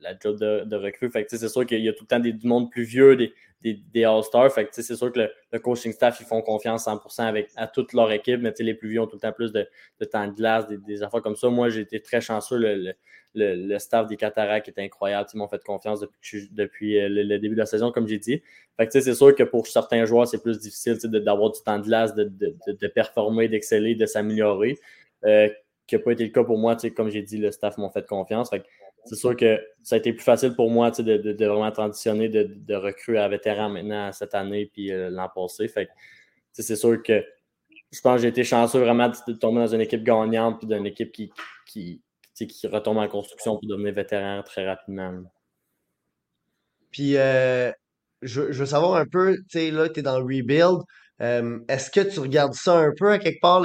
la 0.00 0.16
job 0.18 0.38
de, 0.38 0.64
de 0.64 0.76
recrue. 0.76 1.10
Fait 1.10 1.24
que, 1.24 1.28
tu 1.30 1.36
sais, 1.36 1.40
c'est 1.46 1.52
sûr 1.52 1.66
qu'il 1.66 1.80
y 1.82 1.88
a 1.88 1.92
tout 1.92 2.04
le 2.04 2.08
temps 2.08 2.18
des, 2.20 2.32
du 2.32 2.46
monde 2.46 2.70
plus 2.70 2.82
vieux, 2.84 3.14
des, 3.16 3.32
des, 3.62 3.74
des 3.92 4.04
All-Stars. 4.04 4.52
Fait 4.52 4.66
que, 4.66 4.70
c'est 4.72 4.96
sûr 4.96 5.12
que 5.12 5.28
le, 5.52 5.58
coaching 5.58 5.92
staff, 5.92 6.20
ils 6.20 6.26
font 6.26 6.42
confiance 6.42 6.86
100% 6.86 7.22
avec, 7.22 7.50
à 7.56 7.66
toute 7.66 7.92
leur 7.92 8.10
équipe, 8.12 8.40
mais 8.40 8.52
les 8.58 8.74
plus 8.74 8.90
vieux 8.90 9.00
ont 9.00 9.06
tout 9.06 9.16
le 9.16 9.20
temps 9.20 9.32
plus 9.32 9.52
de, 9.52 9.66
de 10.00 10.04
temps 10.04 10.26
de 10.26 10.32
glace, 10.32 10.66
des, 10.66 10.78
des 10.78 11.02
affaires 11.02 11.22
comme 11.22 11.36
ça. 11.36 11.48
Moi, 11.48 11.68
j'ai 11.68 11.80
été 11.80 12.00
très 12.00 12.20
chanceux. 12.20 12.56
Le, 12.56 12.94
le, 13.34 13.54
le, 13.54 13.78
staff 13.78 14.06
des 14.06 14.16
Cataractes 14.16 14.68
est 14.68 14.78
incroyable. 14.78 15.28
Ils 15.32 15.38
m'ont 15.38 15.48
fait 15.48 15.62
confiance 15.62 16.00
depuis, 16.00 16.48
depuis 16.52 16.98
euh, 16.98 17.08
le, 17.08 17.38
début 17.38 17.54
de 17.54 17.60
la 17.60 17.66
saison, 17.66 17.92
comme 17.92 18.06
j'ai 18.06 18.18
dit. 18.18 18.42
Fait 18.76 18.86
que, 18.86 19.00
c'est 19.00 19.14
sûr 19.14 19.34
que 19.34 19.42
pour 19.42 19.66
certains 19.66 20.04
joueurs, 20.04 20.26
c'est 20.26 20.42
plus 20.42 20.58
difficile 20.58 20.98
d'avoir 20.98 21.50
du 21.50 21.60
temps 21.62 21.78
de 21.78 21.84
glace, 21.84 22.14
de, 22.14 22.24
de, 22.24 22.56
de, 22.66 22.86
performer, 22.88 23.48
d'exceller, 23.48 23.94
de 23.94 24.06
s'améliorer. 24.06 24.78
Euh, 25.24 25.48
qui 25.86 25.96
n'a 25.96 26.00
pas 26.00 26.12
été 26.12 26.24
le 26.24 26.30
cas 26.30 26.44
pour 26.44 26.58
moi, 26.58 26.76
comme 26.96 27.10
j'ai 27.10 27.22
dit, 27.22 27.38
le 27.38 27.50
staff 27.50 27.76
m'ont 27.76 27.90
fait 27.90 28.06
confiance. 28.06 28.50
Fait 28.50 28.60
que 28.60 28.64
c'est 29.04 29.16
sûr 29.16 29.36
que 29.36 29.60
ça 29.82 29.96
a 29.96 29.98
été 29.98 30.12
plus 30.12 30.22
facile 30.22 30.54
pour 30.54 30.70
moi 30.70 30.90
de, 30.90 31.02
de, 31.02 31.32
de 31.32 31.46
vraiment 31.46 31.70
transitionner 31.72 32.28
de, 32.28 32.44
de 32.44 32.74
recrue 32.74 33.18
à 33.18 33.28
vétéran 33.28 33.68
maintenant 33.68 34.12
cette 34.12 34.34
année 34.34 34.70
puis 34.72 34.92
euh, 34.92 35.10
l'an 35.10 35.28
passé. 35.34 35.68
Fait 35.68 35.88
c'est 36.52 36.76
sûr 36.76 37.02
que 37.02 37.24
je 37.92 38.00
pense 38.00 38.16
que 38.16 38.22
j'ai 38.22 38.28
été 38.28 38.44
chanceux 38.44 38.80
vraiment 38.80 39.08
de, 39.08 39.32
tomber 39.34 39.60
dans 39.60 39.74
une 39.74 39.80
équipe 39.80 40.02
gagnante 40.02 40.58
puis 40.58 40.66
d'une 40.66 40.86
équipe 40.86 41.12
qui, 41.12 41.30
qui, 41.66 42.00
qui 42.34 42.66
retombe 42.66 42.98
en 42.98 43.08
construction 43.08 43.58
pour 43.58 43.68
devenir 43.68 43.92
vétéran 43.92 44.42
très 44.42 44.66
rapidement. 44.66 45.22
Puis, 46.90 47.16
euh, 47.16 47.72
je, 48.22 48.40
veux 48.42 48.66
savoir 48.66 48.96
un 48.96 49.06
peu, 49.06 49.36
tu 49.48 49.58
sais, 49.58 49.70
là, 49.70 49.88
tu 49.88 50.00
es 50.00 50.02
dans 50.02 50.18
le 50.18 50.24
rebuild. 50.24 50.80
Euh, 51.20 51.58
est-ce 51.68 51.90
que 51.90 52.00
tu 52.00 52.20
regardes 52.20 52.54
ça 52.54 52.78
un 52.78 52.92
peu 52.96 53.10
à 53.10 53.18
quelque 53.18 53.40
part, 53.40 53.60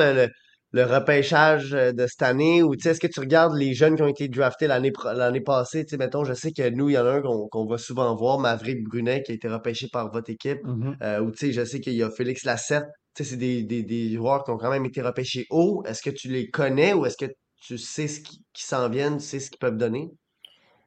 le 0.77 0.83
repêchage 0.85 1.73
euh, 1.73 1.91
de 1.91 2.05
cette 2.07 2.21
année, 2.21 2.61
ou 2.63 2.75
tu 2.75 2.83
sais, 2.83 2.89
est-ce 2.91 2.99
que 2.99 3.07
tu 3.07 3.19
regardes 3.19 3.55
les 3.57 3.73
jeunes 3.73 3.95
qui 3.95 4.01
ont 4.03 4.07
été 4.07 4.27
draftés 4.27 4.67
l'année 4.67 4.91
pro- 4.91 5.11
l'année 5.13 5.41
passée? 5.41 5.83
Tu 5.85 5.91
sais, 5.91 5.97
mettons, 5.97 6.23
je 6.23 6.33
sais 6.33 6.51
que 6.51 6.69
nous, 6.69 6.89
il 6.89 6.93
y 6.93 6.97
en 6.97 7.05
a 7.05 7.11
un 7.13 7.21
qu'on 7.21 7.47
qu'on 7.47 7.65
va 7.65 7.77
souvent 7.77 8.15
voir, 8.15 8.39
Maverick 8.39 8.83
Brunet, 8.83 9.23
qui 9.23 9.31
a 9.31 9.35
été 9.35 9.47
repêché 9.47 9.87
par 9.91 10.11
votre 10.11 10.29
équipe. 10.29 10.59
Mhm. 10.63 10.97
Euh, 11.01 11.19
ou 11.21 11.31
tu 11.31 11.37
sais, 11.47 11.51
je 11.53 11.63
sais 11.65 11.79
qu'il 11.79 11.93
y 11.93 12.03
a 12.03 12.09
Félix 12.11 12.43
Lassette. 12.43 12.85
Tu 13.15 13.23
sais, 13.23 13.31
c'est 13.31 13.37
des, 13.37 13.63
des, 13.63 13.83
des 13.83 14.11
joueurs 14.15 14.43
qui 14.43 14.51
ont 14.51 14.57
quand 14.57 14.69
même 14.69 14.85
été 14.85 15.01
repêchés 15.01 15.45
haut. 15.49 15.83
Est-ce 15.85 16.01
que 16.01 16.09
tu 16.11 16.27
les 16.29 16.49
connais 16.49 16.93
ou 16.93 17.05
est-ce 17.05 17.17
que 17.17 17.31
tu 17.61 17.77
sais 17.77 18.07
ce 18.07 18.19
qui, 18.21 18.39
qui 18.53 18.63
s'en 18.65 18.89
viennent, 18.89 19.17
tu 19.17 19.23
sais 19.25 19.39
ce 19.39 19.49
qu'ils 19.49 19.59
peuvent 19.59 19.77
donner? 19.77 20.09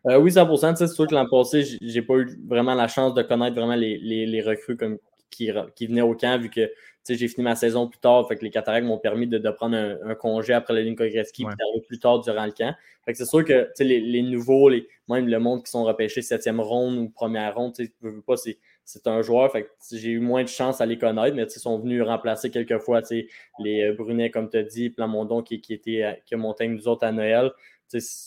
Euh, 0.07 0.19
oui, 0.19 0.33
100%. 0.33 0.73
tu 0.73 0.79
sais, 0.79 0.87
C'est 0.89 0.95
sûr 0.95 1.07
que 1.07 1.15
l'an 1.15 1.27
passé, 1.31 1.63
j'ai- 1.63 1.79
j'ai 1.83 2.03
pas 2.03 2.15
eu 2.15 2.27
vraiment 2.49 2.75
la 2.75 2.89
chance 2.89 3.15
de 3.15 3.23
connaître 3.23 3.55
vraiment 3.57 3.75
les, 3.75 3.99
les, 3.99 4.27
les 4.27 4.43
recrues 4.43 4.77
comme, 4.77 4.97
qui, 5.31 5.51
qui 5.77 5.87
venaient 5.87 6.01
au 6.03 6.15
camp, 6.15 6.41
vu 6.41 6.51
que 6.51 6.71
j'ai 7.09 7.29
fini 7.29 7.43
ma 7.43 7.57
saison 7.57 7.89
plus 7.89 7.99
tard. 7.99 8.29
Fait 8.29 8.37
que 8.37 8.45
les 8.45 8.51
cataractes 8.51 8.87
m'ont 8.87 8.99
permis 8.99 9.27
de, 9.27 9.39
de 9.39 9.51
prendre 9.51 9.77
un, 9.77 9.99
un 10.05 10.15
congé 10.15 10.53
après 10.53 10.75
la 10.75 10.83
ligne 10.83 10.95
Gretzky 10.95 11.45
Ouais. 11.45 11.53
d'arriver 11.59 11.81
plus 11.87 11.99
tard 11.99 12.21
durant 12.21 12.45
le 12.47 12.53
camp. 12.53 12.75
Fait 13.05 13.13
que 13.13 13.19
c'est 13.19 13.25
sûr 13.25 13.45
que 13.45 13.69
les, 13.81 14.01
les 14.01 14.23
nouveaux, 14.23 14.69
les, 14.69 14.87
même 15.09 15.27
le 15.27 15.39
monde 15.41 15.65
qui 15.65 15.71
sont 15.71 15.85
repêchés 15.85 16.23
septième 16.23 16.61
ronde 16.61 16.99
ou 16.99 17.09
première 17.09 17.55
ronde, 17.57 17.75
tu 17.75 17.91
veux, 18.03 18.21
pas, 18.23 18.37
c'est 18.37 18.59
c'est 18.85 19.07
un 19.07 19.23
joueur. 19.23 19.51
Fait 19.53 19.69
j'ai 19.93 20.11
eu 20.11 20.19
moins 20.21 20.43
de 20.43 20.49
chance 20.49 20.81
à 20.81 20.87
les 20.87 20.99
connaître, 20.99 21.35
mais 21.37 21.45
ils 21.45 21.51
sont 21.51 21.79
venus 21.79 22.03
remplacer 22.03 22.51
quelques 22.51 22.79
fois 22.79 23.01
tu 23.03 23.09
sais, 23.09 23.27
les 23.61 23.85
euh, 23.85 23.93
Brunet, 23.95 24.31
comme 24.31 24.51
tu 24.51 24.57
as 24.59 24.63
dit, 24.65 24.91
Plamondon 24.91 25.43
qui, 25.43 25.61
qui, 25.61 25.75
était, 25.75 26.03
à- 26.03 26.15
qui 26.17 26.35
a 26.35 26.37
monté 26.37 26.65
avec 26.65 26.77
nous 26.77 26.89
autres 26.89 27.05
à 27.05 27.13
Noël. 27.13 27.51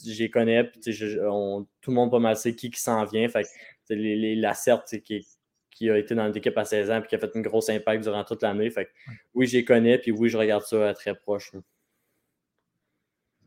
Les 0.05 0.29
connais, 0.29 0.63
puis 0.65 0.79
tu 0.81 0.91
sais, 0.93 1.07
je- 1.07 1.19
on- 1.21 1.65
tout 1.81 1.91
le 1.91 1.95
monde 1.95 2.11
pas 2.11 2.19
mal 2.19 2.35
sait 2.35 2.55
qui, 2.55 2.69
qui 2.69 2.79
s'en 2.81 3.03
vient. 3.05 3.27
Fait 3.29 3.43
que, 3.43 3.47
tu 3.47 3.53
sais, 3.85 3.95
les, 3.95 4.15
les, 4.15 4.35
la 4.35 4.53
CERT, 4.53 4.83
qui, 5.03 5.25
qui 5.73 5.89
a 5.89 5.97
été 5.97 6.15
dans 6.15 6.27
l'équipe 6.27 6.57
à 6.57 6.65
16 6.65 6.91
ans 6.91 6.99
puis 7.01 7.09
qui 7.09 7.15
a 7.15 7.19
fait 7.19 7.31
une 7.36 7.41
grosse 7.41 7.69
impact 7.69 8.03
durant 8.03 8.23
toute 8.23 8.41
l'année. 8.43 8.69
Fait 8.69 8.86
que, 8.86 8.91
oui, 9.33 9.47
je 9.47 9.57
les 9.57 9.65
connais, 9.65 9.97
puis 9.97 10.12
oui, 10.12 10.29
je 10.29 10.38
regarde 10.38 10.63
ça 10.63 10.89
à 10.89 10.93
très 10.93 11.15
proche. 11.15 11.53
là. 11.53 11.59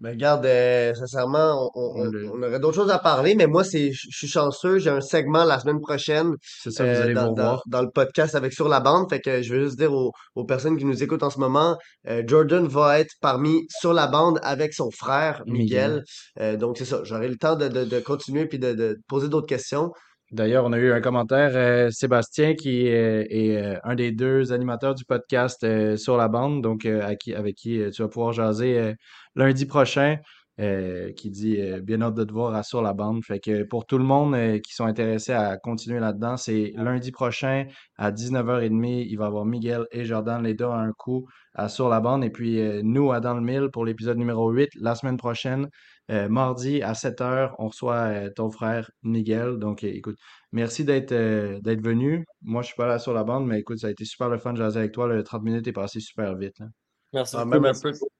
Ben, 0.00 0.10
regarde, 0.10 0.44
euh, 0.44 0.92
sincèrement, 0.92 1.70
on, 1.74 2.42
aurait 2.42 2.60
d'autres 2.60 2.74
choses 2.74 2.90
à 2.90 2.98
parler, 2.98 3.34
mais 3.34 3.46
moi, 3.46 3.64
c'est, 3.64 3.92
je 3.92 4.08
suis 4.10 4.28
chanceux. 4.28 4.78
J'ai 4.78 4.90
un 4.90 5.00
segment 5.00 5.44
la 5.44 5.58
semaine 5.58 5.80
prochaine 5.80 6.34
c'est 6.42 6.70
ça, 6.70 6.84
vous 6.84 6.90
euh, 6.90 7.02
allez 7.02 7.14
vous 7.14 7.20
dans, 7.20 7.32
dans, 7.32 7.62
dans 7.66 7.82
le 7.82 7.90
podcast 7.90 8.34
avec 8.34 8.52
Sur 8.52 8.68
la 8.68 8.80
bande. 8.80 9.08
Fait 9.08 9.20
que 9.20 9.40
je 9.40 9.54
veux 9.54 9.64
juste 9.64 9.78
dire 9.78 9.94
aux, 9.94 10.12
aux 10.34 10.44
personnes 10.44 10.76
qui 10.76 10.84
nous 10.84 11.02
écoutent 11.02 11.22
en 11.22 11.30
ce 11.30 11.38
moment, 11.38 11.78
euh, 12.08 12.22
Jordan 12.26 12.66
va 12.66 13.00
être 13.00 13.14
parmi 13.22 13.66
Sur 13.70 13.94
la 13.94 14.06
bande 14.06 14.38
avec 14.42 14.74
son 14.74 14.90
frère 14.90 15.42
Miguel. 15.46 15.62
Miguel. 15.90 16.04
Euh, 16.40 16.56
donc, 16.58 16.76
c'est 16.76 16.84
ça. 16.84 17.00
J'aurai 17.04 17.28
le 17.28 17.36
temps 17.36 17.56
de, 17.56 17.68
de, 17.68 17.84
de 17.84 18.00
continuer 18.00 18.44
puis 18.44 18.58
de, 18.58 18.74
de 18.74 18.98
poser 19.08 19.30
d'autres 19.30 19.48
questions. 19.48 19.92
D'ailleurs, 20.32 20.64
on 20.64 20.72
a 20.72 20.78
eu 20.78 20.92
un 20.92 21.00
commentaire, 21.00 21.52
euh, 21.54 21.90
Sébastien, 21.90 22.54
qui 22.54 22.88
est 22.88 23.56
euh, 23.56 23.78
un 23.84 23.94
des 23.94 24.10
deux 24.10 24.52
animateurs 24.52 24.96
du 24.96 25.04
podcast 25.04 25.62
euh, 25.62 25.96
sur 25.96 26.16
la 26.16 26.26
bande, 26.26 26.62
donc 26.62 26.84
euh, 26.84 27.00
avec 27.02 27.20
qui 27.56 27.80
tu 27.92 28.02
vas 28.02 28.08
pouvoir 28.08 28.32
jaser 28.32 28.94
lundi 29.36 29.66
prochain, 29.66 30.18
euh, 30.60 31.12
qui 31.12 31.30
dit 31.30 31.60
euh, 31.60 31.80
bien 31.80 32.00
hâte 32.02 32.14
de 32.14 32.24
te 32.24 32.32
voir 32.32 32.54
à 32.54 32.62
sur 32.62 32.82
la 32.82 32.94
bande. 32.94 33.22
Fait 33.24 33.40
que 33.40 33.62
pour 33.64 33.86
tout 33.86 33.98
le 33.98 34.04
monde 34.04 34.34
euh, 34.34 34.58
qui 34.58 34.72
sont 34.74 34.84
intéressés 34.86 35.32
à 35.32 35.56
continuer 35.58 36.00
là-dedans, 36.00 36.36
c'est 36.36 36.72
lundi 36.76 37.12
prochain 37.12 37.66
à 37.96 38.10
19h30. 38.12 39.04
Il 39.08 39.16
va 39.16 39.24
y 39.24 39.28
avoir 39.28 39.44
Miguel 39.44 39.86
et 39.92 40.04
Jordan, 40.04 40.42
les 40.42 40.54
deux 40.54 40.64
à 40.66 40.76
un 40.78 40.92
coup 40.92 41.26
à 41.54 41.68
sur 41.68 41.88
la 41.88 42.00
bande. 42.00 42.24
Et 42.24 42.30
puis 42.30 42.60
euh, 42.60 42.80
nous 42.82 43.12
à 43.12 43.20
Dans 43.20 43.34
le 43.34 43.40
Mille 43.42 43.68
pour 43.72 43.84
l'épisode 43.84 44.18
numéro 44.18 44.50
8 44.50 44.70
la 44.80 44.94
semaine 44.94 45.16
prochaine. 45.16 45.68
Euh, 46.10 46.28
mardi 46.28 46.82
à 46.82 46.94
7h, 46.94 47.54
on 47.58 47.66
reçoit 47.68 47.94
euh, 47.96 48.30
ton 48.34 48.50
frère 48.50 48.90
Miguel. 49.02 49.58
Donc, 49.58 49.82
euh, 49.84 49.88
écoute, 49.88 50.16
Merci 50.52 50.84
d'être 50.84 51.12
euh, 51.12 51.60
d'être 51.60 51.82
venu. 51.82 52.24
Moi, 52.42 52.62
je 52.62 52.68
suis 52.68 52.76
pas 52.76 52.86
là 52.86 52.98
sur 52.98 53.12
la 53.12 53.24
bande, 53.24 53.46
mais 53.46 53.58
écoute, 53.60 53.78
ça 53.78 53.88
a 53.88 53.90
été 53.90 54.04
super 54.04 54.28
le 54.28 54.38
fun 54.38 54.52
de 54.52 54.58
jaser 54.58 54.78
avec 54.78 54.92
toi. 54.92 55.06
Le 55.08 55.22
30 55.24 55.42
minutes 55.42 55.66
est 55.66 55.72
passé 55.72 56.00
super 56.00 56.34
vite. 56.36 56.58
là. 56.60 56.66
Merci 57.12 57.36
Ah, 57.36 57.44
beaucoup. 57.44 57.50
même 57.50 57.64
un 57.66 57.68
Merci 57.68 57.82
peu, 57.82 57.92
beaucoup. 57.92 58.15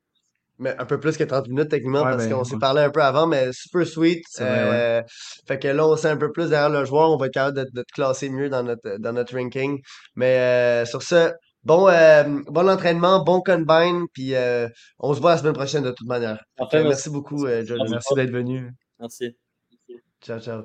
Mais 0.59 0.75
un 0.79 0.85
peu 0.87 0.99
plus 0.99 1.17
que 1.17 1.25
30 1.25 1.49
minutes 1.49 1.69
techniquement 1.69 2.03
Ouais, 2.03 2.11
parce 2.13 2.27
ben, 2.27 2.35
qu'on 2.35 2.45
s'est 2.45 2.55
ouais, 2.55 2.61
parlé 2.61 2.83
un 2.83 2.91
peu 2.91 3.03
avant, 3.03 3.27
mais 3.27 3.51
super 3.53 3.87
sweet. 3.87 4.25
c'est 4.29 4.45
vrai, 4.45 4.53
ouais. 4.53 4.71
Euh, 4.73 5.03
fait 5.47 5.59
que 5.59 5.69
là, 5.69 5.87
on 5.87 5.97
sait 5.97 6.09
un 6.09 6.17
peu 6.17 6.33
plus 6.33 6.49
derrière 6.51 6.71
le 6.71 6.85
joueur. 6.85 7.11
On 7.11 7.17
va 7.17 7.27
être 7.27 7.35
capable 7.35 7.59
de, 7.59 7.65
de 7.73 7.83
te 7.83 7.93
classer 7.93 8.31
mieux 8.31 8.49
dans 8.49 8.63
notre, 8.63 8.99
dans 8.99 9.13
notre 9.13 9.37
ranking. 9.37 9.81
Mais 10.15 10.39
euh, 10.39 10.85
sur 10.87 11.03
ce, 11.03 11.33
bon, 11.67 11.89
euh, 11.89 12.23
bon 12.47 12.69
entraînement, 12.69 13.23
bon 13.23 13.43
combine, 13.43 14.07
puis 14.13 14.35
euh, 14.35 14.69
on 14.99 15.13
se 15.13 15.21
voit 15.21 15.33
la 15.33 15.39
semaine 15.39 15.53
prochaine 15.53 15.83
de 15.83 15.91
toute 15.91 16.07
manière. 16.07 16.43
Merci. 16.59 16.77
merci 16.85 17.11
beaucoup, 17.11 17.45
euh, 17.45 17.65
Jordan. 17.65 17.89
Merci 17.91 18.15
d'être 18.15 18.31
venu. 18.31 18.71
Merci. 18.99 19.37
Ciao, 20.23 20.41
ciao. 20.41 20.63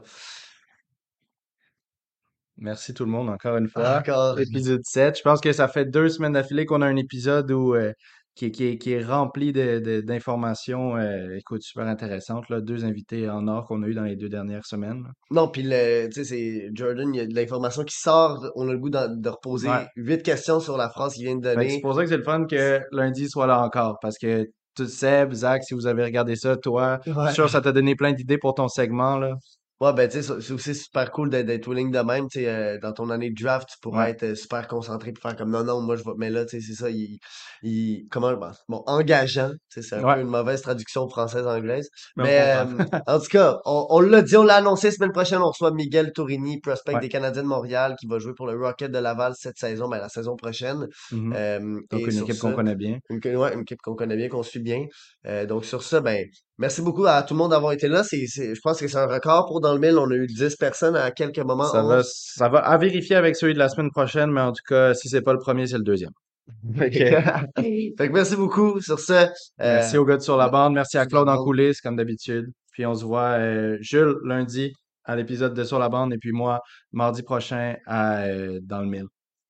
Merci 2.58 2.93
tout 2.93 3.06
le 3.06 3.12
monde 3.12 3.30
encore 3.30 3.58
une 3.58 3.67
fois. 3.67 3.97
Encore. 3.97 4.39
Épisode 4.39 4.82
7. 4.84 5.17
Je 5.17 5.23
pense 5.23 5.41
que 5.41 5.51
ça 5.51 5.67
fait 5.67 5.86
deux 5.86 6.10
semaines 6.10 6.34
d'affilée 6.34 6.67
qu'on 6.67 6.84
a 6.84 6.86
un 6.86 6.95
épisode 6.95 7.49
où, 7.51 7.73
euh, 7.73 7.91
qui, 8.36 8.46
est- 8.46 8.52
qui, 8.52 8.65
est, 8.67 8.78
qui 8.78 8.94
est 8.94 9.04
rempli 9.04 9.52
de, 9.52 9.80
de- 9.80 10.02
d'informations, 10.02 10.96
euh, 10.96 11.36
écoute, 11.38 11.62
super 11.63 11.86
intéressantes. 11.88 12.48
Là. 12.50 12.62
Deux 12.62 12.86
invités 12.86 13.30
en 13.30 13.48
or 13.48 13.65
qu'on 13.65 13.84
a 13.84 13.88
eu 13.88 13.94
dans 13.94 14.04
les 14.04 14.15
deux 14.15 14.30
dernières 14.30 14.65
semaines. 14.65 15.04
là. 15.04 15.10
Non, 15.32 15.48
puis 15.50 15.63
le, 15.63 16.08
tu 16.08 16.13
sais, 16.13 16.24
c'est 16.24 16.70
Jordan, 16.74 17.13
il 17.13 17.17
y 17.17 17.20
a 17.22 17.26
de 17.28 17.36
l'information 17.36 17.84
qui 17.84 17.96
sort. 17.98 18.50
On 18.56 18.67
a 18.70 18.72
le 18.72 18.80
goût 18.80 18.89
d'en- 18.89 19.13
de, 19.13 19.30
reposer 19.30 19.67
Ouais. 19.70 19.86
huit 19.96 20.24
questions 20.24 20.60
sur 20.60 20.78
la 20.78 20.89
phrase 20.89 21.13
qu'il 21.13 21.26
vient 21.26 21.36
de 21.36 21.48
Fait 21.50 21.56
que 21.56 21.62
c'est 21.62 21.67
donner. 21.67 21.82
pour 21.82 21.96
ça 21.96 22.04
que 22.04 22.10
c'est 22.10 22.17
le 22.17 22.24
fun 22.24 22.46
que 22.46 22.80
lundi 22.91 23.28
soit 23.30 23.48
là 23.48 23.62
encore. 23.63 23.98
Parce 24.02 24.17
que 24.17 24.46
tout 24.76 24.88
Seb, 24.88 25.34
Zach, 25.34 25.63
si 25.65 25.74
vous 25.74 25.86
avez 25.86 26.04
regardé 26.04 26.36
ça, 26.38 26.56
toi, 26.56 27.00
je 27.06 27.12
suis 27.12 27.34
sûr 27.34 27.46
que 27.46 27.52
ça 27.52 27.60
t'a 27.62 27.74
donné 27.74 27.96
plein 27.96 28.13
d'idées 28.13 28.38
pour 28.38 28.54
ton 28.54 28.70
segment. 28.70 29.17
Là. 29.17 29.36
Ouais, 29.82 29.94
ben, 29.94 30.08
tu 30.08 30.22
sais, 30.22 30.41
c'est 30.41 30.54
aussi 30.54 30.76
super 30.76 31.12
cool 31.12 31.30
d'être 31.32 31.48
d'être 31.48 31.67
willing 31.67 31.91
de 31.91 32.00
même, 32.00 32.28
tu 32.30 32.39
sais, 32.41 32.48
euh, 32.48 32.78
dans 32.80 32.94
ton 32.94 33.10
année 33.10 33.32
de 33.32 33.44
draft, 33.44 33.67
tu 33.72 33.78
pourrais 33.82 34.04
Ouais. 34.06 34.12
être 34.12 34.24
euh, 34.24 34.36
super 34.36 34.67
concentré 34.67 35.12
puis 35.12 35.22
faire 35.22 35.36
comme 35.36 35.50
non, 35.52 35.63
non, 35.63 35.82
moi 35.82 35.96
je 35.96 36.04
vais, 36.04 36.12
mais 36.17 36.30
là, 36.30 36.46
tu 36.46 36.62
sais, 36.62 36.67
c'est 36.67 36.76
ça, 36.84 36.89
il, 36.91 37.17
il, 37.63 38.08
comment, 38.12 38.32
bon, 38.36 38.52
bon, 38.70 38.84
engageant, 38.86 39.50
tu 39.72 39.82
sais, 39.82 39.82
c'est 39.82 39.96
un 39.96 40.04
Ouais. 40.04 40.15
peu 40.15 40.22
une 40.22 40.28
mauvaise 40.28 40.62
traduction 40.62 41.10
française-anglaise, 41.10 41.89
Mais 42.15 42.24
on 42.24 42.26
mais 42.26 42.65
comprend. 42.67 42.86
euh, 42.86 43.00
en 43.08 43.20
tout 43.20 43.28
cas, 43.30 43.58
on, 43.65 43.88
on 43.89 44.00
l'a 44.02 44.22
dit, 44.22 44.38
on 44.38 44.44
l'a 44.44 44.56
annoncé, 44.58 44.91
semaine 44.91 45.12
prochaine, 45.12 45.39
on 45.41 45.48
reçoit 45.50 45.72
Miguel 45.72 46.12
Tourini, 46.13 46.60
prospect 46.62 46.94
Ouais. 46.94 47.00
des 47.00 47.10
Canadiens 47.10 47.41
de 47.44 47.48
Montréal, 47.48 47.96
qui 48.00 48.06
va 48.08 48.20
jouer 48.20 48.34
pour 48.36 48.46
le 48.48 48.56
Rocket 48.63 48.91
de 48.91 49.00
Laval 49.00 49.34
cette 49.36 49.58
saison, 49.58 49.89
ben, 49.89 49.98
la 50.00 50.10
saison 50.10 50.36
prochaine, 50.36 50.88
Mhm. 51.12 51.34
Euh, 51.36 51.80
Donc, 51.89 52.02
et 52.02 52.04
une 52.06 52.12
sur 52.12 52.24
équipe 52.24 52.39
qu'on 52.39 52.54
connaît 52.54 52.76
bien. 52.76 53.00
une, 53.10 53.20
ouais, 53.38 53.54
une 53.54 53.62
équipe 53.62 53.82
qu'on 53.82 53.96
connaît 53.96 54.15
bien, 54.15 54.30
qu'on 54.30 54.44
suit 54.44 54.60
bien. 54.60 54.86
Euh, 55.26 55.46
donc 55.46 55.65
sur 55.65 55.84
ça, 55.84 56.02
ben 56.02 56.26
merci 56.62 56.82
beaucoup 56.82 57.06
à 57.06 57.24
tout 57.24 57.34
le 57.34 57.39
monde 57.39 57.52
d'avoir 57.52 57.74
été 57.74 57.88
là. 57.88 58.04
C'est, 58.04 58.26
c'est, 58.28 58.56
je 58.56 58.62
pense 58.62 58.80
que 58.80 58.88
c'est 58.88 58.97
un 58.97 59.08
record 59.08 59.47
pour 59.47 59.60
dans 59.60 59.74
le 59.74 59.80
mille. 59.80 59.97
On 59.97 60.10
a 60.10 60.15
eu 60.15 60.28
10 60.28 60.56
personnes 60.56 60.95
à 60.95 61.12
quelques 61.12 61.39
moments, 61.39 61.65
Ça 61.65 61.82
va, 61.82 61.97
11. 62.00 62.12
ça 62.38 62.47
va 62.50 62.60
à 62.60 62.78
vérifier 62.78 63.15
avec 63.15 63.36
celui 63.36 63.54
de 63.54 63.60
la 63.60 63.67
semaine 63.69 63.91
prochaine, 63.91 64.32
mais 64.32 64.41
en 64.41 64.52
tout 64.54 64.63
cas, 64.67 64.93
si 64.93 65.10
c'est 65.10 65.21
pas 65.21 65.34
le 65.34 65.39
premier, 65.39 65.67
c'est 65.67 65.78
le 65.78 65.84
deuxième. 65.84 66.12
Fait 66.78 66.89
que, 66.89 66.97
fait 67.97 68.08
que 68.08 68.13
merci 68.13 68.36
beaucoup. 68.36 68.80
Sur 68.82 69.00
ce, 69.00 69.13
euh, 69.13 69.28
merci 69.60 69.97
aux 69.97 70.06
gars 70.06 70.17
de 70.17 70.21
sur 70.21 70.38
la 70.38 70.50
bande, 70.50 70.74
merci 70.74 70.97
à 70.97 71.06
Claude 71.06 71.30
en 71.30 71.38
coulisses, 71.43 71.82
comme 71.82 71.95
d'habitude. 71.95 72.45
Puis 72.74 72.86
on 72.86 72.95
se 72.95 73.06
voit, 73.06 73.38
euh, 73.39 73.78
Jules, 73.82 74.15
lundi 74.26 74.74
à 75.04 75.15
l'épisode 75.15 75.54
de 75.54 75.63
Sur 75.63 75.80
la 75.80 75.89
bande, 75.89 76.13
et 76.13 76.17
puis 76.17 76.32
moi, 76.32 76.60
mardi 76.91 77.24
prochain 77.24 77.76
à, 77.88 78.24
euh, 78.26 78.60
dans 78.63 78.82
le 78.82 78.88
mille. 78.88 79.08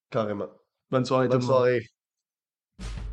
carrément. 0.10 0.48
Bonne 0.90 1.06
soirée 1.06 1.28
tout 1.28 1.32
Bonne 1.38 1.42
le 1.42 1.46
monde. 1.48 1.56
soirée. 1.56 3.11